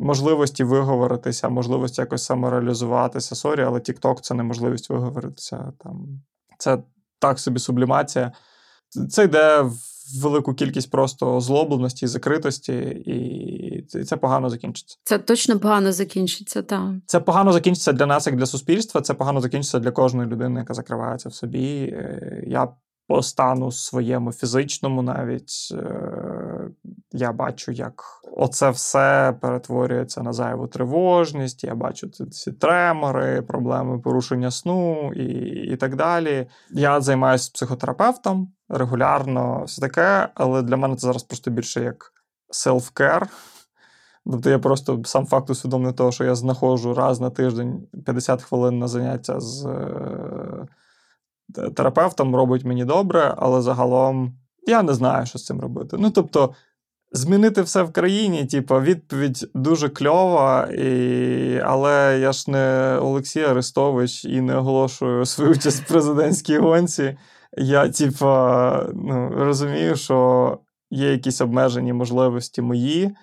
можливості 0.00 0.64
виговоритися, 0.64 1.48
можливості 1.48 2.00
якось 2.00 2.24
самореалізуватися. 2.24 3.34
Sorry, 3.34 3.62
але 3.62 3.78
TikTok– 3.78 4.20
це 4.22 4.34
неможливість 4.34 4.90
виговоритися. 4.90 5.72
Там. 5.78 6.06
Це 6.58 6.78
так 7.18 7.38
собі 7.38 7.58
сублімація. 7.58 8.32
Це 9.10 9.24
йде 9.24 9.60
в 9.60 9.97
велику 10.22 10.54
кількість 10.54 10.90
просто 10.90 11.40
злобленості, 11.40 12.06
закритості, 12.06 12.72
і 13.06 14.02
це 14.04 14.16
погано 14.16 14.50
закінчиться. 14.50 14.96
Це 15.04 15.18
точно 15.18 15.58
погано 15.58 15.92
закінчиться. 15.92 16.62
так. 16.62 16.90
Це 17.06 17.20
погано 17.20 17.52
закінчиться 17.52 17.92
для 17.92 18.06
нас, 18.06 18.26
як 18.26 18.36
для 18.36 18.46
суспільства. 18.46 19.00
Це 19.00 19.14
погано 19.14 19.40
закінчиться 19.40 19.78
для 19.78 19.90
кожної 19.90 20.28
людини, 20.28 20.60
яка 20.60 20.74
закривається 20.74 21.28
в 21.28 21.34
собі. 21.34 21.82
Е, 21.82 22.44
я 22.46 22.68
по 23.06 23.22
стану 23.22 23.72
своєму 23.72 24.32
фізичному 24.32 25.02
навіть 25.02 25.74
я 27.12 27.32
бачу, 27.32 27.72
як 27.72 28.04
оце 28.36 28.70
все 28.70 29.34
перетворюється 29.40 30.22
на 30.22 30.32
зайву 30.32 30.66
тривожність. 30.66 31.64
Я 31.64 31.74
бачу 31.74 32.08
ці 32.08 32.52
тремори, 32.52 33.42
проблеми 33.42 33.98
порушення 33.98 34.50
сну 34.50 35.12
і, 35.12 35.24
і 35.72 35.76
так 35.76 35.96
далі. 35.96 36.46
Я 36.70 37.00
займаюся 37.00 37.50
психотерапевтом 37.54 38.52
регулярно, 38.68 39.64
все 39.64 39.80
таке, 39.80 40.28
але 40.34 40.62
для 40.62 40.76
мене 40.76 40.96
це 40.96 41.06
зараз 41.06 41.22
просто 41.22 41.50
більше 41.50 41.82
як 41.82 42.12
селф-кер. 42.50 43.26
Тобто 44.30 44.50
я 44.50 44.58
просто 44.58 45.02
сам 45.04 45.26
факт 45.26 45.50
усвідомлюю 45.50 45.92
того, 45.92 46.12
що 46.12 46.24
я 46.24 46.34
знаходжу 46.34 46.94
раз 46.94 47.20
на 47.20 47.30
тиждень 47.30 47.88
50 48.06 48.42
хвилин 48.42 48.78
на 48.78 48.88
заняття 48.88 49.40
з 49.40 49.66
е, 49.66 50.66
терапевтом, 51.70 52.36
робить 52.36 52.64
мені 52.64 52.84
добре, 52.84 53.34
але 53.36 53.62
загалом 53.62 54.38
я 54.66 54.82
не 54.82 54.94
знаю, 54.94 55.26
що 55.26 55.38
з 55.38 55.44
цим 55.44 55.60
робити. 55.60 55.96
Ну, 56.00 56.10
тобто, 56.10 56.54
змінити 57.12 57.62
все 57.62 57.82
в 57.82 57.92
країні, 57.92 58.46
типу, 58.46 58.80
відповідь 58.80 59.50
дуже 59.54 59.88
кльова, 59.88 60.66
і... 60.66 61.60
але 61.64 62.18
я 62.20 62.32
ж 62.32 62.50
не 62.50 62.98
Олексій 63.02 63.42
Арестович 63.42 64.24
і 64.24 64.40
не 64.40 64.56
оголошую 64.56 65.26
свою 65.26 65.50
участь 65.50 65.82
в 65.82 65.88
президентській 65.88 66.58
гонці. 66.58 67.18
Я, 67.56 67.88
типу, 67.88 68.26
ну, 68.94 69.30
розумію, 69.36 69.96
що 69.96 70.58
є 70.90 71.12
якісь 71.12 71.40
обмежені 71.40 71.92
можливості 71.92 72.62
мої. 72.62 73.16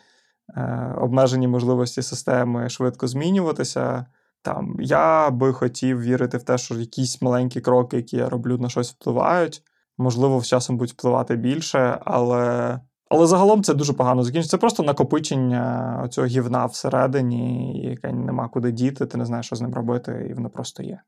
Е, 0.50 0.96
обмежені 0.98 1.48
можливості 1.48 2.02
системи 2.02 2.70
швидко 2.70 3.08
змінюватися. 3.08 4.06
Там 4.42 4.76
Я 4.80 5.30
би 5.30 5.54
хотів 5.54 6.02
вірити 6.02 6.38
в 6.38 6.44
те, 6.44 6.58
що 6.58 6.76
якісь 6.76 7.22
маленькі 7.22 7.62
кроки, 7.62 7.98
які 7.98 8.18
я 8.18 8.30
роблю, 8.30 8.58
на 8.58 8.70
щось 8.70 8.92
впливають. 8.92 9.64
Можливо, 9.98 10.42
з 10.42 10.48
часом 10.48 10.78
будуть 10.78 10.94
впливати 10.94 11.36
більше, 11.36 12.00
але 12.06 12.80
але 13.10 13.28
загалом 13.28 13.64
це 13.64 13.74
дуже 13.74 13.94
погано 13.94 14.24
закінчиться. 14.24 14.58
Це 14.58 14.62
просто 14.62 14.84
накопичення 14.84 16.08
цього 16.12 16.28
гівна 16.28 16.66
всередині, 16.66 17.74
яке 17.90 18.12
нема 18.12 18.50
куди 18.50 18.72
діти, 18.72 19.06
ти 19.06 19.18
не 19.18 19.26
знаєш, 19.26 19.46
що 19.46 19.56
з 19.56 19.62
ним 19.62 19.74
робити, 19.74 20.28
і 20.30 20.34
воно 20.34 20.50
просто 20.50 20.84
є. 20.84 21.00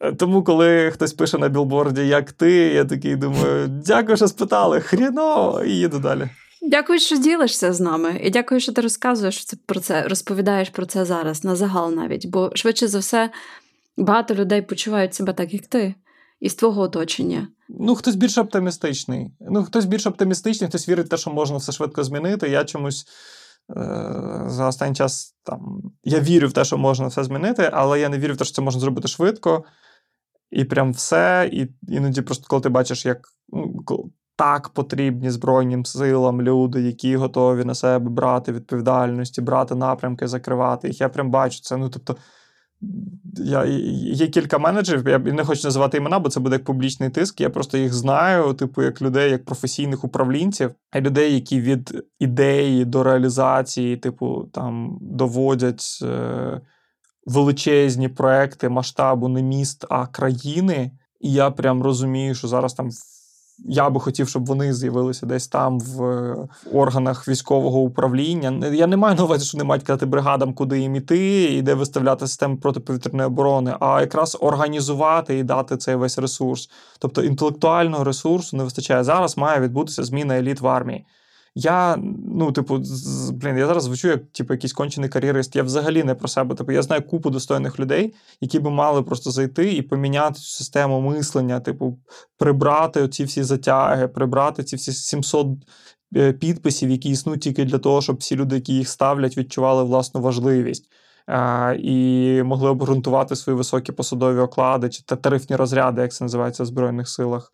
Е, 0.00 0.12
тому, 0.12 0.44
коли 0.44 0.90
хтось 0.90 1.12
пише 1.12 1.38
на 1.38 1.48
білборді, 1.48 2.06
як 2.06 2.32
ти, 2.32 2.52
я 2.52 2.84
такий 2.84 3.16
думаю, 3.16 3.68
дякую, 3.68 4.16
що 4.16 4.28
спитали, 4.28 4.80
хріно, 4.80 5.62
і 5.64 5.70
їду 5.70 5.98
далі. 5.98 6.28
Дякую, 6.62 6.98
що 6.98 7.16
ділишся 7.16 7.72
з 7.72 7.80
нами, 7.80 8.20
і 8.22 8.30
дякую, 8.30 8.60
що 8.60 8.72
ти 8.72 8.80
розказуєш 8.80 9.44
це 9.44 9.56
про 9.66 9.80
це, 9.80 10.02
розповідаєш 10.02 10.70
про 10.70 10.86
це 10.86 11.04
зараз 11.04 11.44
на 11.44 11.56
загал 11.56 11.92
навіть. 11.92 12.26
Бо 12.26 12.50
швидше 12.54 12.88
за 12.88 12.98
все 12.98 13.30
багато 13.96 14.34
людей 14.34 14.62
почувають 14.62 15.14
себе 15.14 15.32
так, 15.32 15.54
як 15.54 15.66
ти, 15.66 15.94
із 16.40 16.54
твого 16.54 16.82
оточення. 16.82 17.48
Ну, 17.68 17.94
хтось 17.94 18.14
більш 18.14 18.38
оптимістичний. 18.38 19.30
Ну, 19.40 19.64
хтось 19.64 19.84
більш 19.84 20.06
оптимістичний, 20.06 20.68
хтось 20.68 20.88
вірить 20.88 21.06
в 21.06 21.08
те, 21.08 21.16
що 21.16 21.30
можна 21.30 21.56
все 21.56 21.72
швидко 21.72 22.04
змінити. 22.04 22.48
Я 22.48 22.64
чомусь 22.64 23.06
е- 23.70 24.44
за 24.46 24.68
останній 24.68 24.94
час 24.94 25.36
там 25.42 25.82
я 26.04 26.20
вірю 26.20 26.48
в 26.48 26.52
те, 26.52 26.64
що 26.64 26.78
можна 26.78 27.06
все 27.06 27.24
змінити, 27.24 27.70
але 27.72 28.00
я 28.00 28.08
не 28.08 28.18
вірю 28.18 28.34
в 28.34 28.36
те, 28.36 28.44
що 28.44 28.54
це 28.54 28.62
можна 28.62 28.80
зробити 28.80 29.08
швидко. 29.08 29.64
І 30.50 30.64
прям 30.64 30.92
все. 30.92 31.50
І 31.52 31.68
іноді 31.88 32.22
просто 32.22 32.44
коли 32.48 32.62
ти 32.62 32.68
бачиш, 32.68 33.06
як 33.06 33.28
ну, 33.48 33.84
так 34.36 34.68
потрібні 34.68 35.30
Збройним 35.30 35.84
силам 35.84 36.42
люди, 36.42 36.82
які 36.82 37.16
готові 37.16 37.64
на 37.64 37.74
себе 37.74 38.10
брати 38.10 38.52
відповідальності, 38.52 39.40
брати 39.40 39.74
напрямки, 39.74 40.28
закривати 40.28 40.88
їх. 40.88 41.00
Я 41.00 41.08
прям 41.08 41.30
бачу 41.30 41.60
це. 41.60 41.76
Ну, 41.76 41.88
тобто, 41.88 42.16
я, 43.38 43.64
Є 44.14 44.26
кілька 44.26 44.58
менеджерів, 44.58 45.08
я 45.08 45.18
не 45.18 45.44
хочу 45.44 45.68
називати 45.68 45.96
імена, 45.96 46.18
бо 46.18 46.28
це 46.28 46.40
буде 46.40 46.56
як 46.56 46.64
публічний 46.64 47.10
тиск. 47.10 47.40
Я 47.40 47.50
просто 47.50 47.78
їх 47.78 47.94
знаю, 47.94 48.54
типу, 48.54 48.82
як 48.82 49.02
людей, 49.02 49.30
як 49.30 49.44
професійних 49.44 50.04
управлінців, 50.04 50.70
людей, 50.94 51.34
які 51.34 51.60
від 51.60 52.04
ідеї 52.18 52.84
до 52.84 53.02
реалізації, 53.02 53.96
типу, 53.96 54.48
там 54.52 54.98
доводять 55.00 55.98
е, 56.02 56.60
величезні 57.26 58.08
проекти 58.08 58.68
масштабу 58.68 59.28
не 59.28 59.42
міст, 59.42 59.84
а 59.90 60.06
країни. 60.06 60.90
І 61.20 61.32
я 61.32 61.50
прям 61.50 61.82
розумію, 61.82 62.34
що 62.34 62.48
зараз 62.48 62.74
там 62.74 62.90
я 63.58 63.90
би 63.90 64.00
хотів, 64.00 64.28
щоб 64.28 64.46
вони 64.46 64.74
з'явилися 64.74 65.26
десь 65.26 65.48
там 65.48 65.80
в 65.80 66.34
органах 66.72 67.28
військового 67.28 67.80
управління. 67.80 68.66
Я 68.72 68.86
не 68.86 68.96
маю 68.96 69.16
на 69.16 69.24
увазі, 69.24 69.44
що 69.44 69.58
не 69.58 69.64
мають 69.64 69.84
казати 69.84 70.06
бригадам, 70.06 70.54
куди 70.54 70.80
їм 70.80 70.96
іти, 70.96 71.44
і 71.44 71.62
де 71.62 71.74
виставляти 71.74 72.26
систему 72.26 72.56
протиповітряної 72.56 73.26
оборони, 73.26 73.76
а 73.80 74.00
якраз 74.00 74.38
організувати 74.40 75.38
і 75.38 75.42
дати 75.42 75.76
цей 75.76 75.94
весь 75.94 76.18
ресурс. 76.18 76.70
Тобто 76.98 77.22
інтелектуального 77.22 78.04
ресурсу 78.04 78.56
не 78.56 78.64
вистачає. 78.64 79.04
Зараз 79.04 79.36
має 79.36 79.60
відбутися 79.60 80.04
зміна 80.04 80.38
еліт 80.38 80.60
в 80.60 80.66
армії. 80.66 81.06
Я, 81.58 81.96
ну, 82.34 82.52
типу, 82.52 82.82
блін, 83.32 83.58
я 83.58 83.66
зараз 83.66 83.82
звучу 83.82 84.08
як 84.08 84.20
типу, 84.32 84.54
якийсь 84.54 84.72
кончений 84.72 85.10
кар'єрист. 85.10 85.56
Я 85.56 85.62
взагалі 85.62 86.04
не 86.04 86.14
про 86.14 86.28
себе. 86.28 86.54
Типу, 86.54 86.72
я 86.72 86.82
знаю 86.82 87.02
купу 87.02 87.30
достойних 87.30 87.80
людей, 87.80 88.14
які 88.40 88.58
би 88.58 88.70
мали 88.70 89.02
просто 89.02 89.30
зайти 89.30 89.72
і 89.72 89.82
поміняти 89.82 90.34
цю 90.34 90.48
систему 90.48 91.00
мислення, 91.00 91.60
типу, 91.60 91.98
прибрати 92.38 93.02
оці 93.02 93.24
всі 93.24 93.42
затяги, 93.42 94.08
прибрати 94.08 94.64
ці 94.64 94.76
всі 94.76 94.92
700 94.92 95.46
е, 96.16 96.32
підписів, 96.32 96.90
які 96.90 97.10
існують 97.10 97.42
тільки 97.42 97.64
для 97.64 97.78
того, 97.78 98.02
щоб 98.02 98.16
всі 98.16 98.36
люди, 98.36 98.54
які 98.54 98.74
їх 98.74 98.88
ставлять, 98.88 99.38
відчували 99.38 99.84
власну 99.84 100.20
важливість. 100.20 100.90
І 101.78 102.42
могли 102.44 102.70
обґрунтувати 102.70 103.36
свої 103.36 103.56
високі 103.56 103.92
посадові 103.92 104.38
оклади 104.38 104.88
чи 104.88 105.02
тарифні 105.02 105.56
розряди, 105.56 106.02
як 106.02 106.12
це 106.12 106.24
називається 106.24 106.62
в 106.62 106.66
Збройних 106.66 107.08
силах. 107.08 107.52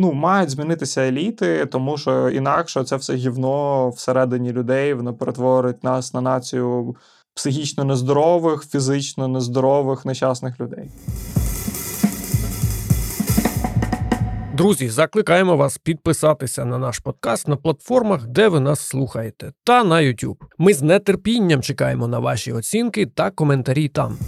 Ну, 0.00 0.12
мають 0.12 0.50
змінитися 0.50 1.00
еліти, 1.00 1.66
тому 1.66 1.98
що 1.98 2.30
інакше 2.30 2.84
це 2.84 2.96
все 2.96 3.14
гівно 3.14 3.88
всередині 3.90 4.52
людей, 4.52 4.94
воно 4.94 5.14
перетворить 5.14 5.84
нас 5.84 6.14
на 6.14 6.20
націю 6.20 6.96
психічно 7.34 7.84
нездорових, 7.84 8.64
фізично 8.70 9.28
нездорових, 9.28 10.04
нещасних 10.04 10.60
людей. 10.60 10.90
Друзі, 14.54 14.88
закликаємо 14.88 15.56
вас 15.56 15.78
підписатися 15.78 16.64
на 16.64 16.78
наш 16.78 16.98
подкаст 16.98 17.48
на 17.48 17.56
платформах, 17.56 18.26
де 18.26 18.48
ви 18.48 18.60
нас 18.60 18.80
слухаєте, 18.80 19.52
та 19.64 19.84
на 19.84 19.96
YouTube. 19.96 20.36
Ми 20.58 20.74
з 20.74 20.98
нетерпінням 20.98 21.62
чекаємо 21.62 22.08
на 22.08 22.18
ваші 22.18 22.52
оцінки 22.52 23.06
та 23.06 23.30
коментарі 23.30 23.88
там. 23.88 24.18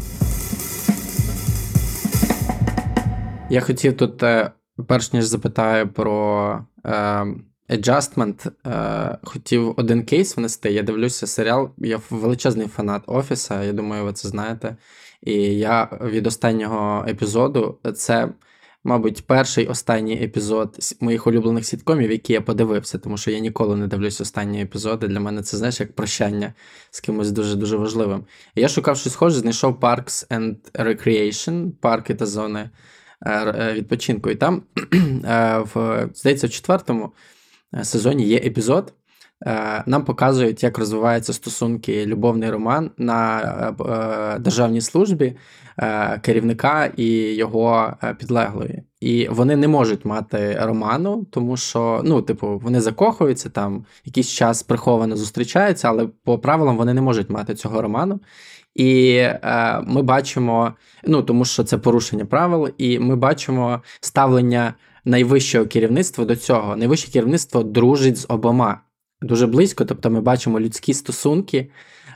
Я 3.51 3.61
хотів 3.61 3.97
тут 3.97 4.23
е, 4.23 4.51
перш 4.87 5.13
ніж 5.13 5.25
запитаю 5.25 5.89
про 5.89 6.59
е, 6.85 7.27
adjustment, 7.71 8.51
е, 8.67 9.19
хотів 9.23 9.75
один 9.77 10.05
кейс 10.05 10.37
внести. 10.37 10.73
Я 10.73 10.83
дивлюся 10.83 11.27
серіал. 11.27 11.71
Я 11.79 12.01
величезний 12.11 12.67
фанат 12.67 13.03
офіса. 13.07 13.65
Я 13.65 13.73
думаю, 13.73 14.05
ви 14.05 14.13
це 14.13 14.29
знаєте. 14.29 14.77
І 15.23 15.35
я 15.59 15.89
від 16.03 16.27
останнього 16.27 17.05
епізоду 17.09 17.79
це. 17.95 18.29
Мабуть, 18.85 19.27
перший 19.27 19.67
останній 19.67 20.23
епізод 20.23 20.77
моїх 21.01 21.27
улюблених 21.27 21.67
сіткомів, 21.67 22.11
які 22.11 22.33
я 22.33 22.41
подивився, 22.41 22.99
тому 22.99 23.17
що 23.17 23.31
я 23.31 23.39
ніколи 23.39 23.77
не 23.77 23.87
дивлюсь 23.87 24.21
останні 24.21 24.63
епізоди. 24.63 25.09
Для 25.09 25.21
мене 25.21 25.43
це 25.43 25.57
знаєш 25.57 25.81
як 25.81 25.95
прощання 25.95 26.55
з 26.91 27.01
кимось 27.01 27.31
дуже 27.31 27.57
дуже 27.57 27.77
важливим. 27.77 28.25
Я 28.55 28.69
шукав 28.69 28.97
щось 28.97 29.13
схоже, 29.13 29.39
знайшов 29.39 29.75
Parks 29.75 30.29
and 30.29 30.57
Recreation, 30.75 31.71
парки 31.71 32.15
та 32.15 32.27
зони 32.27 32.71
відпочинку. 33.73 34.31
І 34.31 34.35
там, 34.35 34.63
е, 35.25 35.59
в, 35.75 36.09
здається, 36.15 36.47
в 36.47 36.51
четвертому 36.51 37.13
сезоні 37.83 38.25
є 38.27 38.37
епізод. 38.37 38.93
Нам 39.87 40.05
показують, 40.05 40.63
як 40.63 40.79
розвиваються 40.79 41.33
стосунки 41.33 42.07
любовний 42.07 42.51
роман 42.51 42.91
на 42.99 44.37
державній 44.41 44.81
службі 44.81 45.37
керівника 46.23 46.93
і 46.97 47.07
його 47.35 47.95
підлеглої. 48.19 48.83
І 49.01 49.29
вони 49.29 49.57
не 49.57 49.69
можуть 49.69 50.05
мати 50.05 50.59
роману, 50.63 51.27
тому 51.31 51.57
що, 51.57 52.03
ну, 52.05 52.23
типу, 52.23 52.59
вони 52.59 52.81
закохуються 52.81 53.49
там, 53.49 53.85
якийсь 54.05 54.29
час 54.29 54.63
приховано 54.63 55.17
зустрічаються, 55.17 55.89
але 55.89 56.07
по 56.25 56.39
правилам 56.39 56.77
вони 56.77 56.95
не 56.95 57.01
можуть 57.01 57.31
мати 57.31 57.55
цього 57.55 57.83
роману. 57.83 58.21
І 58.75 59.17
е, 59.17 59.83
ми 59.87 60.03
бачимо, 60.03 60.73
ну 61.05 61.23
тому 61.23 61.45
що 61.45 61.65
це 61.65 61.79
порушення 61.79 62.25
правил, 62.25 62.69
і 62.79 62.99
ми 62.99 63.17
бачимо 63.17 63.83
ставлення 64.01 64.75
найвищого 65.05 65.67
керівництва 65.67 66.25
до 66.25 66.37
цього. 66.37 66.77
Найвище 66.77 67.13
керівництво 67.13 67.63
дружить 67.63 68.19
з 68.19 68.27
обома 68.29 68.81
дуже 69.23 69.47
близько. 69.47 69.85
Тобто, 69.85 70.11
ми 70.11 70.21
бачимо 70.21 70.61
людські 70.61 70.95
стосунки, 70.95 71.71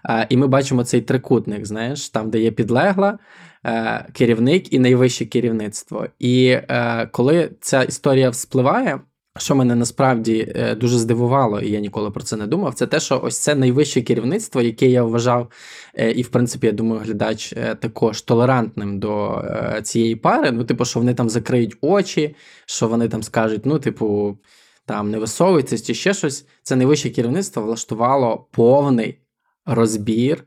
е, 0.09 0.27
і 0.29 0.37
ми 0.37 0.47
бачимо 0.47 0.85
цей 0.85 1.01
трикутник, 1.01 1.67
знаєш, 1.67 2.09
там, 2.09 2.31
де 2.31 2.41
є 2.41 2.51
підлегла. 2.51 3.19
Е, 3.67 4.07
керівник 4.13 4.73
і 4.73 4.79
найвище 4.79 5.27
керівництво. 5.27 6.07
І 6.19 6.47
е, 6.47 7.09
коли 7.13 7.51
ця 7.61 7.83
історія 7.83 8.31
вспливає, 8.31 9.01
Що 9.39 9.55
мене 9.55 9.75
насправді 9.75 10.53
е, 10.57 10.75
дуже 10.75 10.99
здивувало, 10.99 11.61
і 11.61 11.71
я 11.71 11.81
ніколи 11.81 12.11
про 12.11 12.23
це 12.23 12.37
не 12.37 12.47
думав, 12.47 12.75
це 12.75 12.87
те, 12.87 13.01
що 13.01 13.21
ось 13.25 13.39
це 13.39 13.55
найвище 13.55 14.03
керівництво, 14.03 14.63
яке 14.63 14.87
я 14.87 15.03
вважав, 15.03 15.51
е, 15.95 16.11
і 16.11 16.23
в 16.23 16.29
принципі, 16.29 16.67
я 16.67 16.73
думаю, 16.73 17.01
глядач 17.01 17.53
е, 17.53 17.75
також 17.75 18.23
толерантним 18.23 18.99
до 18.99 19.43
цієї 19.83 20.17
пари. 20.17 20.53
Ну, 20.53 20.65
типу, 20.65 20.85
що 20.85 21.01
вони 21.01 21.15
там 21.15 21.31
закриють 21.31 21.77
очі, 21.81 22.37
що 22.67 22.89
вони 22.89 23.09
там 23.09 23.23
скажуть, 23.23 23.67
ну, 23.67 23.79
типу, 23.79 24.39
там 24.87 25.11
не 25.11 25.19
висовується 25.19 25.79
чи 25.79 25.95
ще 25.95 26.15
щось. 26.15 26.47
Це 26.63 26.77
найвище 26.77 27.11
керівництво 27.11 27.63
влаштувало 27.63 28.49
повний 28.53 29.19
розбір 29.67 30.45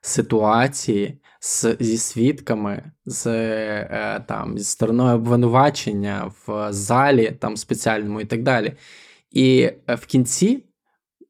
ситуації 0.00 1.21
з, 1.44 1.76
зі 1.80 1.98
свідками, 1.98 2.92
з 3.06 3.26
е, 3.26 4.24
там, 4.28 4.58
зі 4.58 4.64
стороною 4.64 5.16
обвинувачення 5.16 6.32
в 6.46 6.72
залі 6.72 7.36
там 7.40 7.56
спеціальному 7.56 8.20
і 8.20 8.24
так 8.24 8.42
далі. 8.42 8.72
І 9.30 9.60
е, 9.62 9.94
в 9.94 10.06
кінці 10.06 10.64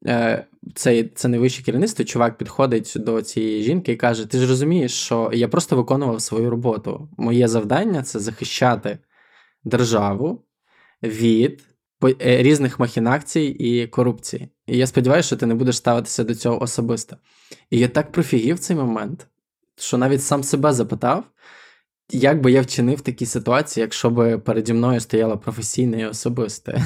е, 0.07 0.45
це, 0.75 1.03
це 1.15 1.27
найвище 1.27 1.63
керівництво, 1.63 2.05
чувак 2.05 2.37
підходить 2.37 2.93
до 2.95 3.21
цієї 3.21 3.63
жінки 3.63 3.91
і 3.91 3.95
каже: 3.95 4.25
Ти 4.25 4.37
ж 4.37 4.47
розумієш, 4.47 4.91
що 4.91 5.31
я 5.33 5.47
просто 5.47 5.75
виконував 5.75 6.21
свою 6.21 6.49
роботу. 6.49 7.09
Моє 7.17 7.47
завдання 7.47 8.03
це 8.03 8.19
захищати 8.19 8.97
державу 9.63 10.45
від. 11.03 11.63
Е, 12.03 12.43
різних 12.43 12.79
махінацій 12.79 13.41
і 13.41 13.87
корупції. 13.87 14.49
І 14.67 14.77
я 14.77 14.87
сподіваюся, 14.87 15.27
що 15.27 15.35
ти 15.35 15.45
не 15.45 15.55
будеш 15.55 15.77
ставитися 15.77 16.23
до 16.23 16.35
цього 16.35 16.63
особисто. 16.63 17.17
І 17.69 17.79
я 17.79 17.87
так 17.87 18.11
профігів 18.11 18.59
цей 18.59 18.75
момент, 18.75 19.27
що 19.77 19.97
навіть 19.97 20.23
сам 20.23 20.43
себе 20.43 20.73
запитав, 20.73 21.23
як 22.11 22.41
би 22.41 22.51
я 22.51 22.61
вчинив 22.61 22.97
в 22.97 23.01
такій 23.01 23.25
ситуації, 23.25 23.81
якщо 23.81 24.09
б 24.09 24.37
переді 24.37 24.73
мною 24.73 24.99
стояло 24.99 25.37
професійне 25.37 26.01
і 26.01 26.05
особисте. 26.05 26.83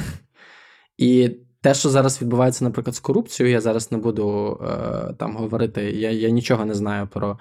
І 0.98 1.30
те, 1.60 1.74
що 1.74 1.88
зараз 1.88 2.22
відбувається, 2.22 2.64
наприклад, 2.64 2.96
з 2.96 3.00
корупцією, 3.00 3.52
я 3.52 3.60
зараз 3.60 3.92
не 3.92 3.98
буду 3.98 4.58
е, 4.62 5.14
там 5.18 5.36
говорити, 5.36 5.82
я 5.82 6.10
я 6.10 6.30
нічого 6.30 6.64
не 6.64 6.74
знаю 6.74 7.06
про 7.06 7.38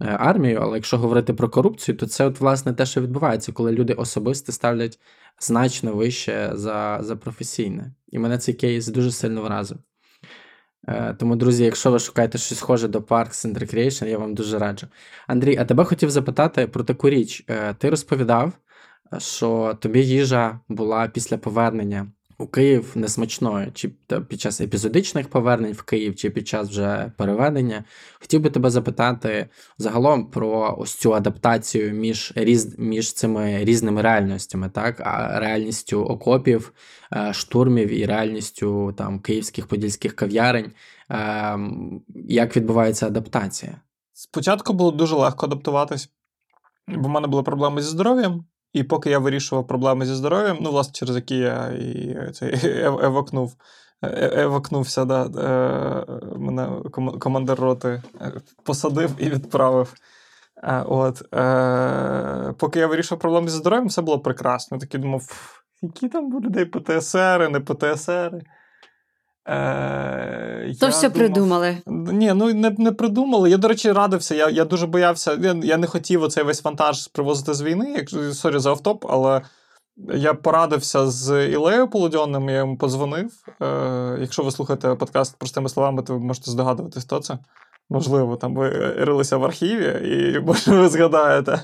е, 0.00 0.04
армію, 0.04 0.58
але 0.62 0.76
якщо 0.76 0.98
говорити 0.98 1.34
про 1.34 1.48
корупцію, 1.48 1.96
то 1.96 2.06
це, 2.06 2.26
от, 2.26 2.40
власне, 2.40 2.72
те, 2.72 2.86
що 2.86 3.00
відбувається, 3.00 3.52
коли 3.52 3.72
люди 3.72 3.92
особисто 3.92 4.52
ставлять 4.52 4.98
значно 5.40 5.94
вище 5.94 6.50
за, 6.54 6.98
за 7.02 7.16
професійне. 7.16 7.92
І 8.08 8.18
мене 8.18 8.38
цей 8.38 8.54
кейс 8.54 8.86
дуже 8.86 9.12
сильно 9.12 9.42
вразив. 9.42 9.78
Е, 10.88 11.14
тому, 11.18 11.36
друзі, 11.36 11.64
якщо 11.64 11.90
ви 11.90 11.98
шукаєте 11.98 12.38
щось 12.38 12.58
схоже 12.58 12.88
до 12.88 12.98
Parks 12.98 13.46
and 13.46 13.58
Recreation, 13.58 14.06
я 14.06 14.18
вам 14.18 14.34
дуже 14.34 14.58
раджу. 14.58 14.86
Андрій, 15.26 15.56
а 15.56 15.64
тебе 15.64 15.84
хотів 15.84 16.10
запитати 16.10 16.66
про 16.66 16.84
таку 16.84 17.10
річ. 17.10 17.44
Е, 17.48 17.74
ти 17.74 17.90
розповідав, 17.90 18.52
що 19.18 19.78
тобі 19.80 20.06
їжа 20.06 20.60
була 20.68 21.08
після 21.08 21.38
повернення 21.38 22.12
у 22.38 22.46
Київ 22.46 22.92
несмачною, 22.94 23.72
чи 23.72 23.88
під 24.28 24.40
час 24.40 24.60
епізодичних 24.60 25.28
повернень 25.28 25.72
в 25.72 25.82
Київ, 25.82 26.16
чи 26.16 26.30
під 26.30 26.48
час 26.48 26.68
вже 26.68 27.12
переведення. 27.16 27.84
Хотів 28.20 28.40
би 28.40 28.50
тебе 28.50 28.70
запитати 28.70 29.48
загалом 29.78 30.30
про 30.30 30.76
ось 30.78 30.94
цю 30.94 31.14
адаптацію 31.14 31.92
між 31.92 32.32
різ, 32.36 32.78
між 32.78 33.12
цими 33.12 33.64
різними 33.64 34.02
реальностями, 34.02 34.68
так? 34.68 35.00
А 35.04 35.40
реальністю 35.40 36.04
окопів, 36.04 36.72
е, 37.12 37.32
штурмів 37.32 37.92
і 37.92 38.06
реальністю 38.06 38.92
там 38.92 39.20
київських 39.20 39.66
подільських 39.66 40.16
кав'ярень. 40.16 40.72
Ем, 41.08 42.02
як 42.14 42.56
відбувається 42.56 43.06
адаптація? 43.06 43.80
Спочатку 44.12 44.72
було 44.72 44.90
дуже 44.90 45.14
легко 45.14 45.46
адаптуватись, 45.46 46.10
бо 46.88 47.08
в 47.08 47.10
мене 47.10 47.26
були 47.26 47.42
проблеми 47.42 47.82
зі 47.82 47.88
здоров'ям. 47.88 48.44
І 48.72 48.82
поки 48.82 49.10
я 49.10 49.18
вирішував 49.18 49.66
проблеми 49.66 50.06
зі 50.06 50.14
здоров'ям, 50.14 50.58
ну, 50.60 50.70
власне, 50.70 50.92
через 50.92 51.16
які 51.16 51.36
я 51.36 51.68
і 51.68 52.16
цей 52.32 52.54
евакнув, 52.84 53.56
евакнувся, 54.32 55.04
да, 55.04 55.24
е, 55.26 56.36
мене 56.36 56.68
командир 57.18 57.60
роти 57.60 58.02
е, 58.20 58.32
посадив 58.64 59.10
і 59.18 59.30
відправив. 59.30 59.94
Е, 60.62 60.82
от, 60.86 61.22
Поки 62.58 62.78
я 62.78 62.86
вирішував 62.86 63.20
проблеми 63.20 63.48
зі 63.48 63.56
здоров'ям, 63.56 63.86
все 63.86 64.02
було 64.02 64.18
прекрасно. 64.18 64.76
Я 64.76 64.80
такий 64.80 65.00
думав, 65.00 65.22
які 65.82 66.08
там 66.08 66.40
людей 66.40 66.64
ПТСР, 66.64 67.48
не 67.52 67.60
ПТСР. 67.60 68.42
Е, 69.48 70.74
То 70.80 70.88
все 70.88 71.08
думав, 71.08 71.18
придумали. 71.18 71.78
Ні, 71.86 72.32
ну 72.34 72.54
не 72.54 72.74
не 72.78 72.92
придумали. 72.92 73.50
Я, 73.50 73.56
до 73.56 73.68
речі, 73.68 73.92
радився. 73.92 74.34
Я 74.34 74.48
я 74.48 74.64
дуже 74.64 74.86
боявся. 74.86 75.38
Я 75.42 75.56
я 75.62 75.76
не 75.76 75.86
хотів 75.86 76.22
оцей 76.22 76.44
весь 76.44 76.64
вантаж 76.64 77.08
привозити 77.08 77.54
з 77.54 77.62
війни, 77.62 77.94
як 77.96 78.34
sorry 78.34 78.58
за 78.58 78.70
офтоп, 78.70 79.06
але 79.08 79.42
я 80.14 80.34
порадився 80.34 81.06
з 81.06 81.46
Ілею 81.48 81.88
Полудьонним, 81.88 82.48
я 82.48 82.56
йому 82.56 82.76
подзвонив. 82.76 83.32
Е, 83.62 84.18
Якщо 84.20 84.42
ви 84.42 84.50
слухаєте 84.50 84.94
подкаст 84.94 85.38
простими 85.38 85.68
словами, 85.68 86.02
то 86.02 86.12
ви 86.12 86.20
можете 86.20 86.50
здогадуватись, 86.50 87.04
хто 87.04 87.18
це. 87.18 87.38
Можливо, 87.90 88.36
там 88.36 88.54
ви 88.54 88.70
рилися 88.94 89.36
в 89.36 89.44
архіві, 89.44 90.08
і 90.34 90.40
може 90.40 90.70
ви 90.70 90.88
згадаєте. 90.88 91.60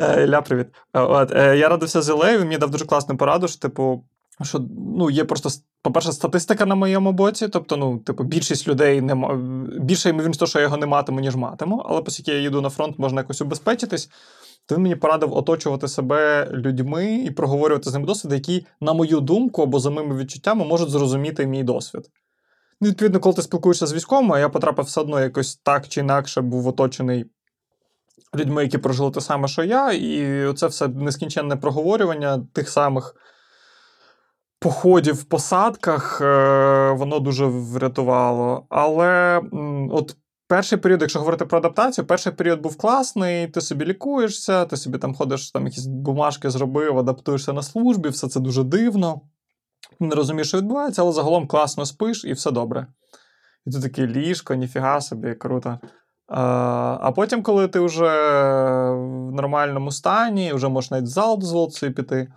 Е, 0.00 0.24
Ілля, 0.24 0.40
привіт. 0.40 0.66
От, 0.92 1.32
е, 1.32 1.56
Я 1.58 1.68
радився 1.68 2.02
з 2.02 2.08
Ілею, 2.08 2.38
він 2.38 2.46
мені 2.46 2.58
дав 2.58 2.70
дуже 2.70 2.84
класну 2.84 3.16
пораду, 3.16 3.48
що, 3.48 3.60
типу, 3.60 4.04
що 4.44 4.64
ну, 4.96 5.10
є 5.10 5.24
просто, 5.24 5.50
по-перше, 5.82 6.12
статистика 6.12 6.66
на 6.66 6.74
моєму 6.74 7.12
боці. 7.12 7.48
Тобто, 7.48 7.76
ну, 7.76 7.98
типу, 7.98 8.24
більшість 8.24 8.68
людей 8.68 9.00
не 9.00 9.14
більше 9.80 10.10
ймовірність, 10.10 10.46
що 10.46 10.58
я 10.58 10.64
його 10.64 10.76
не 10.76 10.86
матиму, 10.86 11.20
ніж 11.20 11.36
матиму. 11.36 11.82
Але 11.86 12.02
оскільки 12.06 12.30
я 12.30 12.38
їду 12.38 12.60
на 12.60 12.68
фронт, 12.68 12.98
можна 12.98 13.20
якось 13.20 13.40
убезпечитись. 13.40 14.10
То 14.66 14.74
він 14.74 14.82
мені 14.82 14.96
порадив 14.96 15.32
оточувати 15.32 15.88
себе 15.88 16.48
людьми 16.52 17.14
і 17.14 17.30
проговорювати 17.30 17.90
з 17.90 17.92
ними 17.92 18.06
досвід, 18.06 18.32
які, 18.32 18.66
на 18.80 18.92
мою 18.92 19.20
думку, 19.20 19.62
або 19.62 19.80
за 19.80 19.90
моїми 19.90 20.16
відчуттями 20.16 20.64
можуть 20.64 20.90
зрозуміти 20.90 21.46
мій 21.46 21.62
досвід. 21.62 22.10
Ну, 22.80 22.88
Відповідно, 22.88 23.20
коли 23.20 23.34
ти 23.34 23.42
спілкуєшся 23.42 23.86
з 23.86 23.92
військовими, 23.92 24.36
а 24.36 24.38
я 24.38 24.48
потрапив 24.48 24.84
все 24.84 25.00
одно 25.00 25.20
якось 25.20 25.56
так 25.56 25.88
чи 25.88 26.00
інакше 26.00 26.40
був 26.40 26.66
оточений 26.66 27.24
людьми, 28.34 28.62
які 28.62 28.78
прожили 28.78 29.10
те 29.10 29.20
саме, 29.20 29.48
що 29.48 29.64
я, 29.64 29.92
і 29.92 30.52
це 30.52 30.66
все 30.66 30.88
нескінченне 30.88 31.56
проговорювання 31.56 32.46
тих 32.52 32.68
самих 32.68 33.14
походів 34.58 35.14
в 35.14 35.24
посадках 35.24 36.20
е, 36.20 36.90
воно 36.92 37.20
дуже 37.20 37.46
врятувало. 37.46 38.66
Але 38.68 39.42
от 39.90 40.16
перший 40.48 40.78
період, 40.78 41.00
якщо 41.00 41.18
говорити 41.18 41.44
про 41.44 41.58
адаптацію, 41.58 42.06
перший 42.06 42.32
період 42.32 42.60
був 42.60 42.76
класний, 42.76 43.46
ти 43.46 43.60
собі 43.60 43.84
лікуєшся, 43.84 44.64
ти 44.64 44.76
собі 44.76 44.98
там 44.98 45.14
ходиш, 45.14 45.50
там 45.50 45.66
якісь 45.66 45.86
бумажки 45.86 46.50
зробив, 46.50 46.98
адаптуєшся 46.98 47.52
на 47.52 47.62
службі, 47.62 48.08
все 48.08 48.28
це 48.28 48.40
дуже 48.40 48.64
дивно. 48.64 49.20
Не 50.00 50.14
розумієш, 50.14 50.48
що 50.48 50.58
відбувається, 50.58 51.02
але 51.02 51.12
загалом 51.12 51.46
класно 51.46 51.86
спиш 51.86 52.24
і 52.24 52.32
все 52.32 52.50
добре. 52.50 52.86
І 53.66 53.70
ти 53.70 53.80
такий 53.80 54.06
ліжко, 54.06 54.54
ніфіга 54.54 55.00
собі, 55.00 55.34
круто. 55.34 55.78
А 56.28 57.12
потім, 57.16 57.42
коли 57.42 57.68
ти 57.68 57.80
вже 57.80 58.10
в 58.90 59.32
нормальному 59.32 59.92
стані, 59.92 60.52
вже 60.52 60.68
можеш 60.68 60.90
навіть 60.90 61.04
в 61.04 61.12
зал 61.12 61.38
дозволити 61.38 61.72
собі 61.72 61.92
піти. 61.92 62.28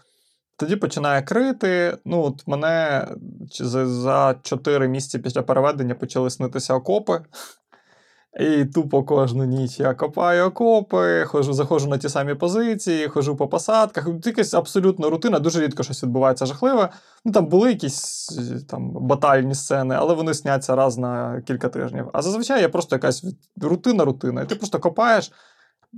Тоді 0.61 0.75
починає 0.75 1.21
крити. 1.21 1.97
Ну, 2.05 2.23
от 2.23 2.47
мене 2.47 3.07
за 3.51 4.35
4 4.41 4.87
місяці 4.87 5.19
після 5.19 5.41
переведення 5.41 5.95
почали 5.95 6.29
снитися 6.29 6.73
окопи. 6.73 7.21
І 8.39 8.65
тупо 8.65 9.03
кожну 9.03 9.43
ніч 9.43 9.79
я 9.79 9.93
копаю 9.93 10.45
окопи, 10.45 11.25
хожу, 11.25 11.53
заходжу 11.53 11.87
на 11.87 11.97
ті 11.97 12.09
самі 12.09 12.35
позиції, 12.35 13.07
хожу 13.07 13.35
по 13.35 13.47
посадках. 13.47 14.07
Якась 14.25 14.53
абсолютно 14.53 15.09
рутина, 15.09 15.39
дуже 15.39 15.61
рідко 15.61 15.83
щось 15.83 16.03
відбувається 16.03 16.45
жахливе. 16.45 16.89
Ну 17.25 17.31
там 17.31 17.47
були 17.47 17.69
якісь 17.69 18.29
там 18.69 18.91
батальні 18.91 19.55
сцени, 19.55 19.95
але 19.97 20.13
вони 20.13 20.33
сняться 20.33 20.75
раз 20.75 20.97
на 20.97 21.41
кілька 21.47 21.69
тижнів. 21.69 22.09
А 22.13 22.21
зазвичай 22.21 22.61
є 22.61 22.69
просто 22.69 22.95
якась 22.95 23.25
рутина-рутина. 23.61 24.41
І 24.41 24.45
ти 24.45 24.55
просто 24.55 24.79
копаєш. 24.79 25.31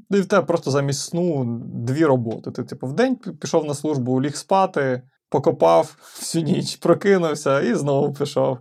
І 0.10 0.21
в 0.21 0.25
тебе 0.25 0.45
просто 0.45 0.71
замість 0.71 1.01
сну 1.01 1.62
дві 1.73 2.06
роботи. 2.06 2.51
Ти, 2.51 2.63
типу, 2.63 2.88
в 2.88 2.93
день 2.93 3.15
пішов 3.15 3.65
на 3.65 3.73
службу, 3.73 4.21
ліг 4.21 4.36
спати, 4.36 5.01
покопав 5.29 5.95
всю 6.19 6.43
ніч, 6.43 6.75
прокинувся 6.75 7.62
і 7.62 7.75
знову 7.75 8.13
пішов. 8.13 8.58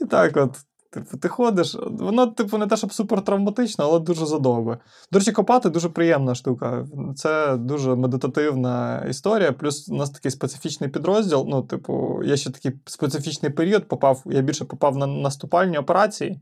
І 0.00 0.04
так 0.04 0.36
от. 0.36 0.56
Типу, 0.94 1.16
ти 1.18 1.28
ходиш, 1.28 1.76
воно, 1.90 2.26
типу, 2.26 2.58
не 2.58 2.66
те, 2.66 2.76
щоб 2.76 2.92
супер 2.92 3.22
травматично, 3.22 3.84
але 3.84 4.00
дуже 4.00 4.26
задовго. 4.26 4.78
До 5.12 5.18
речі, 5.18 5.32
копати 5.32 5.70
дуже 5.70 5.88
приємна 5.88 6.34
штука. 6.34 6.86
Це 7.16 7.56
дуже 7.56 7.94
медитативна 7.94 9.04
історія. 9.08 9.52
Плюс 9.52 9.88
у 9.88 9.94
нас 9.94 10.10
такий 10.10 10.30
специфічний 10.30 10.90
підрозділ. 10.90 11.44
Ну, 11.48 11.62
типу, 11.62 12.22
я 12.24 12.36
ще 12.36 12.50
такий 12.50 12.72
специфічний 12.84 13.52
період 13.52 13.88
попав, 13.88 14.22
я 14.26 14.40
більше 14.40 14.64
попав 14.64 14.96
на 14.96 15.06
наступальні 15.06 15.78
операції. 15.78 16.40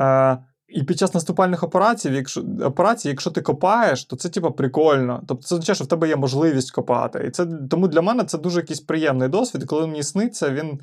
Е, 0.00 0.38
і 0.72 0.82
під 0.82 0.98
час 0.98 1.14
наступальних 1.14 1.62
операцій, 1.62 2.10
якщо 2.10 2.44
операцій, 2.64 3.08
якщо 3.08 3.30
ти 3.30 3.42
копаєш, 3.42 4.04
то 4.04 4.16
це 4.16 4.28
типу, 4.28 4.52
прикольно. 4.52 5.22
Тобто 5.28 5.46
це 5.46 5.54
означає, 5.54 5.74
що 5.74 5.84
в 5.84 5.88
тебе 5.88 6.08
є 6.08 6.16
можливість 6.16 6.70
копати. 6.70 7.24
І 7.26 7.30
це 7.30 7.46
тому 7.70 7.88
для 7.88 8.02
мене 8.02 8.24
це 8.24 8.38
дуже 8.38 8.60
якийсь 8.60 8.80
приємний 8.80 9.28
досвід. 9.28 9.64
Коли 9.64 9.86
мені 9.86 10.02
сниться, 10.02 10.50
він 10.50 10.80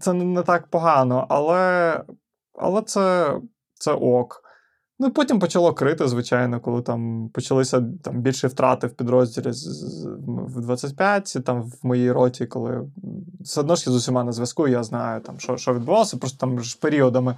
це 0.00 0.12
не 0.12 0.42
так 0.42 0.66
погано, 0.66 1.26
але 1.28 2.00
але 2.54 2.82
це 2.82 3.36
це 3.74 3.92
ок. 3.92 4.42
Ну, 4.98 5.08
і 5.08 5.10
потім 5.10 5.38
почало 5.38 5.74
крити, 5.74 6.08
звичайно, 6.08 6.60
коли 6.60 6.82
там 6.82 7.30
почалися 7.34 7.84
там, 8.02 8.22
більші 8.22 8.46
втрати 8.46 8.86
в 8.86 8.90
підрозділі 8.90 9.50
в 10.26 10.60
25, 10.60 11.38
там 11.44 11.62
в 11.62 11.86
моїй 11.86 12.12
роті, 12.12 12.46
коли 12.46 12.90
все 13.40 13.60
одно 13.60 13.76
ж 13.76 13.84
я 13.86 13.92
з 13.92 13.96
усіма 13.96 14.24
на 14.24 14.32
зв'язку, 14.32 14.68
я 14.68 14.82
знаю, 14.82 15.20
там, 15.20 15.40
що 15.40 15.56
що 15.56 15.74
відбувалося. 15.74 16.16
Просто 16.16 16.38
там 16.38 16.60
ж 16.60 16.78
періодами 16.80 17.36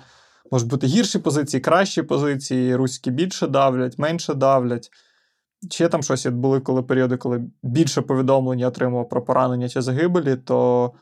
можуть 0.50 0.68
бути 0.68 0.86
гірші 0.86 1.18
позиції, 1.18 1.60
кращі 1.60 2.02
позиції, 2.02 2.76
руські 2.76 3.10
більше 3.10 3.46
давлять, 3.46 3.98
менше 3.98 4.34
давлять. 4.34 4.90
Ще 5.70 5.88
там 5.88 6.02
щось 6.02 6.26
були 6.26 6.60
коли 6.60 6.82
періоди, 6.82 7.16
коли 7.16 7.44
більше 7.62 8.00
повідомлень 8.00 8.58
я 8.58 8.68
отримував 8.68 9.08
про 9.08 9.24
поранення 9.24 9.68
чи 9.68 9.82
загибелі, 9.82 10.36
то 10.36 10.92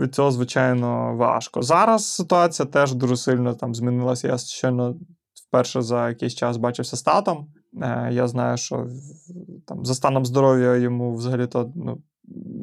від 0.00 0.14
цього, 0.14 0.30
звичайно, 0.30 1.16
важко. 1.16 1.62
Зараз 1.62 2.06
ситуація 2.06 2.66
теж 2.66 2.94
дуже 2.94 3.16
сильно 3.16 3.54
там 3.54 3.74
змінилася. 3.74 4.28
Я 4.28 4.38
щойно 4.38 4.96
вперше 5.48 5.82
за 5.82 6.08
якийсь 6.08 6.34
час 6.34 6.56
бачився 6.56 6.96
з 6.96 7.02
татом. 7.02 7.46
Е, 7.82 8.08
я 8.12 8.28
знаю, 8.28 8.56
що 8.56 8.86
там 9.66 9.84
за 9.84 9.94
станом 9.94 10.24
здоров'я 10.26 10.76
йому 10.76 11.14
взагалі-то 11.14 11.72
ну, 11.76 12.02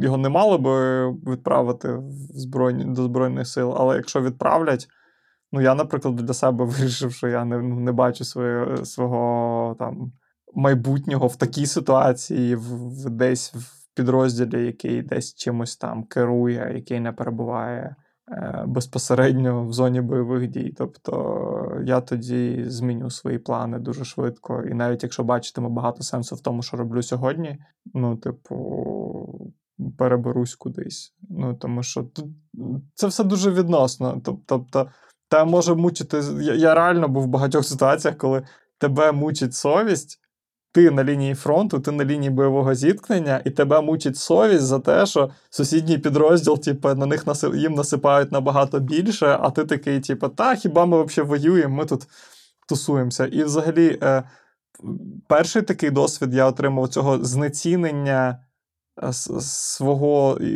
його 0.02 0.18
не 0.18 0.30
мало 0.30 0.58
би 0.58 1.10
відправити 1.12 1.94
в 1.94 2.12
збройні, 2.34 2.86
до 2.86 3.04
Збройних 3.04 3.48
сил, 3.48 3.74
але 3.78 3.96
якщо 3.96 4.22
відправлять, 4.22 4.88
ну 5.56 5.62
я, 5.62 5.76
наприклад, 5.76 6.16
для 6.16 6.34
себе 6.34 6.66
вирішив, 6.66 7.14
що 7.14 7.28
я 7.28 7.46
не 7.46 7.58
не 7.62 7.92
бачу 7.92 8.26
своє, 8.26 8.86
свого 8.86 9.76
там 9.80 10.12
майбутнього 10.54 11.28
в 11.28 11.36
такій 11.36 11.66
ситуації, 11.66 12.56
в, 12.56 13.10
десь 13.10 13.54
в 13.54 13.96
підрозділі, 13.96 14.66
який 14.66 15.02
десь 15.02 15.36
чимось 15.36 15.78
там 15.78 16.04
керує, 16.04 16.72
який 16.76 17.00
не 17.00 17.12
перебуває 17.12 17.96
е, 18.32 18.64
безпосередньо 18.68 19.68
в 19.68 19.74
зоні 19.74 20.02
бойових 20.02 20.48
дій. 20.48 20.74
Тобто 20.78 21.82
я 21.86 22.02
тоді 22.02 22.64
зміню 22.68 23.10
свої 23.10 23.38
плани 23.38 23.80
дуже 23.80 24.06
швидко. 24.06 24.64
І 24.64 24.74
навіть 24.74 25.04
якщо 25.04 25.24
бачитиму 25.24 25.70
багато 25.70 26.04
сенсу 26.04 26.36
в 26.36 26.42
тому, 26.42 26.62
що 26.62 26.78
роблю 26.78 27.02
сьогодні, 27.02 27.58
ну, 27.94 28.18
типу. 28.18 29.52
Переберусь 29.98 30.56
кудись. 30.56 31.14
Ну, 31.30 31.54
тому 31.54 31.84
що 31.84 32.08
це 32.94 33.08
все 33.08 33.24
дуже 33.24 33.52
відносно. 33.52 34.22
Тобто, 34.46 34.88
те 35.36 35.46
може 35.46 35.76
мучити. 35.76 36.22
Я, 36.42 36.54
я 36.54 36.76
реально 36.76 37.08
був 37.08 37.24
в 37.24 37.28
багатьох 37.28 37.66
ситуаціях, 37.66 38.18
коли 38.18 38.44
тебе 38.78 39.12
мучить 39.12 39.54
совість, 39.54 40.20
ти 40.72 40.92
на 40.92 41.04
лінії 41.04 41.36
фронту, 41.36 41.80
ти 41.80 41.92
на 41.92 42.06
лінії 42.06 42.30
бойового 42.30 42.76
зіткнення, 42.76 43.42
і 43.46 43.50
тебе 43.50 43.82
мучить 43.82 44.18
совість 44.18 44.64
за 44.64 44.80
те, 44.80 45.06
що 45.06 45.30
сусідній 45.50 45.98
підрозділ, 45.98 46.60
типу, 46.60 46.94
на 46.94 47.06
них 47.06 47.28
насип... 47.28 47.56
їм 47.56 47.74
насипають 47.74 48.32
набагато 48.32 48.80
більше, 48.80 49.38
а 49.42 49.50
ти 49.50 49.66
такий, 49.66 50.00
типу, 50.00 50.28
та 50.30 50.56
хіба 50.56 50.86
ми 50.86 51.04
взагалі 51.04 51.30
воюємо? 51.30 51.76
Ми 51.76 51.86
тут 51.86 52.08
тусуємося. 52.68 53.26
І 53.26 53.44
взагалі, 53.44 54.00
е, 54.02 54.24
перший 55.28 55.62
такий 55.62 55.90
досвід 55.90 56.34
я 56.34 56.46
отримав 56.46 56.88
цього 56.88 57.26
знецінення 57.26 58.40
е, 59.04 59.14
свого 59.14 60.38
і, 60.42 60.54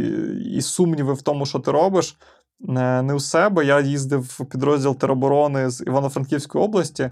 і 0.58 0.62
сумніви 0.62 1.14
в 1.14 1.22
тому, 1.22 1.46
що 1.46 1.60
ти 1.60 1.72
робиш. 1.72 2.18
Не, 2.60 3.14
у 3.14 3.20
себе. 3.20 3.66
Я 3.66 3.80
їздив 3.80 4.22
в 4.22 4.46
підрозділ 4.46 4.96
тероборони 4.96 5.70
з 5.70 5.82
Івано-Франківської 5.82 6.64
області 6.64 7.12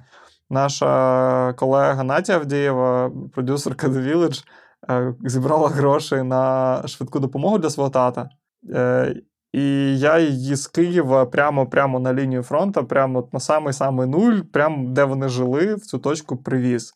наша 0.50 1.54
колега 1.54 2.04
Натя 2.04 2.34
Авдієва, 2.34 3.12
продюсерка 3.34 3.88
The 3.88 4.14
Village, 4.14 4.44
е, 4.90 5.16
зібрала 5.26 5.70
гроші 5.70 6.16
на 6.16 6.84
швидку 6.88 7.20
допомогу 7.20 7.58
для 7.58 7.70
свого 7.70 7.90
тата. 7.90 8.30
Е, 8.74 9.16
і 9.54 10.00
я 10.00 10.20
її 10.20 10.56
з 10.56 10.68
Києва 10.68 11.26
прямо 11.26 11.66
прямо 11.68 12.00
на 12.00 12.14
лінію 12.14 12.44
фронту, 12.44 12.86
прямо 12.86 13.30
на 13.32 13.40
самий 13.40 13.74
самий 13.74 14.08
нуль, 14.08 14.40
прямо 14.54 14.90
де 14.90 15.04
вони 15.04 15.30
жили, 15.30 15.76
в 15.76 15.82
цю 15.82 16.00
точку 16.00 16.38
привіз. 16.38 16.94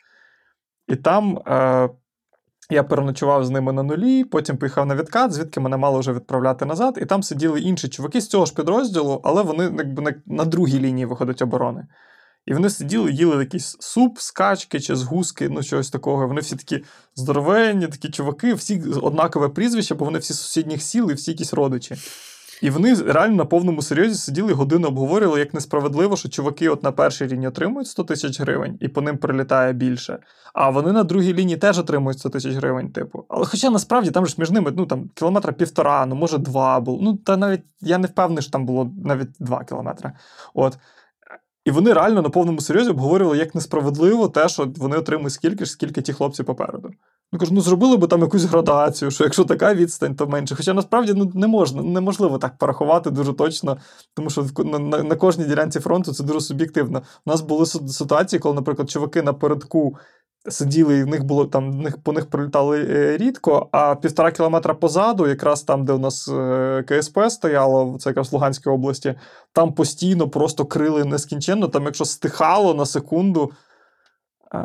І 0.88 0.96
там 0.96 1.38
е, 1.38 1.90
я 2.72 2.84
переночував 2.84 3.46
з 3.46 3.50
ними 3.50 3.74
на 3.74 3.84
нулі, 3.84 4.24
потім 4.24 4.58
поїхав 4.58 4.86
на 4.86 4.96
відкат, 4.96 5.32
звідки 5.32 5.60
мене 5.60 5.78
мало 5.78 6.00
вже 6.00 6.14
відправляти 6.14 6.66
назад. 6.66 7.00
І 7.02 7.06
там 7.06 7.24
сиділи 7.24 7.60
інші 7.60 7.88
чуваки 7.88 8.22
з 8.22 8.28
цього 8.28 8.46
ж 8.46 8.54
підрозділу, 8.54 9.22
але 9.24 9.42
вони 9.42 9.64
якби 9.64 10.04
на, 10.04 10.14
на 10.26 10.46
другій 10.46 10.80
лінії 10.80 11.06
виходить 11.06 11.42
оборони. 11.42 11.88
І 12.46 12.54
вони 12.54 12.70
сиділи, 12.70 13.12
їли 13.12 13.38
якийсь 13.38 13.78
суп 13.80 14.20
з 14.20 14.32
качки 14.32 14.80
чи 14.80 14.96
з 14.96 15.04
гуски, 15.04 15.50
ну 15.50 15.64
чогось 15.64 15.90
такого. 15.90 16.28
Вони 16.28 16.42
всі 16.42 16.56
такі 16.56 16.84
здоровенні, 17.16 17.88
такі 17.88 18.10
чуваки, 18.10 18.54
всі 18.54 18.84
однакове 19.02 19.50
прізвище, 19.50 19.96
бо 19.96 20.06
вони 20.06 20.20
всі 20.20 20.34
з 20.34 20.40
сусідніх 20.40 20.82
сіл 20.82 21.12
і 21.12 21.14
всі 21.14 21.32
якісь 21.32 21.54
родичі. 21.54 21.96
І 22.62 22.70
вони 22.70 22.94
реально 22.94 23.36
на 23.36 23.46
повному 23.46 23.82
серйозі 23.82 24.16
сиділи 24.16 24.54
годину 24.54 24.88
обговорювали, 24.88 25.40
як 25.40 25.54
несправедливо, 25.54 26.18
що 26.18 26.30
чуваки 26.30 26.70
от 26.70 26.84
на 26.84 26.92
першій 26.92 27.28
лінії 27.28 27.48
отримують 27.48 27.88
100 27.88 28.04
тисяч 28.04 28.40
гривень, 28.40 28.78
і 28.82 28.88
по 28.88 29.02
ним 29.02 29.18
прилітає 29.18 29.74
більше. 29.74 30.20
А 30.54 30.70
вони 30.70 30.92
на 30.92 31.04
другій 31.04 31.34
лінії 31.34 31.58
теж 31.58 31.80
отримують 31.80 32.20
100 32.20 32.30
тисяч 32.30 32.56
гривень, 32.56 32.92
типу. 32.92 33.26
Але 33.30 33.46
хоча 33.46 33.70
насправді 33.70 34.12
там 34.12 34.26
ж 34.26 34.36
між 34.38 34.52
ними 34.52 34.74
ну 34.76 34.86
там 34.86 35.10
кілометра 35.16 35.54
півтора, 35.54 36.06
ну 36.06 36.16
може 36.16 36.38
два 36.38 36.80
було. 36.80 37.00
Ну 37.02 37.16
та 37.16 37.38
навіть 37.38 37.64
я 37.82 37.98
не 37.98 38.08
впевнений, 38.08 38.42
що 38.42 38.52
там 38.52 38.66
було 38.66 38.92
навіть 39.06 39.30
два 39.40 39.64
кілометри. 39.64 40.12
От. 40.54 40.78
І 41.66 41.72
вони 41.72 41.94
реально 41.94 42.22
на 42.22 42.30
повному 42.30 42.62
серйозі 42.62 42.90
обговорювали, 42.90 43.38
як 43.38 43.56
несправедливо 43.56 44.28
те, 44.28 44.50
що 44.50 44.74
вони 44.78 44.98
отримують 44.98 45.34
скільки 45.34 45.66
ж, 45.66 45.72
скільки 45.72 46.02
ті 46.02 46.14
хлопці 46.14 46.44
попереду. 46.44 46.92
Ну 47.34 47.40
кажу, 47.40 47.54
ну 47.54 47.62
зробили 47.62 47.98
би 47.98 48.08
там 48.08 48.22
якусь 48.22 48.44
градацію, 48.44 49.12
що 49.12 49.24
якщо 49.24 49.44
така 49.44 49.74
відстань, 49.74 50.16
то 50.16 50.28
менше. 50.28 50.56
Хоча 50.56 50.74
насправді 50.74 51.14
ну, 51.14 51.32
не 51.34 51.48
можна, 51.48 51.84
неможливо 51.84 52.38
так 52.38 52.58
порахувати 52.58 53.12
дуже 53.12 53.34
точно, 53.34 53.78
тому 54.14 54.30
що 54.30 54.46
на, 54.58 54.80
на, 54.80 55.04
на 55.04 55.16
кожній 55.16 55.46
ділянці 55.46 55.80
фронту 55.80 56.14
це 56.14 56.24
дуже 56.24 56.42
суб'єктивно. 56.42 57.02
У 57.26 57.30
нас 57.30 57.42
були 57.42 57.66
ситуації, 57.66 58.40
коли, 58.40 58.56
наприклад, 58.56 58.90
чуваки 58.90 59.22
напередку 59.22 59.98
сиділи, 60.50 60.98
і 60.98 61.04
в 61.04 61.08
них 61.08 61.24
було 61.24 61.46
там 61.46 61.82
них, 61.82 61.98
по 62.04 62.14
них 62.14 62.30
прилітали 62.30 62.88
е, 62.90 63.18
рідко, 63.18 63.70
а 63.72 63.96
півтора 63.96 64.32
кілометра 64.32 64.74
позаду, 64.74 65.28
якраз 65.28 65.64
там, 65.64 65.86
де 65.86 65.94
у 65.94 66.00
нас 66.00 66.28
е, 66.28 66.84
КСП 66.88 67.20
стояло, 67.30 67.98
це 68.00 68.10
якраз 68.10 68.32
в 68.32 68.34
Луганській 68.34 68.70
області, 68.70 69.16
там 69.54 69.74
постійно 69.74 70.30
просто 70.30 70.66
крили 70.66 71.06
нескінченно. 71.06 71.68
Там, 71.68 71.84
якщо 71.84 72.06
стихало 72.06 72.74
на 72.74 72.86
секунду. 72.86 73.52
Е, 74.54 74.60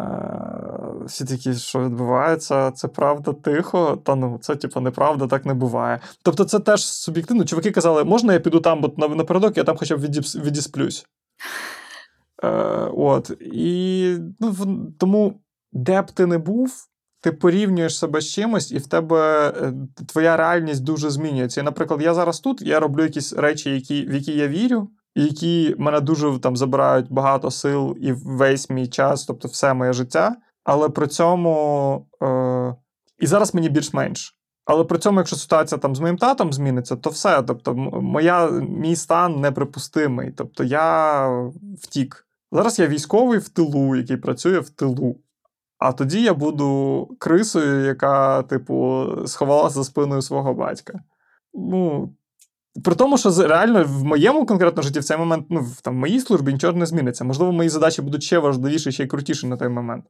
всі 1.04 1.24
такі, 1.24 1.54
що 1.54 1.84
відбувається, 1.84 2.70
це 2.70 2.88
правда 2.88 3.32
тихо, 3.32 4.02
та 4.04 4.14
ну, 4.14 4.38
це, 4.40 4.56
типу, 4.56 4.80
неправда, 4.80 5.26
так 5.26 5.46
не 5.46 5.54
буває. 5.54 6.00
Тобто, 6.22 6.44
це 6.44 6.58
теж 6.58 6.86
суб'єктивно. 6.86 7.44
Чуваки 7.44 7.70
казали, 7.70 8.04
можна 8.04 8.32
я 8.32 8.40
піду 8.40 8.60
там, 8.60 8.80
бо 8.80 9.14
напередок 9.14 9.56
я 9.56 9.64
там 9.64 9.76
хоча 9.76 9.96
б 9.96 10.00
відісплюсь. 10.34 11.06
Е, 12.42 12.48
От. 12.96 13.30
І 13.40 14.18
ну, 14.40 14.54
тому 14.98 15.40
де 15.72 16.02
б 16.02 16.10
ти 16.10 16.26
не 16.26 16.38
був, 16.38 16.86
ти 17.20 17.32
порівнюєш 17.32 17.98
себе 17.98 18.20
з 18.20 18.32
чимось, 18.32 18.72
і 18.72 18.78
в 18.78 18.86
тебе 18.86 19.48
е, 19.48 19.72
твоя 20.06 20.36
реальність 20.36 20.84
дуже 20.84 21.10
змінюється. 21.10 21.60
І, 21.60 21.64
наприклад, 21.64 22.02
я 22.02 22.14
зараз 22.14 22.40
тут, 22.40 22.62
я 22.62 22.80
роблю 22.80 23.02
якісь 23.02 23.32
речі, 23.32 23.70
які, 23.70 24.06
в 24.06 24.14
які 24.14 24.32
я 24.32 24.48
вірю, 24.48 24.88
які 25.22 25.74
мене 25.78 26.00
дуже 26.00 26.38
там 26.38 26.56
забирають 26.56 27.12
багато 27.12 27.50
сил 27.50 27.96
і 28.00 28.12
весь 28.12 28.70
мій 28.70 28.86
час, 28.86 29.24
тобто 29.24 29.48
все 29.48 29.74
моє 29.74 29.92
життя. 29.92 30.36
Але 30.64 30.88
при 30.88 31.06
цьому 31.06 32.06
е, 32.22 32.74
і 33.18 33.26
зараз 33.26 33.54
мені 33.54 33.68
більш-менш. 33.68 34.32
Але 34.64 34.84
при 34.84 34.98
цьому, 34.98 35.20
якщо 35.20 35.36
ситуація 35.36 35.78
там 35.78 35.96
з 35.96 36.00
моїм 36.00 36.16
татом 36.16 36.52
зміниться, 36.52 36.96
то 36.96 37.10
все. 37.10 37.42
Тобто, 37.42 37.74
моя, 37.74 38.50
мій 38.50 38.96
стан 38.96 39.40
неприпустимий. 39.40 40.32
Тобто 40.36 40.64
я 40.64 41.28
втік. 41.82 42.26
Зараз 42.52 42.78
я 42.78 42.86
військовий 42.86 43.38
в 43.38 43.48
тилу, 43.48 43.96
який 43.96 44.16
працює 44.16 44.58
в 44.58 44.70
тилу. 44.70 45.16
А 45.78 45.92
тоді 45.92 46.22
я 46.22 46.34
буду 46.34 47.08
крисою, 47.18 47.84
яка, 47.84 48.42
типу, 48.42 49.06
сховалася 49.26 49.74
за 49.74 49.84
спиною 49.84 50.22
свого 50.22 50.54
батька. 50.54 51.00
Ну, 51.54 52.10
При 52.84 52.94
тому, 52.94 53.18
що 53.18 53.30
реально 53.30 53.84
в 53.84 54.04
моєму 54.04 54.46
конкретно 54.46 54.82
житті 54.82 55.00
в 55.00 55.04
цей 55.04 55.16
момент, 55.16 55.46
ну, 55.50 55.60
в 55.84 55.92
моїй 55.92 56.20
службі 56.20 56.52
нічого 56.52 56.72
не 56.72 56.86
зміниться. 56.86 57.24
Можливо, 57.24 57.52
мої 57.52 57.68
задачі 57.68 58.02
будуть 58.02 58.22
ще 58.22 58.38
важливіші, 58.38 58.92
ще 58.92 59.04
й 59.04 59.06
крутіші 59.06 59.46
на 59.46 59.56
той 59.56 59.68
момент. 59.68 60.04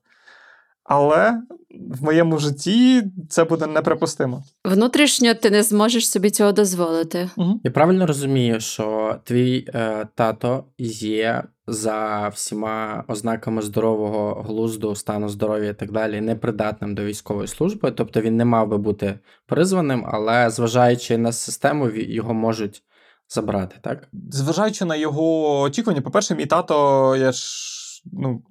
Але 0.88 1.42
в 1.90 2.04
моєму 2.04 2.38
житті 2.38 3.02
це 3.28 3.44
буде 3.44 3.66
неприпустимо. 3.66 4.44
Внутрішньо 4.64 5.34
ти 5.34 5.50
не 5.50 5.62
зможеш 5.62 6.10
собі 6.10 6.30
цього 6.30 6.52
дозволити. 6.52 7.30
Угу. 7.36 7.60
Я 7.64 7.70
правильно 7.70 8.06
розумію, 8.06 8.60
що 8.60 9.16
твій 9.24 9.68
е, 9.74 10.06
тато 10.14 10.64
є 10.78 11.42
за 11.66 12.28
всіма 12.28 13.04
ознаками 13.08 13.62
здорового 13.62 14.42
глузду, 14.42 14.94
стану 14.94 15.28
здоров'я 15.28 15.70
і 15.70 15.74
так 15.74 15.92
далі, 15.92 16.20
непридатним 16.20 16.94
до 16.94 17.04
військової 17.04 17.48
служби. 17.48 17.90
Тобто 17.90 18.20
він 18.20 18.36
не 18.36 18.44
мав 18.44 18.68
би 18.68 18.78
бути 18.78 19.18
призваним, 19.46 20.04
але 20.08 20.50
зважаючи 20.50 21.18
на 21.18 21.32
систему, 21.32 21.90
його 21.90 22.34
можуть 22.34 22.82
забрати, 23.28 23.76
так? 23.82 24.08
Зважаючи 24.30 24.84
на 24.84 24.96
його 24.96 25.60
очікування, 25.60 26.02
по-перше, 26.02 26.34
мій 26.34 26.46
тато, 26.46 27.16
я 27.16 27.32
ж 27.32 27.75
ну, 28.12 28.42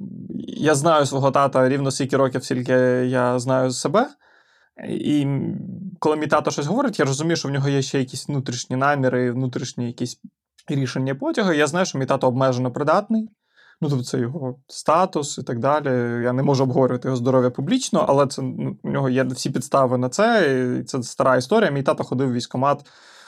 я 0.47 0.76
знаю 0.76 1.06
свого 1.06 1.32
тата 1.32 1.70
рівно 1.70 1.91
стільки 1.91 2.18
років, 2.18 2.43
скільки 2.43 2.74
я 2.74 3.39
знаю 3.39 3.72
себе. 3.72 4.10
І 4.89 5.28
коли 5.99 6.16
мій 6.16 6.28
тато 6.28 6.51
щось 6.51 6.66
говорить, 6.66 6.99
я 6.99 7.06
розумію, 7.06 7.36
що 7.36 7.47
в 7.47 7.51
нього 7.51 7.70
є 7.70 7.82
ще 7.82 7.99
якісь 7.99 8.28
внутрішні 8.28 8.76
наміри, 8.76 9.32
внутрішні 9.32 9.88
якісь 9.88 10.22
рішення 10.68 11.16
потяги. 11.16 11.58
Я 11.58 11.68
знаю, 11.68 11.86
що 11.86 11.97
мій 11.97 12.06
тато 12.06 12.28
обмежено 12.28 12.72
придатний. 12.72 13.30
Ну, 13.82 13.89
тобто 13.89 14.03
це 14.03 14.20
його 14.20 14.60
статус 14.68 15.38
і 15.38 15.43
так 15.43 15.60
далі. 15.60 15.89
Я 16.24 16.34
не 16.34 16.43
можу 16.43 16.64
обговорювати 16.64 17.08
його 17.08 17.16
здоров'я 17.16 17.49
публічно, 17.49 18.06
але 18.10 18.28
це 18.28 18.41
ну, 18.41 18.78
у 18.84 18.89
нього 18.89 19.10
є 19.10 19.24
всі 19.24 19.49
підстави 19.49 19.97
на 19.97 20.10
це. 20.10 20.80
і 20.80 20.84
Це 20.84 21.03
стара 21.03 21.38
історія. 21.38 21.72
Мій 21.72 21.84
тато 21.84 22.03
ходив 22.03 22.30
в 22.30 22.34
військкомат 22.34 22.86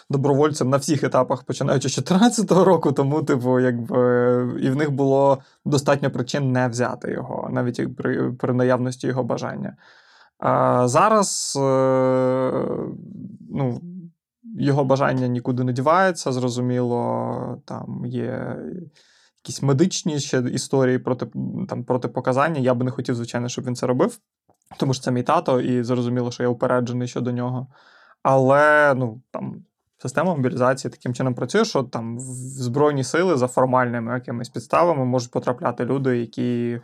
добровольцем 0.09 0.69
на 0.69 0.77
всіх 0.77 1.03
етапах, 1.03 1.43
починаючи 1.43 1.89
з 1.89 1.95
2014 1.95 2.51
року, 2.51 2.91
тому, 2.91 3.23
типу, 3.23 3.59
якби 3.59 4.59
і 4.61 4.69
в 4.69 4.75
них 4.75 4.91
було 4.91 5.37
достатньо 5.65 6.11
причин 6.11 6.51
не 6.51 6.67
взяти 6.67 7.11
його, 7.11 7.49
навіть 7.51 7.95
при, 7.95 8.31
при 8.31 8.53
наявності 8.53 9.07
його 9.07 9.23
бажання. 9.23 9.75
А 10.39 10.87
Зараз 10.87 11.57
е, 11.61 12.51
ну, 13.49 13.81
його 14.59 14.85
бажання 14.85 15.27
нікуди 15.27 15.63
не 15.63 15.73
дівається, 15.73 16.31
зрозуміло, 16.31 17.61
там 17.65 18.03
є. 18.05 18.57
Якісь 19.43 19.61
медичні 19.61 20.19
ще 20.19 20.39
історії 20.39 20.99
проти 20.99 21.27
там, 21.69 21.83
протипоказання. 21.83 22.59
Я 22.59 22.73
би 22.73 22.85
не 22.85 22.91
хотів, 22.91 23.15
звичайно, 23.15 23.49
щоб 23.49 23.65
він 23.65 23.75
це 23.75 23.87
робив, 23.87 24.19
тому 24.77 24.93
що 24.93 25.03
це 25.03 25.11
мій 25.11 25.23
тато, 25.23 25.61
і 25.61 25.83
зрозуміло, 25.83 26.31
що 26.31 26.43
я 26.43 26.49
упереджений 26.49 27.07
щодо 27.07 27.31
нього. 27.31 27.67
Але 28.23 28.93
ну, 28.97 29.21
там, 29.31 29.63
система 29.97 30.35
мобілізації 30.35 30.91
таким 30.91 31.13
чином 31.13 31.35
працює, 31.35 31.65
що 31.65 31.83
там 31.83 32.17
в 32.17 32.21
Збройні 32.21 33.03
сили 33.03 33.37
за 33.37 33.47
формальними 33.47 34.13
якимись 34.13 34.49
підставами 34.49 35.05
можуть 35.05 35.31
потрапляти 35.31 35.85
люди, 35.85 36.17
які 36.17 36.79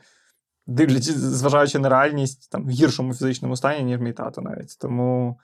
дивлячись, 0.68 1.18
зважаючи 1.18 1.80
на 1.80 1.90
реальність, 1.90 2.52
там 2.52 2.66
в 2.66 2.70
гіршому 2.70 3.14
фізичному 3.14 3.56
стані, 3.56 3.84
ніж 3.84 4.00
мій 4.00 4.14
тато 4.14 4.42
навіть. 4.42 4.78
Тому 4.80 5.40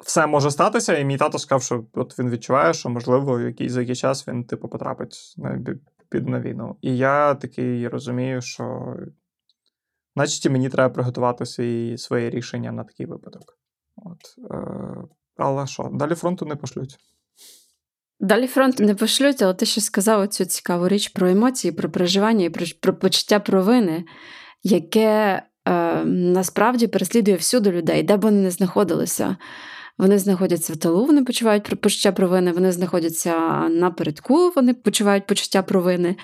все 0.00 0.26
може 0.26 0.50
статися, 0.50 0.98
і 0.98 1.04
мій 1.04 1.16
тато 1.16 1.38
сказав, 1.38 1.62
що 1.62 1.84
от 1.94 2.18
він 2.18 2.30
відчуває, 2.30 2.74
що, 2.74 2.90
можливо, 2.90 3.40
який, 3.40 3.68
за 3.68 3.80
який 3.80 3.96
час 3.96 4.28
він, 4.28 4.44
типу, 4.44 4.68
потрапить 4.68 5.34
на, 5.36 5.64
під 6.08 6.28
на 6.28 6.40
війну. 6.40 6.76
І 6.80 6.96
я 6.96 7.34
такий 7.34 7.88
розумію, 7.88 8.42
що, 8.42 8.96
значить, 10.16 10.50
мені 10.50 10.68
треба 10.68 10.94
приготувати 10.94 11.46
свій, 11.46 11.98
своє 11.98 12.30
рішення 12.30 12.72
на 12.72 12.84
такий 12.84 13.06
випадок. 13.06 13.58
От, 13.96 14.50
е, 14.50 14.94
Але 15.40 15.66
що, 15.66 15.90
далі 15.92 16.14
фронту 16.14 16.46
не 16.46 16.56
пошлють. 16.56 16.98
Далі 18.20 18.46
фронт 18.46 18.78
не 18.78 18.94
пошлють, 18.94 19.42
але 19.42 19.54
ти 19.54 19.66
ще 19.66 19.80
сказав 19.80 20.28
цю 20.28 20.44
цікаву 20.44 20.88
річ 20.88 21.08
про 21.08 21.28
емоції, 21.28 21.72
про 21.72 21.90
переживання 21.90 22.44
і 22.44 22.50
про, 22.50 22.66
про 22.80 22.94
почуття 22.94 23.40
провини, 23.40 24.04
яке 24.62 25.42
е, 25.68 26.04
насправді 26.04 26.86
переслідує 26.86 27.36
всюди 27.36 27.70
людей, 27.72 28.02
де 28.02 28.16
б 28.16 28.20
вони 28.20 28.42
не 28.42 28.50
знаходилися. 28.50 29.36
Вони 29.98 30.18
знаходяться 30.18 30.72
в 30.72 30.76
тилу, 30.76 31.06
вони 31.06 31.24
почувають 31.24 31.80
почуття 31.80 32.12
провини, 32.12 32.52
вони 32.52 32.72
знаходяться 32.72 33.38
напередку, 33.68 34.52
вони 34.56 34.74
почувають 34.74 35.26
почуття 35.26 35.62
провини. 35.62 36.16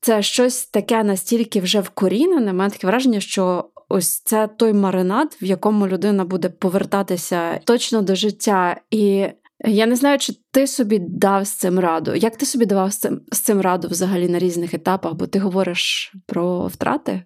Це 0.00 0.22
щось 0.22 0.66
таке 0.66 1.04
настільки 1.04 1.60
вже 1.60 1.80
вкорінене, 1.80 2.52
мене 2.52 2.70
таке 2.70 2.86
враження, 2.86 3.20
що 3.20 3.70
ось 3.92 4.20
це 4.20 4.48
той 4.48 4.72
маринад, 4.72 5.38
в 5.42 5.44
якому 5.44 5.88
людина 5.88 6.24
буде 6.24 6.48
повертатися 6.48 7.58
точно 7.58 8.02
до 8.02 8.14
життя. 8.14 8.80
І 8.90 9.28
я 9.64 9.86
не 9.86 9.96
знаю, 9.96 10.18
чи 10.18 10.32
ти 10.50 10.66
собі 10.66 10.98
дав 10.98 11.46
з 11.46 11.52
цим 11.52 11.78
раду. 11.78 12.14
Як 12.14 12.36
ти 12.36 12.46
собі 12.46 12.66
давав 12.66 12.92
з 12.92 12.98
цим, 12.98 13.20
з 13.32 13.40
цим 13.40 13.60
раду 13.60 13.88
взагалі 13.88 14.28
на 14.28 14.38
різних 14.38 14.74
етапах? 14.74 15.14
Бо 15.14 15.26
ти 15.26 15.38
говориш 15.38 16.12
про 16.26 16.66
втрати, 16.66 17.22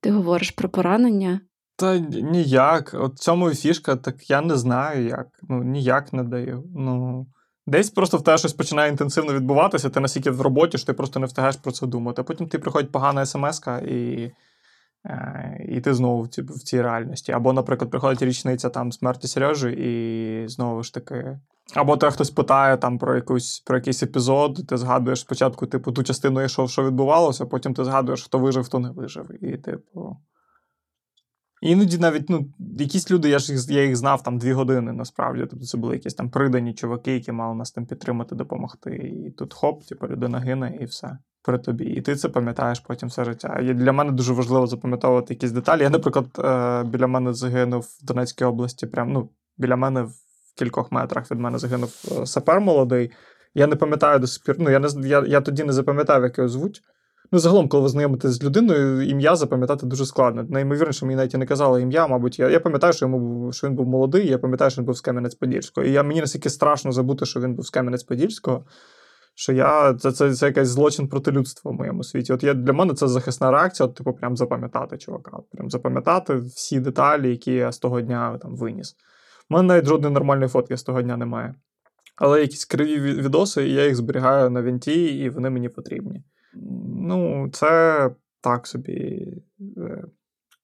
ти 0.00 0.10
говориш 0.10 0.50
про 0.50 0.68
поранення. 0.68 1.40
Та 1.76 1.98
ніяк. 1.98 2.94
От 2.94 3.18
цьому 3.18 3.50
і 3.50 3.54
фішка, 3.54 3.96
так 3.96 4.30
я 4.30 4.40
не 4.40 4.56
знаю 4.56 5.06
як. 5.06 5.26
Ну, 5.48 5.64
ніяк 5.64 6.12
не 6.12 6.22
даю. 6.22 6.64
Ну, 6.76 7.26
Десь 7.66 7.90
просто 7.90 8.16
в 8.16 8.24
тебе 8.24 8.38
щось 8.38 8.52
починає 8.52 8.90
інтенсивно 8.90 9.34
відбуватися, 9.34 9.90
ти 9.90 10.00
настільки 10.00 10.30
в 10.30 10.40
роботі, 10.40 10.78
що 10.78 10.86
ти 10.86 10.92
просто 10.92 11.20
не 11.20 11.26
встигаєш 11.26 11.56
про 11.56 11.72
це 11.72 11.86
думати. 11.86 12.20
А 12.20 12.24
потім 12.24 12.48
ти 12.48 12.58
приходить 12.58 12.92
погана 12.92 13.26
смс 13.26 13.62
і 13.88 14.30
і 15.68 15.80
ти 15.80 15.94
знову 15.94 16.22
в 16.22 16.28
цій, 16.28 16.42
в 16.42 16.62
цій 16.62 16.82
реальності. 16.82 17.32
Або, 17.32 17.52
наприклад, 17.52 17.90
приходить 17.90 18.22
річниця 18.22 18.68
там 18.68 18.92
смерті 18.92 19.28
Сережі, 19.28 19.68
і 19.70 20.48
знову 20.48 20.82
ж 20.82 20.94
таки. 20.94 21.38
Або 21.74 21.96
тебе 21.96 22.12
хтось 22.12 22.30
питає 22.30 22.76
там 22.76 22.98
про 22.98 23.14
якусь 23.14 23.60
про 23.60 23.76
якийсь 23.76 24.02
епізод, 24.02 24.66
ти 24.68 24.76
згадуєш 24.76 25.20
спочатку, 25.20 25.66
типу, 25.66 25.92
ту 25.92 26.02
частину, 26.02 26.48
що, 26.48 26.66
що 26.66 26.84
відбувалося, 26.84 27.46
потім 27.46 27.74
ти 27.74 27.84
згадуєш, 27.84 28.24
хто 28.24 28.38
вижив, 28.38 28.64
хто 28.64 28.78
не 28.78 28.90
вижив. 28.90 29.44
І, 29.44 29.56
типу. 29.56 30.16
Іноді 31.62 31.98
навіть 31.98 32.30
ну, 32.30 32.46
якісь 32.58 33.10
люди, 33.10 33.28
я 33.28 33.38
ж 33.38 33.72
я 33.72 33.84
їх 33.84 33.96
знав 33.96 34.22
там 34.22 34.38
дві 34.38 34.52
години 34.52 34.92
насправді. 34.92 35.46
Тобто 35.50 35.66
це 35.66 35.78
були 35.78 35.94
якісь 35.94 36.14
там 36.14 36.30
придані 36.30 36.74
чуваки, 36.74 37.12
які 37.12 37.32
мали 37.32 37.54
нас 37.54 37.72
там 37.72 37.86
підтримати, 37.86 38.34
допомогти. 38.34 38.96
І 38.96 39.30
тут 39.30 39.54
хоп, 39.54 39.84
типу, 39.84 40.06
людина 40.06 40.38
гине, 40.38 40.78
і 40.80 40.84
все 40.84 41.18
при 41.42 41.58
тобі. 41.58 41.84
І 41.84 42.00
ти 42.00 42.16
це 42.16 42.28
пам'ятаєш 42.28 42.80
потім 42.80 43.08
все 43.08 43.24
життя. 43.24 43.58
І 43.62 43.74
для 43.74 43.92
мене 43.92 44.12
дуже 44.12 44.32
важливо 44.32 44.66
запам'ятовувати 44.66 45.34
якісь 45.34 45.52
деталі. 45.52 45.82
Я, 45.82 45.90
наприклад, 45.90 46.26
е, 46.38 46.84
біля 46.84 47.06
мене 47.06 47.32
загинув 47.32 47.80
в 47.80 48.04
Донецькій 48.04 48.44
області, 48.44 48.86
прям 48.86 49.12
ну, 49.12 49.28
біля 49.58 49.76
мене 49.76 50.02
в 50.02 50.12
кількох 50.58 50.92
метрах 50.92 51.30
від 51.30 51.40
мене 51.40 51.58
загинув 51.58 52.04
е, 52.12 52.26
сапер 52.26 52.60
молодий. 52.60 53.10
Я 53.54 53.66
не 53.66 53.76
пам'ятаю 53.76 54.18
до 54.18 54.26
сих 54.26 54.44
пір. 54.44 54.56
Ну, 54.58 54.70
я 54.70 54.78
не 54.78 55.08
я, 55.08 55.24
я 55.26 55.40
тоді 55.40 55.64
не 55.64 55.72
запам'ятав, 55.72 56.22
як 56.22 56.38
його 56.38 56.48
звуть. 56.48 56.82
Ну, 57.32 57.38
загалом, 57.38 57.68
коли 57.68 57.82
ви 57.82 57.88
знайомитесь 57.88 58.30
з 58.30 58.42
людиною, 58.44 59.02
ім'я 59.02 59.36
запам'ятати 59.36 59.86
дуже 59.86 60.06
складно. 60.06 60.46
Найімовірніше, 60.48 61.06
мені 61.06 61.16
навіть 61.16 61.34
і 61.34 61.38
не 61.38 61.46
казали 61.46 61.82
ім'я, 61.82 62.06
мабуть, 62.06 62.38
я 62.38 62.50
я 62.50 62.60
пам'ятаю, 62.60 62.92
що 62.92 63.06
йому 63.06 63.52
що 63.52 63.66
він 63.66 63.74
був 63.74 63.86
молодий, 63.86 64.28
я 64.28 64.38
пам'ятаю, 64.38 64.70
що 64.70 64.80
він 64.80 64.86
був 64.86 64.96
з 64.96 65.04
Кам'янець-Подільського. 65.04 65.84
І 65.84 65.92
я, 65.92 66.02
мені 66.02 66.20
настільки 66.20 66.50
страшно 66.50 66.92
забути, 66.92 67.26
що 67.26 67.40
він 67.40 67.54
був 67.54 67.66
з 67.66 67.72
Кам'янець-Подільського, 67.72 68.62
що 69.34 69.52
я 69.52 69.94
це 69.94 70.12
це, 70.12 70.34
це 70.34 70.46
якийсь 70.46 70.68
злочин 70.68 71.08
проти 71.08 71.30
людства 71.30 71.70
в 71.70 71.74
моєму 71.74 72.04
світі. 72.04 72.32
От 72.32 72.42
я 72.42 72.54
для 72.54 72.72
мене 72.72 72.94
це 72.94 73.08
захисна 73.08 73.50
реакція, 73.50 73.86
от, 73.86 73.94
типу, 73.94 74.12
прям 74.12 74.36
запам'ятати 74.36 74.98
чувака. 74.98 75.38
Прям 75.52 75.70
запам'ятати 75.70 76.34
всі 76.34 76.80
деталі, 76.80 77.30
які 77.30 77.52
я 77.52 77.72
з 77.72 77.78
того 77.78 78.00
дня 78.00 78.38
там 78.38 78.56
виніс. 78.56 78.96
У 79.50 79.54
мене 79.54 79.68
навіть 79.68 79.86
жодної 79.86 80.14
нормальної 80.14 80.48
фотки 80.48 80.76
з 80.76 80.82
того 80.82 81.02
дня 81.02 81.16
немає. 81.16 81.54
Але 82.16 82.40
якісь 82.40 82.64
криві 82.64 82.98
відоси, 83.00 83.68
і 83.68 83.72
я 83.72 83.84
їх 83.84 83.96
зберігаю 83.96 84.50
на 84.50 84.62
вінті, 84.62 85.18
і 85.18 85.30
вони 85.30 85.50
мені 85.50 85.68
потрібні. 85.68 86.22
Ну, 87.00 87.48
це 87.52 88.10
так 88.40 88.66
собі 88.66 89.26
е, 89.76 90.04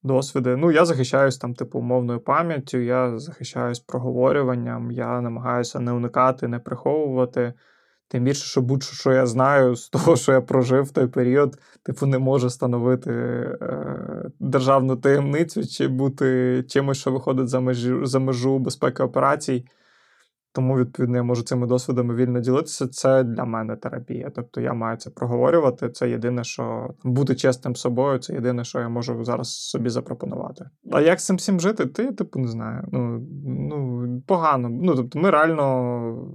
досвіди. 0.02 0.56
Ну, 0.56 0.70
я 0.70 0.84
захищаюсь 0.84 1.38
там, 1.38 1.54
типу, 1.54 1.80
мовною 1.80 2.20
пам'яттю, 2.20 2.78
я 2.78 3.18
захищаюсь 3.18 3.80
проговорюванням, 3.80 4.90
я 4.90 5.20
намагаюся 5.20 5.80
не 5.80 5.92
уникати, 5.92 6.48
не 6.48 6.58
приховувати. 6.58 7.54
Тим 8.08 8.24
більше, 8.24 8.44
що 8.44 8.60
будь-що 8.60 8.94
що 8.94 9.12
я 9.12 9.26
знаю 9.26 9.76
з 9.76 9.88
того, 9.88 10.16
що 10.16 10.32
я 10.32 10.40
прожив 10.40 10.84
в 10.84 10.90
той 10.90 11.06
період, 11.06 11.58
типу, 11.82 12.06
не 12.06 12.18
може 12.18 12.50
становити 12.50 13.10
е, 13.10 14.30
державну 14.40 14.96
таємницю 14.96 15.66
чи 15.66 15.88
бути 15.88 16.64
чимось, 16.68 16.98
що 16.98 17.12
виходить 17.12 17.48
за 17.48 17.60
межу, 17.60 18.06
за 18.06 18.18
межу 18.18 18.58
безпеки 18.58 19.02
операцій. 19.02 19.64
Тому, 20.56 20.78
відповідно, 20.78 21.16
я 21.16 21.22
можу 21.22 21.42
цими 21.42 21.66
досвідами 21.66 22.14
вільно 22.14 22.40
ділитися. 22.40 22.88
Це 22.88 23.22
для 23.24 23.44
мене 23.44 23.76
терапія. 23.76 24.30
Тобто 24.34 24.60
я 24.60 24.72
маю 24.72 24.96
це 24.96 25.10
проговорювати. 25.10 25.88
Це 25.88 26.10
єдине, 26.10 26.44
що 26.44 26.94
бути 27.04 27.34
чесним 27.34 27.76
собою, 27.76 28.18
це 28.18 28.34
єдине, 28.34 28.64
що 28.64 28.80
я 28.80 28.88
можу 28.88 29.24
зараз 29.24 29.54
собі 29.54 29.88
запропонувати. 29.88 30.64
А 30.92 31.00
як 31.00 31.20
з 31.20 31.26
цим 31.26 31.36
всім 31.36 31.60
жити? 31.60 31.86
Ти, 31.86 32.12
типу, 32.12 32.38
не 32.38 32.48
знаю. 32.48 32.88
Ну, 32.92 33.26
ну 33.44 34.22
погано. 34.26 34.68
Ну, 34.68 34.94
тобто, 34.94 35.18
ми 35.18 35.30
реально 35.30 36.34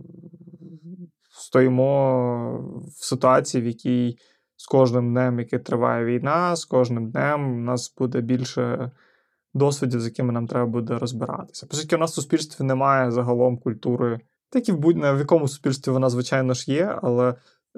стоїмо 1.52 2.82
в 3.00 3.06
ситуації, 3.06 3.64
в 3.64 3.68
якій 3.68 4.18
з 4.58 4.66
кожним 4.68 5.12
днем, 5.12 5.40
який 5.40 5.60
триває 5.60 6.06
війна, 6.06 6.56
з 6.56 6.66
кожним 6.66 7.12
днем 7.12 7.54
у 7.54 7.62
нас 7.62 7.96
буде 7.98 8.22
більше 8.22 8.92
досвідів, 9.54 10.02
з 10.02 10.06
якими 10.06 10.34
нам 10.34 10.48
треба 10.48 10.66
буде 10.66 10.98
розбиратися. 10.98 11.68
Оскільки 11.72 11.96
у 11.96 12.00
нас 12.00 12.12
в 12.12 12.14
суспільстві 12.14 12.64
немає 12.66 13.12
загалом 13.12 13.58
культури, 13.58 14.20
так 14.50 14.70
і 14.70 14.72
в 14.72 14.78
будь 14.78 14.98
в 14.98 15.20
якому 15.20 15.48
суспільстві 15.48 15.92
вона, 15.92 16.10
звичайно 16.10 16.54
ж, 16.54 16.72
є, 16.72 17.00
але 17.02 17.36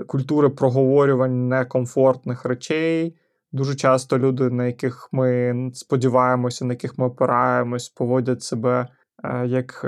культури 0.07 0.49
проговорювань 0.49 1.47
некомфортних 1.47 2.45
речей. 2.45 3.15
Дуже 3.51 3.76
часто 3.76 4.19
люди, 4.19 4.49
на 4.49 4.65
яких 4.65 5.09
ми 5.11 5.53
сподіваємося, 5.74 6.65
на 6.65 6.74
яких 6.74 6.97
ми 6.97 7.05
опираємось, 7.05 7.89
поводять 7.89 8.43
себе 8.43 8.88
е, 9.24 9.47
як. 9.47 9.86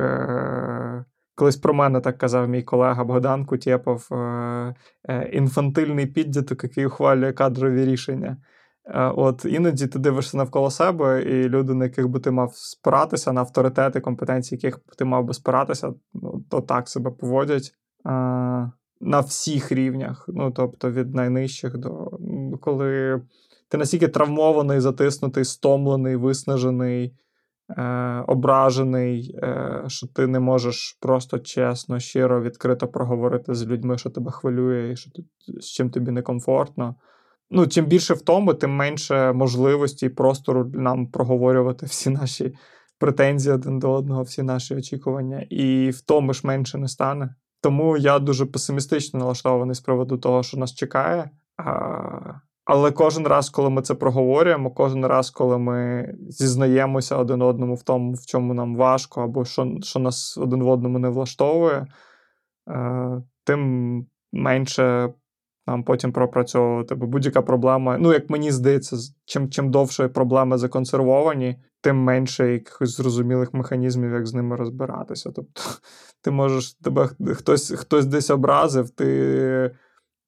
Колись 1.36 1.57
про 1.57 1.73
мене 1.73 2.01
так 2.01 2.17
казав 2.17 2.49
мій 2.49 2.63
колега 2.63 3.03
Богдан 3.03 3.45
Кутєпов, 3.45 4.07
е, 4.11 4.75
е, 5.09 5.29
інфантильний 5.33 6.05
піддіток, 6.05 6.63
який 6.63 6.86
ухвалює 6.86 7.33
кадрові 7.33 7.86
рішення. 7.86 8.38
Е, 8.86 9.11
от 9.15 9.45
іноді 9.45 9.88
ти 9.88 9.99
дивишся 9.99 10.38
навколо 10.38 10.71
себе, 10.71 11.23
і 11.23 11.49
люди, 11.49 11.73
на 11.73 11.86
яких 11.86 12.07
би 12.07 12.19
ти 12.19 12.31
мав 12.31 12.51
спиратися, 12.55 13.33
на 13.33 13.41
авторитети, 13.41 13.99
компетенції, 13.99 14.59
яких 14.63 14.79
ти 14.97 15.05
мав 15.05 15.25
би 15.25 15.33
спиратися, 15.33 15.93
ну, 16.13 16.43
то 16.49 16.61
так 16.61 16.89
себе 16.89 17.11
поводять 17.11 17.71
на 19.01 19.19
всіх 19.19 19.71
рівнях. 19.71 20.25
Ну, 20.27 20.51
тобто 20.51 20.91
від 20.91 21.15
найнижчих 21.15 21.77
до 21.77 22.11
коли 22.61 23.21
ти 23.67 23.77
настільки 23.77 24.07
травмований, 24.07 24.79
затиснутий, 24.79 25.45
стомлений, 25.45 26.15
виснажений, 26.15 27.13
е, 27.70 27.84
ображений, 28.28 29.39
е, 29.43 29.84
що 29.88 30.07
ти 30.07 30.28
не 30.28 30.39
можеш 30.39 30.97
просто 31.01 31.39
чесно, 31.39 31.99
щиро, 31.99 32.41
відкрито 32.41 32.88
проговорити 32.88 33.53
з 33.53 33.66
людьми, 33.66 33.97
що 33.97 34.09
тебе 34.09 34.32
хвилює, 34.32 34.91
і 34.91 34.95
що 34.95 35.11
з 35.59 35.66
чим 35.66 35.89
тобі 35.89 36.11
некомфортно 36.11 36.95
ну, 37.49 37.68
чим 37.68 37.86
більше 37.86 38.13
втоми, 38.13 38.53
тим 38.53 38.72
менше 38.76 39.34
можливості 39.34 40.05
і 40.05 40.09
простору 40.09 40.72
нам 40.74 41.07
проговорювати 41.07 41.86
всі 41.86 42.09
наші 42.09 42.53
претензії 42.99 43.55
один 43.55 43.80
до 43.80 43.91
одного, 43.91 44.24
всі 44.24 44.43
наші 44.43 44.76
очікування. 44.76 45.45
І 45.49 45.89
втоми 45.89 46.34
ж 46.34 46.41
менше 46.43 46.78
не 46.78 46.88
стане. 46.88 47.36
Тому 47.61 47.97
я 47.97 48.20
дуже 48.20 48.45
песимістично 48.45 49.20
налаштований 49.20 49.76
з 49.76 49.80
приводу 49.80 50.18
того, 50.18 50.43
що 50.43 50.57
нас 50.57 50.74
чекає. 50.74 51.30
А, 51.57 51.66
Але 52.66 52.91
кожен 52.91 53.28
раз, 53.28 53.49
коли 53.49 53.70
ми 53.70 53.82
це 53.82 53.93
проговорюємо, 53.93 54.72
кожен 54.72 55.05
раз, 55.05 55.30
коли 55.30 55.57
ми 55.57 56.09
зізнаємося 56.30 57.18
один 57.18 57.41
одному 57.41 57.76
в 57.76 57.84
тому, 57.84 58.13
в 58.13 58.26
чому 58.26 58.53
нам 58.53 58.76
важко, 58.76 59.22
або 59.22 59.45
що 59.45 59.78
що 59.82 59.99
нас 59.99 60.38
один 60.38 60.63
в 60.63 60.68
одному 60.68 60.99
не 60.99 61.09
влаштовує, 61.09 61.88
е, 62.70 63.22
тим 63.43 64.05
менше 64.34 65.13
нам 65.68 65.84
потім 65.84 66.11
пропрацьовувати. 66.11 66.95
Бо 66.95 67.07
будь-яка 67.07 67.41
проблема, 67.41 67.97
ну 67.97 68.13
як 68.13 68.30
мені 68.30 68.51
здається, 68.51 68.97
чим 69.26 69.49
чим 69.49 69.72
довше 69.72 70.07
проблеми 70.07 70.57
законсервовані, 70.57 71.55
тим 71.82 71.97
менше 71.97 72.53
якихось 72.53 72.97
зрозумілих 72.97 73.53
механізмів, 73.53 74.11
як 74.11 74.28
з 74.28 74.34
ними 74.34 74.55
розбиратися. 74.55 75.32
Тобто, 75.36 75.61
ти 76.22 76.32
можеш 76.32 76.74
тебе 76.74 77.09
хтось 77.34 77.72
хтось 77.72 78.05
десь 78.05 78.30
образив, 78.30 78.89
ти 78.89 79.72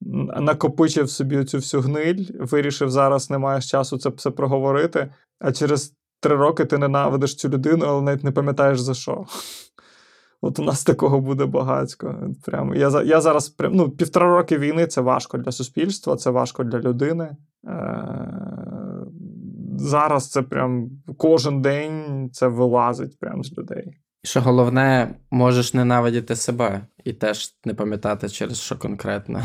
накопичив 0.01 1.09
собі 1.09 1.43
цю 1.43 1.57
всю 1.57 1.81
гниль, 1.81 2.25
вирішив, 2.39 2.89
зараз 2.89 3.29
не 3.29 3.37
маєш 3.37 3.69
часу 3.69 3.97
це 3.97 4.09
все 4.09 4.31
проговорити, 4.31 5.13
а 5.39 5.51
через 5.51 5.93
три 6.19 6.35
роки 6.35 6.65
ти 6.65 6.77
ненавидиш 6.77 7.35
цю 7.35 7.49
людину, 7.49 7.85
але 7.87 8.01
навіть 8.01 8.23
не 8.23 8.31
пам'ятаєш 8.31 8.79
за 8.79 8.93
що. 8.93 9.25
От 10.41 10.59
у 10.59 10.63
нас 10.63 10.83
такого 10.83 11.19
буде 11.19 11.45
багатько. 11.45 12.15
Прямо 12.45 12.75
я 12.75 13.01
я 13.01 13.21
зараз 13.21 13.49
прям, 13.49 13.73
ну, 13.75 13.89
півтора 13.89 14.37
роки 14.37 14.57
війни 14.57 14.87
це 14.87 15.01
важко 15.01 15.37
для 15.37 15.51
суспільства, 15.51 16.15
це 16.15 16.29
важко 16.29 16.63
для 16.63 16.79
людини. 16.79 17.35
Е- 17.67 19.03
Зараз 19.79 20.29
це 20.29 20.41
прям 20.41 20.89
кожен 21.17 21.61
день 21.61 22.29
це 22.33 22.47
вилазить 22.47 23.19
прямо 23.19 23.43
з 23.43 23.57
людей. 23.57 23.93
Що 24.23 24.41
головне, 24.41 25.15
можеш 25.31 25.73
ненавидіти 25.73 26.35
себе 26.35 26.81
і 27.03 27.13
теж 27.13 27.55
не 27.65 27.73
пам'ятати 27.73 28.29
через 28.29 28.57
що 28.59 28.77
конкретно 28.77 29.43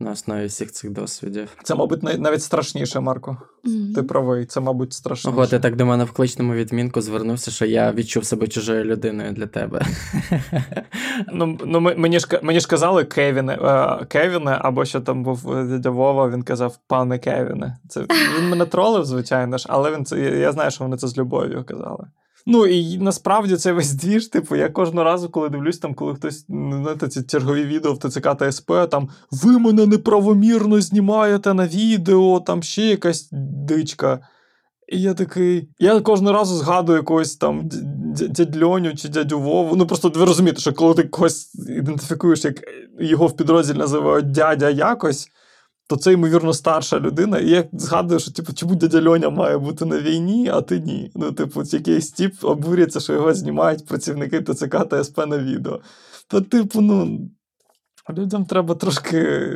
на 0.00 0.10
основі 0.10 0.46
всіх 0.46 0.72
цих 0.72 0.90
досвідів. 0.90 1.48
Це, 1.62 1.74
мабуть, 1.74 2.02
навіть 2.02 2.42
страшніше, 2.42 3.00
Марко. 3.00 3.36
Mm-hmm. 3.64 3.94
Ти 3.94 4.02
правий, 4.02 4.46
це, 4.46 4.60
мабуть, 4.60 4.92
страшніше. 4.92 5.36
Ого, 5.36 5.46
ти 5.46 5.58
так 5.58 5.76
до 5.76 5.86
мене 5.86 6.04
в 6.04 6.12
кличному 6.12 6.54
відмінку 6.54 7.00
звернувся, 7.00 7.50
що 7.50 7.66
я 7.66 7.92
відчув 7.92 8.24
себе 8.24 8.48
чужою 8.48 8.84
людиною 8.84 9.32
для 9.32 9.46
тебе. 9.46 9.82
Ну, 11.32 11.58
ну 11.64 11.80
Мені 11.80 12.18
ж 12.18 12.40
мені 12.42 12.60
ж 12.60 12.68
казали 12.68 13.04
Кевіне, 13.04 13.54
е, 13.54 14.04
Кевіне, 14.04 14.58
або 14.60 14.84
що 14.84 15.00
там 15.00 15.22
був 15.22 15.52
е, 15.52 15.64
дядя 15.64 15.90
Вова, 15.90 16.28
він 16.28 16.42
казав 16.42 16.78
пане 16.86 17.18
Кевіне. 17.18 17.78
Це 17.88 18.06
Він 18.38 18.48
мене 18.48 18.66
тролив, 18.66 19.04
звичайно 19.04 19.58
ж, 19.58 19.66
але 19.68 19.90
він 19.90 20.04
це 20.04 20.18
я 20.20 20.52
знаю, 20.52 20.70
що 20.70 20.84
вони 20.84 20.96
це 20.96 21.08
з 21.08 21.18
любов'ю 21.18 21.64
казали. 21.64 22.06
Ну 22.50 22.66
і 22.66 22.98
насправді 22.98 23.56
це 23.56 23.72
весь 23.72 23.92
двіж, 23.92 24.26
типу, 24.26 24.56
я 24.56 24.68
кожного 24.68 25.04
разу, 25.04 25.28
коли 25.28 25.48
дивлюсь, 25.48 25.78
там, 25.78 25.94
коли 25.94 26.14
хтось 26.14 26.46
знаєте, 26.48 27.08
ці 27.08 27.22
чергові 27.22 27.64
відео 27.64 27.92
в 27.92 27.98
ТЦК 27.98 28.36
та 28.36 28.52
СП, 28.52 28.72
там 28.90 29.08
ви 29.30 29.58
мене 29.58 29.86
неправомірно 29.86 30.80
знімаєте 30.80 31.54
на 31.54 31.66
відео, 31.66 32.40
там 32.40 32.62
ще 32.62 32.82
якась 32.82 33.28
дичка. 33.68 34.20
І 34.88 35.00
я 35.00 35.14
такий. 35.14 35.68
Я 35.78 36.00
кожного 36.00 36.36
разу 36.36 36.56
згадую 36.56 36.98
якогось 36.98 37.36
там 37.36 37.68
дядь 38.14 38.62
Льоню 38.62 38.94
чи 38.94 39.08
дядю 39.08 39.40
Вову. 39.40 39.76
Ну 39.76 39.86
просто 39.86 40.12
ви 40.16 40.24
розумієте, 40.24 40.60
що 40.60 40.72
коли 40.72 40.94
ти 40.94 41.02
когось 41.02 41.54
ідентифікуєш, 41.68 42.44
як 42.44 42.54
його 43.00 43.26
в 43.26 43.36
підрозділі 43.36 43.78
називають 43.78 44.30
дядя 44.30 44.70
якось 44.70 45.30
то 45.88 45.96
це, 45.96 46.12
ймовірно, 46.12 46.52
старша 46.52 47.00
людина. 47.00 47.38
І 47.38 47.50
я 47.50 47.64
згадую, 47.72 48.20
що 48.20 48.32
типу, 48.32 48.52
чому 48.52 48.74
дядя 48.74 49.02
Льоня 49.02 49.30
має 49.30 49.58
бути 49.58 49.84
на 49.84 49.98
війні, 49.98 50.48
а 50.48 50.60
ти 50.60 50.80
ні. 50.80 51.10
Ну, 51.14 51.32
типу, 51.32 51.62
якийсь 51.64 52.10
тіп 52.10 52.34
обурюється, 52.42 53.00
що 53.00 53.12
його 53.12 53.34
знімають 53.34 53.86
працівники 53.86 54.42
ТЦК 54.42 54.88
та 54.88 55.04
СП 55.04 55.18
на 55.18 55.38
відео. 55.38 55.80
То, 56.28 56.40
типу, 56.40 56.80
ну, 56.80 57.30
людям 58.10 58.44
треба 58.44 58.74
трошки. 58.74 59.50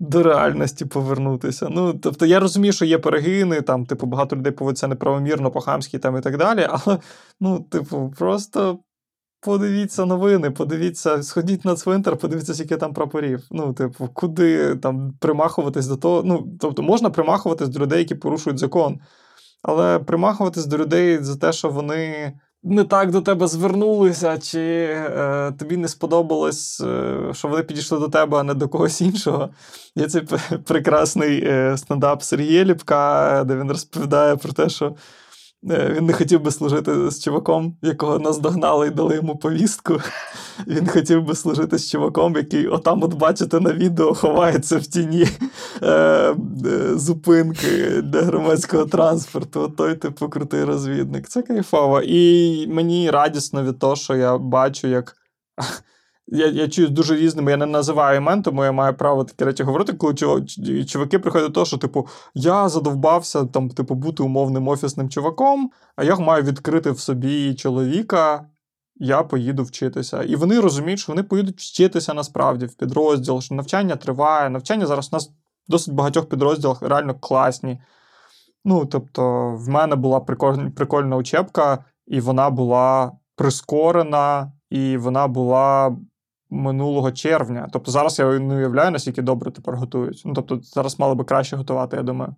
До 0.00 0.22
реальності 0.22 0.84
повернутися. 0.84 1.68
Ну, 1.70 1.94
тобто, 1.94 2.26
я 2.26 2.40
розумію, 2.40 2.72
що 2.72 2.84
є 2.84 2.98
перегини, 2.98 3.62
там, 3.62 3.86
типу, 3.86 4.06
багато 4.06 4.36
людей 4.36 4.52
поводяться 4.52 4.88
неправомірно, 4.88 5.50
по-хамськи 5.50 5.98
там 5.98 6.16
і 6.16 6.20
так 6.20 6.36
далі. 6.36 6.68
Але, 6.70 6.98
ну, 7.40 7.60
типу, 7.70 8.14
просто 8.18 8.78
Подивіться 9.44 10.04
новини, 10.04 10.50
подивіться, 10.50 11.22
сходіть 11.22 11.64
на 11.64 11.74
цвинтар, 11.74 12.16
подивіться, 12.16 12.54
скільки 12.54 12.76
там 12.76 12.94
прапорів. 12.94 13.42
Ну, 13.50 13.72
типу, 13.72 14.08
куди 14.14 14.76
там 14.76 15.12
примахуватись 15.20 15.86
до 15.86 15.96
того. 15.96 16.22
Ну, 16.24 16.46
тобто, 16.60 16.82
можна 16.82 17.10
примахуватись 17.10 17.68
до 17.68 17.80
людей, 17.80 17.98
які 17.98 18.14
порушують 18.14 18.58
закон, 18.58 19.00
але 19.62 19.98
примахуватись 19.98 20.66
до 20.66 20.78
людей 20.78 21.18
за 21.22 21.36
те, 21.36 21.52
що 21.52 21.68
вони 21.68 22.32
не 22.62 22.84
так 22.84 23.10
до 23.10 23.20
тебе 23.20 23.46
звернулися, 23.46 24.38
чи 24.38 24.60
е, 24.60 25.52
тобі 25.58 25.76
не 25.76 25.88
сподобалось, 25.88 26.80
е, 26.80 27.18
що 27.32 27.48
вони 27.48 27.62
підійшли 27.62 27.98
до 27.98 28.08
тебе, 28.08 28.38
а 28.38 28.42
не 28.42 28.54
до 28.54 28.68
когось 28.68 29.00
іншого. 29.00 29.48
Є 29.96 30.06
цей 30.06 30.22
прекрасний 30.64 31.44
е, 31.44 31.76
стендап 31.76 32.22
Сергія 32.22 32.64
Ліпка, 32.64 33.44
де 33.46 33.56
він 33.56 33.68
розповідає 33.68 34.36
про 34.36 34.52
те, 34.52 34.68
що. 34.68 34.94
Е, 35.70 35.92
він 35.96 36.06
не 36.06 36.12
хотів 36.12 36.40
би 36.40 36.50
служити 36.50 37.10
з 37.10 37.22
чуваком, 37.22 37.76
якого 37.82 38.18
наздогнали 38.18 38.86
і 38.86 38.90
дали 38.90 39.14
йому 39.14 39.36
повістку. 39.36 40.00
Він 40.66 40.88
хотів 40.88 41.24
би 41.24 41.34
служити 41.34 41.78
з 41.78 41.90
чуваком, 41.90 42.36
який, 42.36 42.66
отам, 42.66 43.02
от 43.02 43.14
бачите, 43.14 43.60
на 43.60 43.72
відео 43.72 44.14
ховається 44.14 44.78
в 44.78 44.86
тіні 44.86 45.26
е, 45.82 45.90
е, 45.90 46.34
зупинки 46.94 48.02
для 48.02 48.22
громадського 48.22 48.84
транспорту. 48.84 49.60
От 49.60 49.76
той, 49.76 49.94
типу, 49.94 50.28
крутий 50.28 50.64
розвідник. 50.64 51.28
Це 51.28 51.42
кайфово. 51.42 52.00
І 52.00 52.66
мені 52.66 53.10
радісно 53.10 53.62
від 53.62 53.78
того, 53.78 53.96
що 53.96 54.16
я 54.16 54.38
бачу, 54.38 54.88
як. 54.88 55.16
Я 56.26 56.46
я 56.46 56.68
чую 56.68 56.88
дуже 56.88 57.16
різними, 57.16 57.50
я 57.50 57.56
не 57.56 57.66
називаю 57.66 58.16
імен, 58.16 58.42
тому 58.42 58.64
я 58.64 58.72
маю 58.72 58.94
право 58.94 59.24
такі 59.24 59.44
речі 59.44 59.62
говорити, 59.62 59.92
коли 59.92 60.14
чуваки 60.86 61.18
приходять 61.18 61.48
до 61.48 61.52
того, 61.52 61.66
що, 61.66 61.78
типу, 61.78 62.06
я 62.34 62.68
задовбався 62.68 63.44
там, 63.44 63.70
типу, 63.70 63.94
бути 63.94 64.22
умовним 64.22 64.68
офісним 64.68 65.08
чуваком, 65.08 65.70
а 65.96 66.04
я 66.04 66.16
маю 66.16 66.42
відкрити 66.42 66.90
в 66.90 67.00
собі 67.00 67.54
чоловіка, 67.54 68.46
я 68.96 69.22
поїду 69.22 69.62
вчитися. 69.62 70.22
І 70.22 70.36
вони 70.36 70.60
розуміють, 70.60 71.00
що 71.00 71.12
вони 71.12 71.22
поїдуть 71.22 71.58
вчитися 71.58 72.14
насправді 72.14 72.66
в 72.66 72.74
підрозділ, 72.74 73.40
що 73.40 73.54
навчання 73.54 73.96
триває. 73.96 74.50
Навчання 74.50 74.86
зараз 74.86 75.08
у 75.12 75.16
нас 75.16 75.28
в 75.28 75.30
досить 75.68 75.94
багатьох 75.94 76.28
підрозділах 76.28 76.82
реально 76.82 77.14
класні. 77.14 77.82
Ну, 78.64 78.86
тобто, 78.86 79.50
в 79.56 79.68
мене 79.68 79.96
була 79.96 80.20
прикольна, 80.20 80.70
прикольна 80.70 81.16
учебка, 81.16 81.84
і 82.06 82.20
вона 82.20 82.50
була 82.50 83.12
прискорена, 83.36 84.52
і 84.70 84.96
вона 84.96 85.28
була 85.28 85.96
минулого 86.50 87.12
червня. 87.12 87.68
Тобто 87.72 87.90
зараз 87.90 88.18
я 88.18 88.38
не 88.38 88.56
уявляю, 88.56 88.90
наскільки 88.90 89.22
добре 89.22 89.50
тепер 89.50 89.74
готують. 89.76 90.22
Ну, 90.24 90.32
тобто, 90.34 90.60
зараз 90.62 90.98
мало 90.98 91.14
би 91.14 91.24
краще 91.24 91.56
готувати, 91.56 91.96
я 91.96 92.02
думаю. 92.02 92.34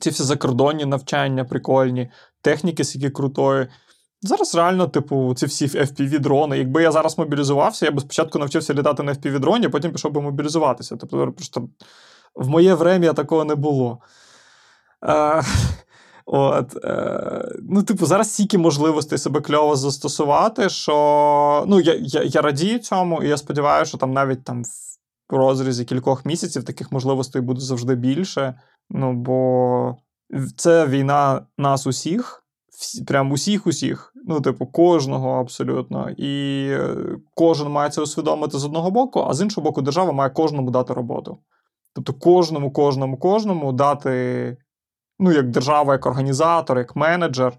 Ці 0.00 0.10
всі 0.10 0.22
закордонні 0.22 0.84
навчання, 0.84 1.44
прикольні, 1.44 2.10
техніки, 2.42 2.84
скільки 2.84 3.10
крутої. 3.10 3.68
Зараз 4.22 4.54
реально, 4.54 4.86
типу, 4.86 5.34
ці 5.34 5.46
всі 5.46 5.66
FPV-дрони. 5.66 6.54
Якби 6.54 6.82
я 6.82 6.92
зараз 6.92 7.18
мобілізувався, 7.18 7.86
я 7.86 7.92
б 7.92 8.00
спочатку 8.00 8.38
навчився 8.38 8.74
літати 8.74 9.02
на 9.02 9.12
FPV-дроні, 9.12 9.66
а 9.66 9.70
потім 9.70 9.92
пішов 9.92 10.12
би 10.12 10.20
мобілізуватися. 10.20 10.96
Тобто, 10.96 11.32
просто 11.32 11.68
в 12.34 12.48
моє 12.48 12.74
врем'я 12.74 13.12
такого 13.12 13.44
не 13.44 13.54
було. 13.54 13.98
Е, 15.08 15.42
От, 16.32 16.84
е, 16.84 17.48
Ну, 17.62 17.82
типу, 17.82 18.06
зараз 18.06 18.32
стільки 18.32 18.58
можливостей 18.58 19.18
себе 19.18 19.40
кльово 19.40 19.76
застосувати, 19.76 20.68
що 20.68 21.64
ну, 21.68 21.80
я 21.80 21.94
я, 22.00 22.22
я 22.22 22.42
радію 22.42 22.78
цьому, 22.78 23.22
і 23.22 23.28
я 23.28 23.36
сподіваюся, 23.36 23.88
що 23.88 23.98
там 23.98 24.12
навіть 24.12 24.44
там 24.44 24.62
в 25.30 25.36
розрізі 25.36 25.84
кількох 25.84 26.24
місяців 26.26 26.64
таких 26.64 26.92
можливостей 26.92 27.42
буде 27.42 27.60
завжди 27.60 27.94
більше. 27.94 28.60
Ну, 28.90 29.12
бо 29.12 29.96
це 30.56 30.86
війна 30.86 31.46
нас 31.58 31.86
усіх, 31.86 32.44
всі, 32.72 33.04
прям 33.04 33.32
усіх 33.32 33.66
усіх. 33.66 34.12
Ну, 34.26 34.40
типу, 34.40 34.66
кожного 34.66 35.40
абсолютно. 35.40 36.10
І 36.10 36.66
е, 36.70 36.96
кожен 37.34 37.68
має 37.68 37.90
це 37.90 38.02
усвідомити 38.02 38.58
з 38.58 38.64
одного 38.64 38.90
боку, 38.90 39.20
а 39.28 39.34
з 39.34 39.40
іншого 39.40 39.64
боку, 39.64 39.82
держава 39.82 40.12
має 40.12 40.30
кожному 40.30 40.70
дати 40.70 40.94
роботу. 40.94 41.38
Тобто, 41.94 42.12
кожному, 42.12 42.72
кожному, 42.72 43.18
кожному 43.18 43.72
дати 43.72 44.56
ну, 45.20 45.32
як 45.32 45.50
держава, 45.50 45.92
як 45.92 46.06
організатор, 46.06 46.78
як 46.78 46.96
менеджер 46.96 47.52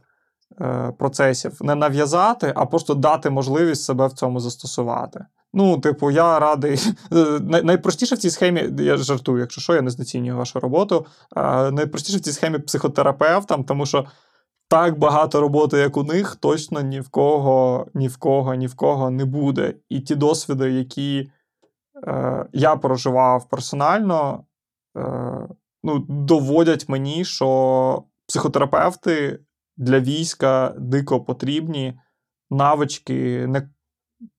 е, 0.62 0.94
процесів, 1.00 1.58
не 1.62 1.76
нав'язати, 1.76 2.54
а 2.56 2.66
просто 2.66 2.94
дати 2.94 3.30
можливість 3.30 3.84
себе 3.84 4.08
в 4.08 4.14
цьому 4.14 4.40
застосувати. 4.40 5.26
Ну, 5.54 5.80
типу, 5.80 6.12
я 6.12 6.40
радий. 6.40 6.80
Е, 7.14 7.40
найпростіше 7.64 8.16
в 8.16 8.18
цій 8.18 8.30
схемі, 8.30 8.70
я 8.80 8.98
жартую, 8.98 9.40
якщо 9.40 9.62
що, 9.62 9.76
я 9.76 9.82
не 9.82 9.90
знецінюю 9.90 10.38
вашу 10.38 10.60
роботу. 10.60 11.06
Е, 11.38 11.72
найпростіше 11.72 12.18
в 12.18 12.22
цій 12.22 12.32
схемі 12.32 12.60
психотерапевтам, 12.60 13.64
тому 13.64 13.86
що 13.86 14.06
так 14.68 15.00
багато 15.00 15.42
роботи, 15.42 15.78
як 15.78 15.98
у 15.98 16.04
них, 16.04 16.36
точно 16.36 16.82
ні 16.82 17.00
в 17.00 17.10
кого, 17.10 17.88
ні 17.94 18.08
в 18.08 18.18
кого, 18.18 18.56
ні 18.56 18.68
в 18.68 18.76
кого 18.76 19.10
не 19.10 19.26
буде. 19.26 19.74
І 19.90 20.00
ті 20.00 20.16
досвіди, 20.16 20.72
які 20.72 21.32
е, 22.08 22.46
я 22.54 22.76
проживав 22.76 23.50
персонально, 23.50 24.44
ну, 25.84 26.06
доводять 26.10 26.90
мені, 26.90 27.26
що 27.26 28.04
психотерапевти 28.28 29.40
для 29.78 30.00
війська 30.00 30.76
дико 30.78 31.22
потрібні 31.22 32.00
навички 32.50 33.50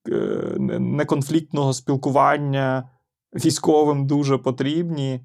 е, 0.08 0.56
неконфліктного 0.78 1.72
спілкування 1.72 2.90
військовим 3.34 4.06
дуже 4.06 4.38
потрібні. 4.38 5.20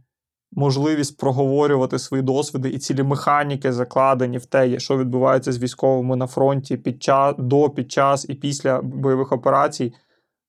Можливість 0.52 1.18
проговорювати 1.18 2.00
свої 2.00 2.24
досвіди 2.24 2.70
і 2.70 2.78
цілі 2.78 3.04
механіки 3.04 3.74
закладені 3.74 4.38
в 4.38 4.46
те, 4.46 4.80
що 4.80 4.98
відбувається 4.98 5.52
з 5.52 5.60
військовими 5.64 6.16
на 6.16 6.28
фронті 6.28 6.78
під 6.78 7.04
час 7.04 7.36
до, 7.38 7.70
під 7.70 7.92
час 7.92 8.30
і 8.30 8.34
після 8.34 8.82
бойових 8.82 9.32
операцій 9.32 9.94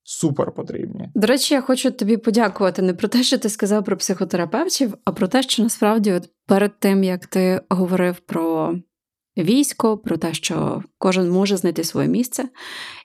супер 0.08 0.52
потрібні. 0.52 1.08
До 1.14 1.26
речі, 1.26 1.54
я 1.54 1.60
хочу 1.60 1.90
тобі 1.90 2.16
подякувати 2.16 2.82
не 2.82 2.94
про 2.94 3.08
те, 3.08 3.22
що 3.22 3.38
ти 3.38 3.48
сказав 3.48 3.84
про 3.84 3.96
психотерапевтів, 3.96 4.94
а 5.04 5.12
про 5.12 5.28
те, 5.28 5.42
що 5.42 5.62
насправді, 5.62 6.12
от 6.12 6.30
перед 6.46 6.78
тим 6.78 7.04
як 7.04 7.26
ти 7.26 7.60
говорив 7.68 8.16
про 8.18 8.74
військо, 9.38 9.98
про 9.98 10.16
те, 10.16 10.34
що 10.34 10.82
кожен 10.98 11.30
може 11.30 11.56
знайти 11.56 11.84
своє 11.84 12.08
місце, 12.08 12.48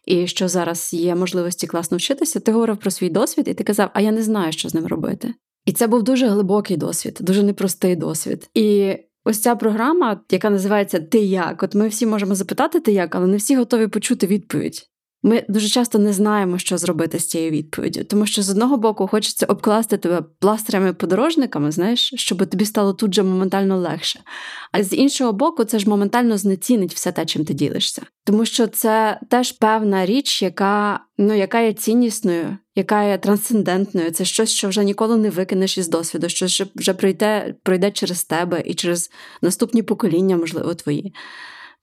і 0.05 0.27
що 0.27 0.47
зараз 0.47 0.93
є 0.93 1.15
можливості 1.15 1.67
класно 1.67 1.97
вчитися, 1.97 2.39
ти 2.39 2.51
говорив 2.51 2.77
про 2.77 2.91
свій 2.91 3.09
досвід, 3.09 3.47
і 3.47 3.53
ти 3.53 3.63
казав, 3.63 3.89
а 3.93 4.01
я 4.01 4.11
не 4.11 4.23
знаю, 4.23 4.51
що 4.51 4.69
з 4.69 4.73
ним 4.73 4.87
робити. 4.87 5.33
І 5.65 5.71
це 5.71 5.87
був 5.87 6.03
дуже 6.03 6.27
глибокий 6.27 6.77
досвід, 6.77 7.17
дуже 7.21 7.43
непростий 7.43 7.95
досвід. 7.95 8.49
І 8.53 8.95
ось 9.25 9.41
ця 9.41 9.55
програма, 9.55 10.21
яка 10.31 10.49
називається 10.49 10.99
Ти 10.99 11.17
як? 11.19 11.63
От 11.63 11.75
ми 11.75 11.87
всі 11.87 12.05
можемо 12.05 12.35
запитати 12.35 12.79
ти 12.79 12.91
як, 12.91 13.15
але 13.15 13.27
не 13.27 13.37
всі 13.37 13.55
готові 13.55 13.87
почути 13.87 14.27
відповідь. 14.27 14.92
Ми 15.25 15.43
дуже 15.49 15.69
часто 15.69 15.99
не 15.99 16.13
знаємо, 16.13 16.57
що 16.57 16.77
зробити 16.77 17.19
з 17.19 17.27
цією 17.27 17.51
відповіддю, 17.51 18.03
тому 18.03 18.25
що 18.25 18.41
з 18.41 18.49
одного 18.49 18.77
боку 18.77 19.07
хочеться 19.07 19.45
обкласти 19.45 19.97
тебе 19.97 20.21
пластирями 20.39 20.93
подорожниками, 20.93 21.71
знаєш, 21.71 22.13
щоб 22.15 22.45
тобі 22.49 22.65
стало 22.65 22.93
тут 22.93 23.13
же 23.13 23.23
моментально 23.23 23.77
легше. 23.77 24.19
А 24.71 24.83
з 24.83 24.93
іншого 24.93 25.33
боку, 25.33 25.63
це 25.63 25.79
ж 25.79 25.89
моментально 25.89 26.37
знецінить 26.37 26.93
все 26.93 27.11
те, 27.11 27.25
чим 27.25 27.45
ти 27.45 27.53
ділишся. 27.53 28.01
Тому 28.23 28.45
що 28.45 28.67
це 28.67 29.19
теж 29.29 29.51
певна 29.51 30.05
річ, 30.05 30.41
яка 30.41 30.99
ну, 31.17 31.33
яка 31.33 31.59
є 31.59 31.73
ціннісною, 31.73 32.57
яка 32.75 33.03
є 33.03 33.17
трансцендентною. 33.17 34.11
Це 34.11 34.25
щось, 34.25 34.51
що 34.51 34.69
вже 34.69 34.83
ніколи 34.83 35.17
не 35.17 35.29
викинеш 35.29 35.77
із 35.77 35.87
досвіду, 35.87 36.29
що 36.29 36.65
вже 36.75 36.93
пройде, 36.93 37.55
пройде 37.63 37.91
через 37.91 38.23
тебе 38.23 38.63
і 38.65 38.73
через 38.73 39.11
наступні 39.41 39.83
покоління, 39.83 40.37
можливо, 40.37 40.73
твої. 40.73 41.13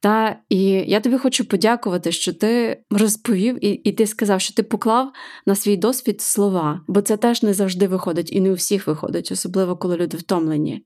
Та 0.00 0.36
і 0.48 0.64
я 0.66 1.00
тобі 1.00 1.18
хочу 1.18 1.44
подякувати, 1.44 2.12
що 2.12 2.32
ти 2.32 2.82
розповів, 2.90 3.64
і 3.64 3.70
і 3.70 3.92
ти 3.92 4.06
сказав, 4.06 4.40
що 4.40 4.54
ти 4.54 4.62
поклав 4.62 5.12
на 5.46 5.54
свій 5.54 5.76
досвід 5.76 6.20
слова, 6.20 6.80
бо 6.88 7.00
це 7.00 7.16
теж 7.16 7.42
не 7.42 7.54
завжди 7.54 7.86
виходить, 7.86 8.32
і 8.32 8.40
не 8.40 8.50
у 8.50 8.54
всіх 8.54 8.86
виходить, 8.86 9.32
особливо 9.32 9.76
коли 9.76 9.96
люди 9.96 10.16
втомлені. 10.16 10.84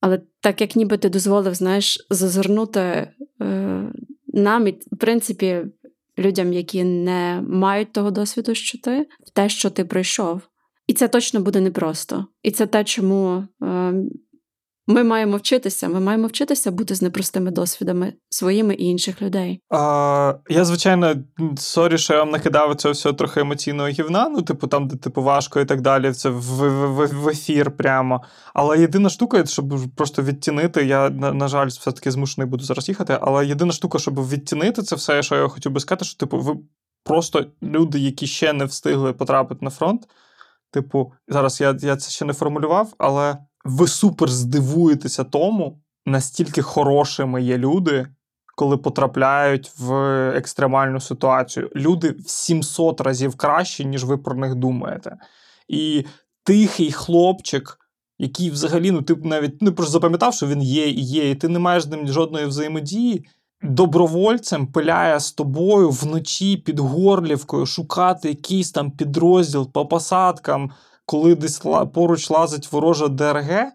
Але 0.00 0.20
так 0.40 0.60
як 0.60 0.76
ніби 0.76 0.96
ти 0.96 1.08
дозволив, 1.08 1.54
знаєш, 1.54 2.06
зазирнути 2.10 2.80
е, 2.80 3.92
нам, 4.26 4.66
і, 4.66 4.70
в 4.70 4.96
принципі, 4.96 5.60
людям, 6.18 6.52
які 6.52 6.84
не 6.84 7.42
мають 7.48 7.92
того 7.92 8.10
досвіду, 8.10 8.54
що 8.54 8.78
ти, 8.78 9.06
в 9.26 9.30
те, 9.30 9.48
що 9.48 9.70
ти 9.70 9.84
пройшов. 9.84 10.40
І 10.86 10.92
це 10.92 11.08
точно 11.08 11.40
буде 11.40 11.60
непросто. 11.60 12.26
І 12.42 12.50
це 12.50 12.66
те, 12.66 12.84
чому. 12.84 13.44
Е, 13.62 13.94
ми 14.90 15.04
маємо 15.04 15.36
вчитися. 15.36 15.88
Ми 15.88 16.00
маємо 16.00 16.26
вчитися 16.26 16.70
бути 16.70 16.94
з 16.94 17.02
непростими 17.02 17.50
досвідами 17.50 18.12
своїми 18.30 18.74
і 18.74 18.84
інших 18.84 19.22
людей. 19.22 19.60
А, 19.70 20.34
Я, 20.48 20.64
звичайно, 20.64 21.14
sorry, 21.56 21.98
що 21.98 22.14
я 22.14 22.18
вам 22.18 22.30
накидав 22.30 22.76
це 22.76 22.90
все 22.90 23.12
трохи 23.12 23.40
емоційного 23.40 23.88
гівна. 23.88 24.28
Ну, 24.28 24.42
типу, 24.42 24.66
там, 24.66 24.88
де 24.88 24.96
типу 24.96 25.22
важко 25.22 25.60
і 25.60 25.64
так 25.64 25.80
далі. 25.80 26.12
Це 26.12 26.28
в, 26.28 26.40
в, 26.40 27.06
в 27.06 27.28
ефір 27.28 27.70
прямо. 27.76 28.22
Але 28.54 28.78
єдина 28.78 29.08
штука, 29.08 29.46
щоб 29.46 29.74
просто 29.96 30.22
відтінити, 30.22 30.84
я, 30.84 31.10
на, 31.10 31.32
на 31.32 31.48
жаль, 31.48 31.66
все-таки 31.66 32.10
змушений 32.10 32.50
буду 32.50 32.64
зараз 32.64 32.88
їхати. 32.88 33.18
Але 33.20 33.46
єдина 33.46 33.72
штука, 33.72 33.98
щоб 33.98 34.28
відтінити 34.28 34.82
це 34.82 34.96
все, 34.96 35.22
що 35.22 35.36
я 35.36 35.48
хотів 35.48 35.72
би 35.72 35.80
сказати, 35.80 36.04
що 36.04 36.18
типу, 36.18 36.38
ви 36.38 36.56
просто 37.04 37.46
люди, 37.62 37.98
які 37.98 38.26
ще 38.26 38.52
не 38.52 38.64
встигли 38.64 39.12
потрапити 39.12 39.64
на 39.64 39.70
фронт. 39.70 40.08
Типу, 40.72 41.12
зараз 41.28 41.60
я, 41.60 41.76
я 41.80 41.96
це 41.96 42.10
ще 42.10 42.24
не 42.24 42.32
формулював, 42.32 42.94
але 42.98 43.36
ви 43.64 43.88
супер 43.88 44.30
здивуєтеся 44.30 45.24
тому, 45.24 45.80
настільки 46.06 46.62
хорошими 46.62 47.42
є 47.42 47.58
люди, 47.58 48.06
коли 48.56 48.76
потрапляють 48.76 49.72
в 49.78 49.94
екстремальну 50.36 51.00
ситуацію. 51.00 51.70
Люди 51.76 52.10
в 52.10 52.30
700 52.30 53.00
разів 53.00 53.36
кращі, 53.36 53.84
ніж 53.84 54.04
ви 54.04 54.18
про 54.18 54.34
них 54.34 54.54
думаєте. 54.54 55.16
І 55.68 56.04
тихий 56.44 56.92
хлопчик, 56.92 57.78
який 58.18 58.50
взагалі, 58.50 58.90
ну 58.90 59.02
ти 59.02 59.14
навіть 59.14 59.62
не 59.62 59.70
просто 59.70 59.92
запам'ятав, 59.92 60.34
що 60.34 60.46
він 60.46 60.62
є 60.62 60.88
і 60.88 61.00
є, 61.00 61.30
і 61.30 61.34
ти 61.34 61.48
не 61.48 61.58
маєш 61.58 61.82
з 61.82 61.88
ним 61.88 62.08
жодної 62.08 62.46
взаємодії. 62.46 63.26
Добровольцем 63.62 64.66
пиляє 64.66 65.20
з 65.20 65.32
тобою 65.32 65.90
вночі 65.90 66.56
під 66.56 66.78
горлівкою 66.78 67.66
шукати 67.66 68.28
якийсь 68.28 68.72
там 68.72 68.90
підрозділ 68.90 69.72
по 69.72 69.86
посадкам, 69.86 70.70
коли 71.10 71.34
десь 71.34 71.62
поруч 71.94 72.30
лазить 72.30 72.72
ворожа 72.72 73.08
ДРГ. 73.08 73.72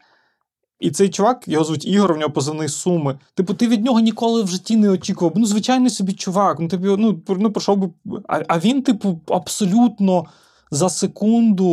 І 0.80 0.92
цей 0.92 1.10
чувак, 1.10 1.48
його 1.48 1.66
звуть 1.66 1.86
Ігор, 1.86 2.14
в 2.14 2.18
нього 2.18 2.32
позивний 2.32 2.70
суми. 2.70 3.20
Типу, 3.34 3.54
ти 3.54 3.68
від 3.68 3.86
нього 3.86 4.00
ніколи 4.00 4.44
в 4.44 4.48
житті 4.48 4.78
не 4.78 4.90
очікував. 4.90 5.34
Ну, 5.36 5.46
звичайний 5.46 5.90
собі 5.90 6.14
чувак. 6.14 6.60
Ну, 6.60 6.68
тобі, 6.68 6.88
ну, 6.88 7.22
ну 7.28 7.52
пройшов 7.52 7.78
би. 7.78 7.90
А, 8.28 8.42
а 8.48 8.60
він, 8.60 8.82
типу, 8.82 9.22
абсолютно 9.28 10.26
за 10.72 10.90
секунду 10.90 11.66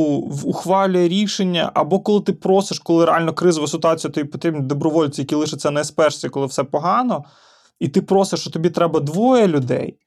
ухвалює 0.44 1.08
рішення, 1.08 1.70
або 1.74 2.00
коли 2.00 2.20
ти 2.20 2.32
просиш, 2.32 2.78
коли 2.78 3.04
реально 3.04 3.32
кризова 3.32 3.66
ситуація, 3.66 4.10
тобі 4.10 4.28
потрібні 4.28 4.60
добровольці, 4.60 5.20
які 5.20 5.34
лишаться 5.34 5.70
на 5.70 5.84
СПшці, 5.84 6.28
коли 6.28 6.46
все 6.46 6.64
погано, 6.64 7.24
і 7.80 7.88
ти 7.88 8.02
просиш, 8.02 8.40
що 8.40 8.50
тобі 8.50 8.70
треба 8.70 9.00
двоє 9.00 9.48
людей, 9.48 9.98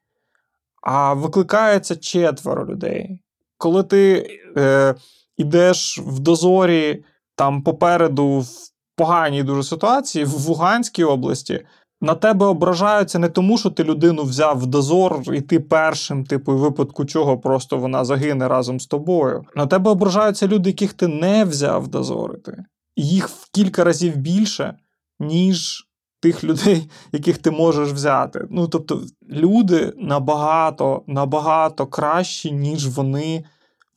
а 0.82 1.14
викликається 1.14 1.96
четверо 1.96 2.66
людей. 2.66 3.20
Коли 3.58 3.84
ти. 3.84 4.28
Е, 4.58 4.96
ідеш 5.38 6.00
в 6.06 6.20
дозорі 6.20 7.04
там 7.36 7.62
попереду 7.62 8.40
в 8.40 8.48
поганій 8.96 9.44
дуже 9.44 9.64
ситуації, 9.64 10.26
в 10.26 10.48
Луганській 10.48 11.04
області. 11.04 11.66
На 12.02 12.16
тебе 12.16 12.46
ображаються 12.46 13.20
не 13.20 13.30
тому, 13.30 13.58
що 13.58 13.70
ти 13.70 13.84
людину 13.84 14.24
взяв 14.24 14.60
в 14.60 14.66
дозор, 14.66 15.22
і 15.34 15.42
ти 15.42 15.60
першим, 15.60 16.26
типу, 16.26 16.52
в 16.52 16.58
випадку 16.58 17.06
чого 17.06 17.38
просто 17.38 17.78
вона 17.78 18.06
загине 18.06 18.48
разом 18.48 18.80
з 18.80 18.88
тобою. 18.88 19.44
На 19.56 19.68
тебе 19.68 19.92
ображаються 19.92 20.48
люди, 20.48 20.70
яких 20.70 20.94
ти 20.94 21.08
не 21.08 21.46
взяв 21.46 21.88
дозорити. 21.88 22.66
Їх 22.96 23.30
в 23.30 23.50
кілька 23.52 23.84
разів 23.84 24.16
більше, 24.16 24.78
ніж 25.20 25.88
тих 26.20 26.44
людей, 26.44 26.90
яких 27.12 27.38
ти 27.38 27.52
можеш 27.52 27.92
взяти. 27.92 28.48
Ну 28.50 28.68
тобто, 28.68 29.02
люди 29.30 29.94
набагато, 29.98 31.04
набагато 31.08 31.88
кращі, 31.88 32.52
ніж 32.52 32.88
вони 32.88 33.44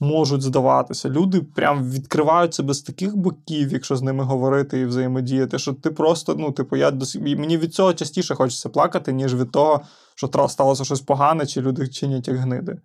можуть 0.00 0.42
здаватися. 0.42 1.08
Люди 1.08 1.40
прям 1.40 1.90
відкривають 1.90 2.54
себе 2.54 2.74
з 2.74 2.82
таких 2.82 3.16
боків, 3.16 3.72
якщо 3.72 3.96
з 3.96 4.02
ними 4.02 4.24
говорити 4.24 4.80
і 4.80 4.84
взаємодіяти, 4.84 5.58
що 5.58 5.72
ти 5.72 5.90
просто, 5.90 6.34
ну, 6.38 6.52
типу, 6.52 6.76
я 6.76 6.92
мені 7.24 7.58
від 7.58 7.74
цього 7.74 7.94
частіше 7.94 8.34
хочеться 8.34 8.68
плакати, 8.68 9.12
ніж 9.12 9.34
від 9.34 9.50
того, 9.50 9.80
що 10.14 10.48
сталося 10.48 10.84
щось 10.84 11.00
погане, 11.00 11.46
чи 11.46 11.60
люди 11.60 11.88
чинять 11.88 12.28
як 12.28 12.36
гниди. 12.36 12.78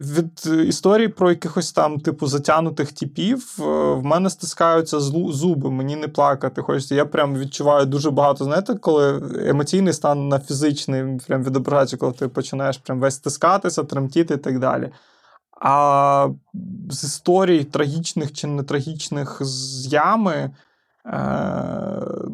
Від 0.00 0.46
історії 0.66 1.08
про 1.08 1.30
якихось 1.30 1.72
там, 1.72 2.00
типу, 2.00 2.26
затянутих 2.26 2.92
типів 2.92 3.56
е, 3.58 3.62
в 3.94 4.04
мене 4.04 4.30
стискаються 4.30 5.00
зуби, 5.00 5.70
мені 5.70 5.96
не 5.96 6.08
плакати. 6.08 6.62
Хочеться. 6.62 6.94
Я 6.94 7.04
прям 7.04 7.38
відчуваю 7.38 7.86
дуже 7.86 8.10
багато, 8.10 8.44
знаєте, 8.44 8.74
коли 8.74 9.22
емоційний 9.46 9.92
стан 9.92 10.28
на 10.28 10.40
фізичний 10.40 11.18
прям 11.26 11.44
відображається, 11.44 11.96
коли 11.96 12.12
ти 12.12 12.28
починаєш 12.28 12.78
прям 12.78 13.00
весь 13.00 13.14
стискатися, 13.14 13.84
тремтіти 13.84 14.34
і 14.34 14.36
так 14.36 14.58
далі. 14.58 14.90
А 15.60 16.28
з 16.90 17.04
історій 17.04 17.64
трагічних 17.64 18.32
чи 18.32 18.46
не 18.46 18.62
трагічних 18.62 19.38
з 19.40 19.92
ями. 19.92 20.50
Е, 21.06 21.10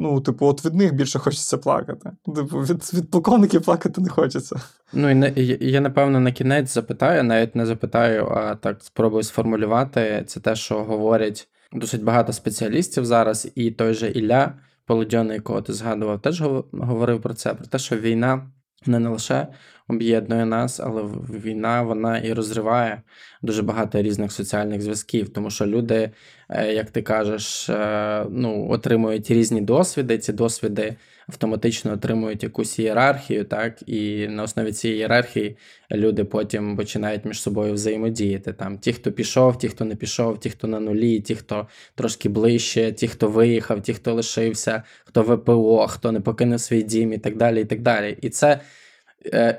ну, 0.01 0.21
типу, 0.21 0.47
от 0.47 0.65
від 0.65 0.75
них 0.75 0.95
більше 0.95 1.19
хочеться 1.19 1.59
плакати. 1.59 2.11
Типу, 2.35 2.59
від 2.59 2.95
від 2.95 3.11
полковників 3.11 3.63
плакати 3.63 4.01
не 4.01 4.09
хочеться. 4.09 4.57
Ну 4.93 5.11
і 5.11 5.15
не, 5.15 5.33
я, 5.61 5.81
напевно, 5.81 6.21
на 6.21 6.33
кінець 6.33 6.75
запитаю, 6.75 7.25
навіть 7.25 7.57
не 7.57 7.67
запитаю, 7.67 8.29
а 8.29 8.55
так 8.55 8.83
спробую 8.83 9.23
сформулювати. 9.23 10.25
Це 10.27 10.41
те, 10.41 10.57
що 10.57 10.85
говорять 10.85 11.49
досить 11.73 12.05
багато 12.05 12.33
спеціалістів 12.33 13.07
зараз, 13.07 13.49
і 13.55 13.71
той 13.71 13.95
же 13.95 14.11
Ілля 14.11 14.53
Полудьоний, 14.87 15.35
якого 15.35 15.63
ти 15.63 15.73
згадував, 15.73 16.23
теж 16.23 16.43
говорив 16.73 17.23
про 17.23 17.35
це: 17.35 17.55
про 17.55 17.67
те, 17.67 17.79
що 17.79 17.97
війна 17.97 18.51
не 18.87 19.09
лише 19.09 19.47
об'єднує 19.89 20.45
нас, 20.45 20.81
але 20.81 21.03
війна 21.45 21.83
вона 21.83 22.19
і 22.19 22.33
розриває 22.33 23.03
дуже 23.43 23.63
багато 23.63 24.03
різних 24.03 24.33
соціальних 24.33 24.83
зв'язків, 24.83 25.29
тому 25.29 25.51
що 25.51 25.67
люди, 25.67 26.11
е, 26.49 26.73
як 26.73 26.91
ти 26.91 27.03
кажеш, 27.03 27.69
е, 27.69 28.27
ну, 28.31 28.71
отримують 28.71 29.31
різні 29.31 29.61
досвіди. 29.61 30.19
Ці 30.19 30.33
досвіди 30.33 30.97
автоматично 31.29 31.93
отримують 31.93 32.43
якусь 32.43 32.79
ієрархію, 32.79 33.45
так, 33.45 33.89
і 33.89 34.29
на 34.29 34.43
основі 34.43 34.73
цієї 34.73 34.99
ієрархії 34.99 35.57
люди 35.93 36.25
потім 36.25 36.77
починають 36.77 37.25
між 37.25 37.43
собою 37.43 37.75
взаємодіяти. 37.75 38.53
Там 38.53 38.79
Ті, 38.79 38.93
хто 38.93 39.13
пішов, 39.13 39.59
ті, 39.59 39.69
хто 39.69 39.85
не 39.85 39.95
пішов, 39.95 40.41
ті, 40.41 40.51
хто 40.51 40.69
на 40.69 40.81
нулі, 40.81 41.21
ті, 41.21 41.35
хто 41.35 41.67
трошки 41.95 42.29
ближче, 42.29 42.93
ті, 42.93 43.09
хто 43.09 43.29
виїхав, 43.29 43.83
ті, 43.83 43.95
хто 43.95 44.15
лишився, 44.15 44.83
хто 45.05 45.23
ВПО, 45.23 45.87
хто 45.87 46.13
не 46.13 46.21
покинув 46.21 46.61
свій 46.61 46.83
дім 46.83 47.13
і 47.13 47.19
так 47.19 47.37
далі. 47.37 47.61
І 47.61 47.65
так 47.65 47.81
далі. 47.81 48.19
І 48.21 48.29
це 48.29 48.61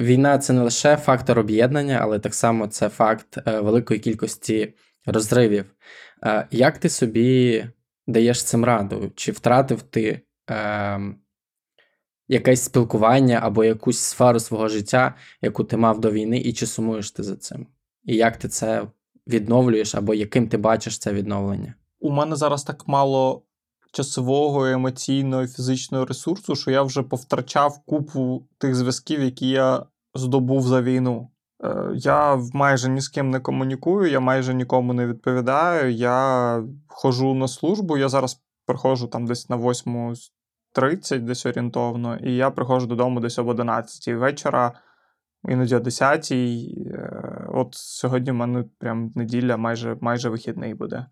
війна 0.02 0.38
це 0.38 0.54
не 0.54 0.62
лише 0.62 0.98
фактор 0.98 1.40
об'єднання, 1.40 2.00
але 2.02 2.20
так 2.20 2.36
само 2.36 2.68
це 2.68 2.90
факт 2.90 3.38
е, 3.48 3.60
великої 3.60 4.00
кількості 4.00 4.74
розривів. 5.06 5.66
Е, 6.24 6.48
як 6.52 6.78
ти 6.78 6.90
собі 6.90 7.66
даєш 8.08 8.44
цим 8.44 8.66
раду? 8.66 9.12
Чи 9.16 9.32
втратив 9.32 9.82
ти 9.82 10.22
е, 10.50 11.00
якесь 12.28 12.64
спілкування 12.64 13.40
або 13.44 13.64
якусь 13.64 14.00
сферу 14.00 14.40
свого 14.40 14.68
життя, 14.68 15.16
яку 15.42 15.64
ти 15.64 15.78
мав 15.78 16.00
до 16.00 16.12
війни, 16.12 16.38
і 16.38 16.54
чи 16.54 16.66
сумуєш 16.66 17.12
ти 17.12 17.24
за 17.24 17.36
цим? 17.36 17.68
І 18.04 18.16
як 18.16 18.38
ти 18.38 18.48
це 18.48 18.88
відновлюєш, 19.28 19.96
або 19.96 20.14
яким 20.14 20.48
ти 20.48 20.58
бачиш 20.58 20.98
це 20.98 21.14
відновлення? 21.14 21.74
У 22.00 22.12
мене 22.12 22.36
зараз 22.36 22.64
так 22.64 22.88
мало 22.88 23.44
часового, 23.92 24.66
емоційного 24.66 25.48
фізичного 25.48 26.06
ресурсу, 26.06 26.56
що 26.56 26.72
я 26.72 26.82
вже 26.82 27.04
повтрачав 27.04 27.80
купу 27.86 28.48
тих 28.58 28.76
зв'язків, 28.76 29.22
які 29.22 29.50
я 29.50 29.86
здобув 30.14 30.68
за 30.68 30.82
війну. 30.82 31.30
Е, 31.64 31.92
я 31.96 32.40
майже 32.54 32.90
ні 32.90 33.02
з 33.02 33.10
ким 33.10 33.30
не 33.30 33.40
комунікую, 33.40 34.12
я 34.12 34.20
майже 34.20 34.54
нікому 34.54 34.94
не 34.94 35.08
відповідаю. 35.08 35.92
Я 35.92 36.64
ходжу 36.88 37.34
на 37.34 37.48
службу. 37.48 37.98
Я 37.98 38.10
зараз 38.10 38.42
приходжу 38.66 39.08
там 39.08 39.26
десь 39.26 39.50
на 39.50 39.58
8.30, 39.58 41.20
десь 41.20 41.46
орієнтовно, 41.46 42.18
і 42.18 42.36
я 42.36 42.52
приходжу 42.52 42.86
додому 42.86 43.20
десь 43.20 43.40
об 43.40 43.48
11 43.48 44.16
вечора, 44.16 44.74
іноді 45.48 45.76
о 45.76 45.80
10 45.80 46.32
е, 46.32 47.48
От 47.50 47.70
сьогодні 47.72 48.32
в 48.32 48.36
мене 48.36 48.66
прям 48.80 49.12
неділя, 49.16 49.58
майже 49.58 49.98
майже 50.02 50.30
вихідний 50.30 50.74
буде. 50.74 51.06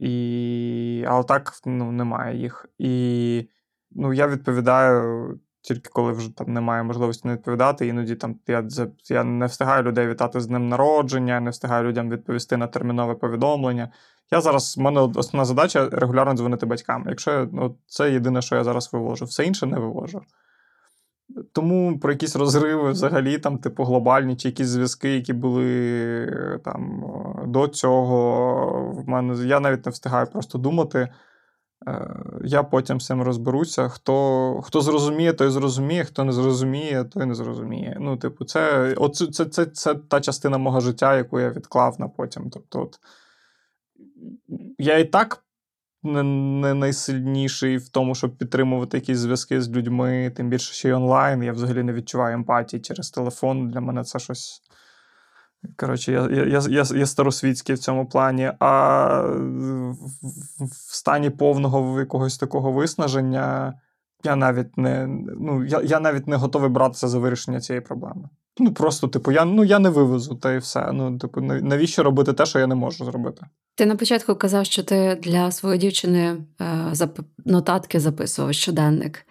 І... 0.00 1.04
Але 1.08 1.24
так 1.24 1.52
ну, 1.66 1.92
немає 1.92 2.36
їх. 2.36 2.66
І 2.78 3.48
ну, 3.90 4.12
я 4.12 4.26
відповідаю 4.26 5.38
тільки 5.62 5.90
коли 5.92 6.12
вже 6.12 6.36
там 6.36 6.52
немає 6.52 6.82
можливості 6.82 7.28
не 7.28 7.34
відповідати. 7.34 7.86
Іноді 7.86 8.14
там 8.14 8.36
я 8.46 8.68
я 9.08 9.24
не 9.24 9.46
встигаю 9.46 9.82
людей 9.82 10.08
вітати 10.08 10.40
з 10.40 10.48
ним 10.48 10.68
народження, 10.68 11.40
не 11.40 11.50
встигаю 11.50 11.88
людям 11.88 12.10
відповісти 12.10 12.56
на 12.56 12.66
термінове 12.66 13.14
повідомлення. 13.14 13.92
Я 14.30 14.40
зараз 14.40 14.76
в 14.76 14.80
мене 14.80 15.00
основна 15.00 15.44
задача 15.44 15.88
регулярно 15.92 16.34
дзвонити 16.34 16.66
батькам. 16.66 17.04
Якщо 17.08 17.48
ну, 17.52 17.76
це 17.86 18.12
єдине, 18.12 18.42
що 18.42 18.56
я 18.56 18.64
зараз 18.64 18.92
вивожу, 18.92 19.24
все 19.24 19.44
інше 19.44 19.66
не 19.66 19.78
вивожу. 19.78 20.22
Тому 21.52 21.98
про 21.98 22.12
якісь 22.12 22.36
розриви 22.36 22.90
взагалі, 22.90 23.38
там, 23.38 23.58
типу, 23.58 23.84
глобальні 23.84 24.36
чи 24.36 24.48
якісь 24.48 24.66
зв'язки, 24.66 25.14
які 25.14 25.32
були 25.32 26.60
там 26.64 27.04
до 27.46 27.68
цього, 27.68 28.92
в 28.92 29.08
мене 29.08 29.46
я 29.46 29.60
навіть 29.60 29.86
не 29.86 29.92
встигаю 29.92 30.26
просто 30.26 30.58
думати. 30.58 31.08
Е, 31.88 32.16
я 32.44 32.62
потім 32.62 33.00
з 33.00 33.06
цим 33.06 33.22
розберуся. 33.22 33.88
Хто 33.88 34.60
хто 34.64 34.80
зрозуміє, 34.80 35.32
той 35.32 35.50
зрозуміє, 35.50 36.04
хто 36.04 36.24
не 36.24 36.32
зрозуміє, 36.32 37.04
той 37.04 37.26
не 37.26 37.34
зрозуміє. 37.34 37.96
Ну, 38.00 38.16
типу, 38.16 38.44
це 38.44 38.94
от, 38.96 39.16
це, 39.16 39.26
це, 39.26 39.44
це, 39.44 39.66
це 39.66 39.94
та 39.94 40.20
частина 40.20 40.58
мого 40.58 40.80
життя, 40.80 41.16
яку 41.16 41.40
я 41.40 41.50
відклав 41.50 42.00
на 42.00 42.08
потім. 42.08 42.50
Тобто, 42.50 42.82
от, 42.82 42.98
я 44.78 44.98
і 44.98 45.04
так 45.04 45.44
не, 46.02 46.22
не 46.22 46.74
найсильніший 46.74 47.76
в 47.76 47.88
тому, 47.88 48.14
щоб 48.14 48.36
підтримувати 48.36 48.96
якісь 48.96 49.18
зв'язки 49.18 49.62
з 49.62 49.70
людьми, 49.70 50.32
тим 50.36 50.48
більше 50.48 50.74
ще 50.74 50.88
й 50.88 50.92
онлайн. 50.92 51.42
Я 51.42 51.52
взагалі 51.52 51.82
не 51.82 51.92
відчуваю 51.92 52.34
емпатії 52.34 52.80
через 52.80 53.10
телефон. 53.10 53.70
Для 53.70 53.80
мене 53.80 54.04
це 54.04 54.18
щось. 54.18 54.62
Коротше, 55.76 56.12
я 56.12 56.28
я, 56.30 56.60
я, 56.68 56.84
я 56.94 57.06
старосвітський 57.06 57.74
в 57.74 57.78
цьому 57.78 58.06
плані, 58.06 58.52
а 58.60 59.22
в 60.60 60.94
стані 60.94 61.30
повного 61.30 62.00
якогось 62.00 62.38
такого 62.38 62.72
виснаження 62.72 63.74
я 64.24 64.36
навіть 64.36 64.78
не 64.78 65.06
ну, 65.40 65.64
я, 65.64 65.80
я 65.80 66.00
навіть 66.00 66.26
не 66.26 66.36
готовий 66.36 66.70
братися 66.70 67.08
за 67.08 67.18
вирішення 67.18 67.60
цієї 67.60 67.80
проблеми. 67.80 68.28
Ну 68.58 68.72
просто, 68.74 69.08
типу, 69.08 69.32
я 69.32 69.44
ну, 69.44 69.64
я 69.64 69.78
не 69.78 69.88
вивезу, 69.88 70.34
та 70.34 70.52
і 70.52 70.58
все. 70.58 70.92
Ну, 70.92 71.18
типу, 71.18 71.40
навіщо 71.40 72.02
робити 72.02 72.32
те, 72.32 72.46
що 72.46 72.58
я 72.58 72.66
не 72.66 72.74
можу 72.74 73.04
зробити? 73.04 73.46
Ти 73.74 73.86
на 73.86 73.96
початку 73.96 74.34
казав, 74.34 74.66
що 74.66 74.82
ти 74.82 75.18
для 75.22 75.50
своєї 75.50 75.80
дівчини 75.80 76.36
е, 76.60 76.88
зап... 76.92 77.18
нотатки 77.44 78.00
записував 78.00 78.54
щоденник 78.54 79.26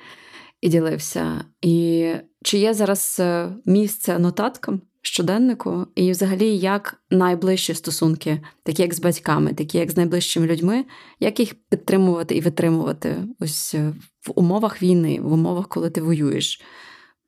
і 0.62 0.70
ділився. 0.70 1.44
І 1.62 2.08
чи 2.44 2.58
є 2.58 2.74
зараз 2.74 3.18
е, 3.20 3.50
місце 3.66 4.20
нотаткам? 4.20 4.82
щоденнику, 5.02 5.86
і 5.96 6.12
взагалі 6.12 6.58
як 6.58 7.02
найближчі 7.10 7.74
стосунки, 7.74 8.42
такі 8.64 8.82
як 8.82 8.94
з 8.94 9.00
батьками, 9.00 9.54
такі 9.54 9.78
як 9.78 9.92
з 9.92 9.98
найближчими 9.98 10.48
людьми, 10.48 10.86
як 11.20 11.40
їх 11.40 11.56
підтримувати 11.70 12.36
і 12.36 12.42
витримувати 12.42 13.16
ось 13.40 13.76
е, 13.76 13.94
в 14.28 14.32
умовах 14.36 14.82
війни, 14.82 15.20
в 15.22 15.34
умовах, 15.34 15.68
коли 15.68 15.90
ти 15.90 16.02
воюєш, 16.02 16.62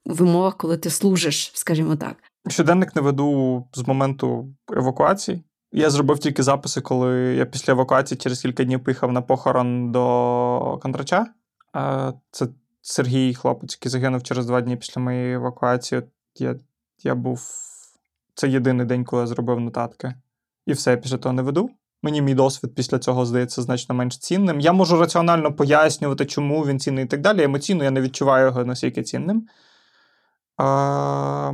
в 0.05 0.23
умовах, 0.23 0.57
коли 0.57 0.77
ти 0.77 0.89
служиш, 0.89 1.51
скажімо 1.53 1.95
так. 1.95 2.17
Щоденник 2.47 2.95
не 2.95 3.01
веду 3.01 3.63
з 3.73 3.87
моменту 3.87 4.53
евакуації. 4.71 5.43
Я 5.71 5.89
зробив 5.89 6.19
тільки 6.19 6.43
записи, 6.43 6.81
коли 6.81 7.15
я 7.19 7.45
після 7.45 7.73
евакуації 7.73 8.17
через 8.17 8.41
кілька 8.41 8.63
днів 8.63 8.83
поїхав 8.83 9.11
на 9.11 9.21
похорон 9.21 9.91
до 9.91 10.79
Контрача. 10.81 11.25
Це 12.31 12.47
Сергій, 12.81 13.33
хлопець, 13.33 13.77
який 13.81 13.89
загинув 13.89 14.23
через 14.23 14.45
два 14.45 14.61
дні 14.61 14.77
після 14.77 15.01
моєї 15.01 15.33
евакуації. 15.33 16.01
Я 16.35 16.55
я 17.03 17.15
був. 17.15 17.41
Це 18.33 18.49
єдиний 18.49 18.85
день, 18.85 19.05
коли 19.05 19.21
я 19.21 19.27
зробив 19.27 19.59
нотатки. 19.59 20.13
І 20.65 20.73
все, 20.73 20.91
я 20.91 20.97
після 20.97 21.17
того 21.17 21.33
не 21.33 21.41
веду. 21.41 21.69
Мені 22.03 22.21
мій 22.21 22.33
досвід 22.33 22.75
після 22.75 22.99
цього 22.99 23.25
здається 23.25 23.61
значно 23.61 23.95
менш 23.95 24.17
цінним. 24.17 24.59
Я 24.59 24.73
можу 24.73 24.99
раціонально 24.99 25.53
пояснювати, 25.53 26.25
чому 26.25 26.65
він 26.65 26.79
цінний 26.79 27.05
і 27.05 27.07
так 27.07 27.21
далі. 27.21 27.43
Емоційно 27.43 27.83
я 27.83 27.91
не 27.91 28.01
відчуваю 28.01 28.45
його 28.45 28.65
настільки 28.65 29.03
цінним. 29.03 29.47
А, 30.61 31.53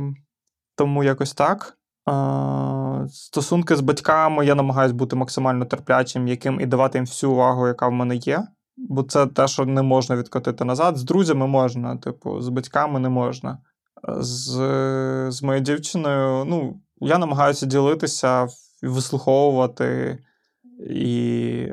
Тому 0.76 1.04
якось 1.04 1.32
так. 1.34 1.78
А, 2.06 3.06
Стосунки 3.10 3.76
з 3.76 3.80
батьками 3.80 4.46
я 4.46 4.54
намагаюся 4.54 4.94
бути 4.94 5.16
максимально 5.16 5.64
терплячим, 5.64 6.28
яким 6.28 6.60
і 6.60 6.66
давати 6.66 6.98
їм 6.98 7.04
всю 7.04 7.32
увагу, 7.32 7.66
яка 7.66 7.88
в 7.88 7.92
мене 7.92 8.16
є. 8.16 8.46
Бо 8.76 9.02
це 9.02 9.26
те, 9.26 9.48
що 9.48 9.64
не 9.64 9.82
можна 9.82 10.16
відкотити 10.16 10.64
назад. 10.64 10.96
З 10.96 11.02
друзями 11.02 11.46
можна, 11.46 11.96
типу, 11.96 12.40
з 12.40 12.48
батьками 12.48 13.00
не 13.00 13.08
можна 13.08 13.58
з 14.06 14.50
з 15.30 15.42
моєю 15.42 15.64
дівчиною, 15.64 16.44
ну, 16.44 16.80
я 17.00 17.18
намагаюся 17.18 17.66
ділитися, 17.66 18.48
вислуховувати. 18.82 20.18
І 20.90 21.66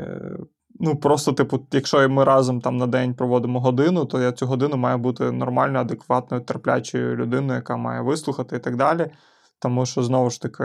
ну, 0.85 0.95
просто, 0.95 1.33
типу, 1.33 1.67
якщо 1.71 2.09
ми 2.09 2.23
разом 2.23 2.61
там 2.61 2.77
на 2.77 2.87
день 2.87 3.13
проводимо 3.13 3.59
годину, 3.59 4.05
то 4.05 4.21
я 4.21 4.31
цю 4.31 4.45
годину 4.45 4.77
маю 4.77 4.97
бути 4.97 5.31
нормально, 5.31 5.79
адекватною, 5.79 6.43
терплячою 6.43 7.15
людиною, 7.15 7.55
яка 7.55 7.77
має 7.77 8.01
вислухати 8.01 8.55
і 8.55 8.59
так 8.59 8.75
далі. 8.75 9.11
Тому 9.59 9.85
що, 9.85 10.03
знову 10.03 10.29
ж 10.29 10.41
таки, 10.41 10.63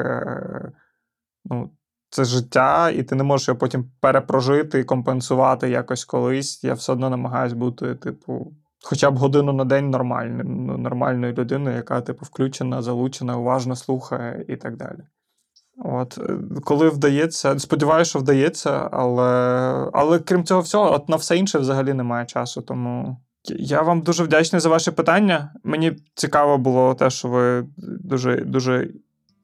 ну, 1.44 1.70
це 2.10 2.24
життя, 2.24 2.90
і 2.90 3.02
ти 3.02 3.14
не 3.14 3.24
можеш 3.24 3.48
його 3.48 3.58
потім 3.58 3.90
перепрожити 4.00 4.80
і 4.80 4.84
компенсувати 4.84 5.70
якось 5.70 6.04
колись. 6.04 6.64
Я 6.64 6.74
все 6.74 6.92
одно 6.92 7.10
намагаюся 7.10 7.56
бути, 7.56 7.94
типу, 7.94 8.52
хоча 8.82 9.10
б 9.10 9.16
годину 9.16 9.52
на 9.52 9.64
день 9.64 9.90
нормальною, 9.90 10.44
ну, 10.44 10.78
нормальною 10.78 11.34
людиною, 11.34 11.76
яка 11.76 12.00
типу 12.00 12.24
включена, 12.24 12.82
залучена, 12.82 13.36
уважно 13.36 13.76
слухає 13.76 14.44
і 14.48 14.56
так 14.56 14.76
далі. 14.76 15.00
От, 15.84 16.18
е, 16.18 16.38
Коли 16.64 16.88
вдається, 16.88 17.58
сподіваюся, 17.58 18.08
що 18.08 18.18
вдається, 18.18 18.88
але 18.92 19.26
але 19.92 20.18
крім 20.18 20.44
цього 20.44 20.60
всього, 20.60 20.92
от 20.92 21.08
на 21.08 21.16
все 21.16 21.36
інше 21.36 21.58
взагалі 21.58 21.94
немає 21.94 22.26
часу. 22.26 22.62
Тому 22.62 23.16
я 23.48 23.82
вам 23.82 24.00
дуже 24.00 24.24
вдячний 24.24 24.60
за 24.60 24.68
ваше 24.68 24.92
питання. 24.92 25.52
Мені 25.64 25.92
цікаво 26.14 26.58
було 26.58 26.94
те, 26.94 27.10
що 27.10 27.28
ви 27.28 27.66
дуже 28.04 28.36
дуже 28.36 28.88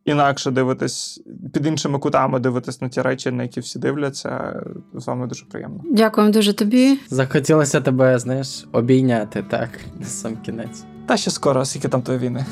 інакше 0.05 0.51
дивитесь, 0.51 1.23
під 1.53 1.67
іншими 1.67 1.99
кутами 1.99 2.41
дивитесь 2.41 2.81
на 2.81 2.89
ті 2.89 3.03
речі, 3.03 3.31
на 3.31 3.43
які 3.43 3.61
всі 3.61 3.79
дивляться. 3.79 4.63
З 4.95 5.07
вами 5.07 5.27
дуже 5.27 5.45
приємно. 5.45 5.81
Дякуємо 5.91 6.33
дуже 6.33 6.53
тобі. 6.53 6.99
Захотілося 7.09 7.81
тебе, 7.81 8.19
знаєш, 8.19 8.67
обійняти 8.73 9.45
так 9.51 9.69
на 10.01 10.07
сам 10.07 10.37
кінець. 10.37 10.85
Та 11.07 11.17
ще 11.17 11.31
скоро, 11.31 11.65
скільки 11.65 11.89
там 11.89 12.03
твої 12.03 12.19
війни. 12.19 12.47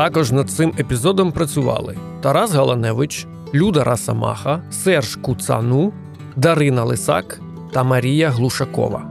Також 0.00 0.32
над 0.32 0.50
цим 0.50 0.72
епізодом 0.78 1.32
працювали 1.32 1.96
Тарас 2.22 2.52
Галаневич, 2.52 3.26
Люда 3.54 3.84
Расамаха, 3.84 4.62
Серж 4.70 5.16
Куцану, 5.16 5.92
Дарина 6.36 6.84
Лисак 6.84 7.40
та 7.72 7.82
Марія 7.82 8.30
Глушакова. 8.30 9.09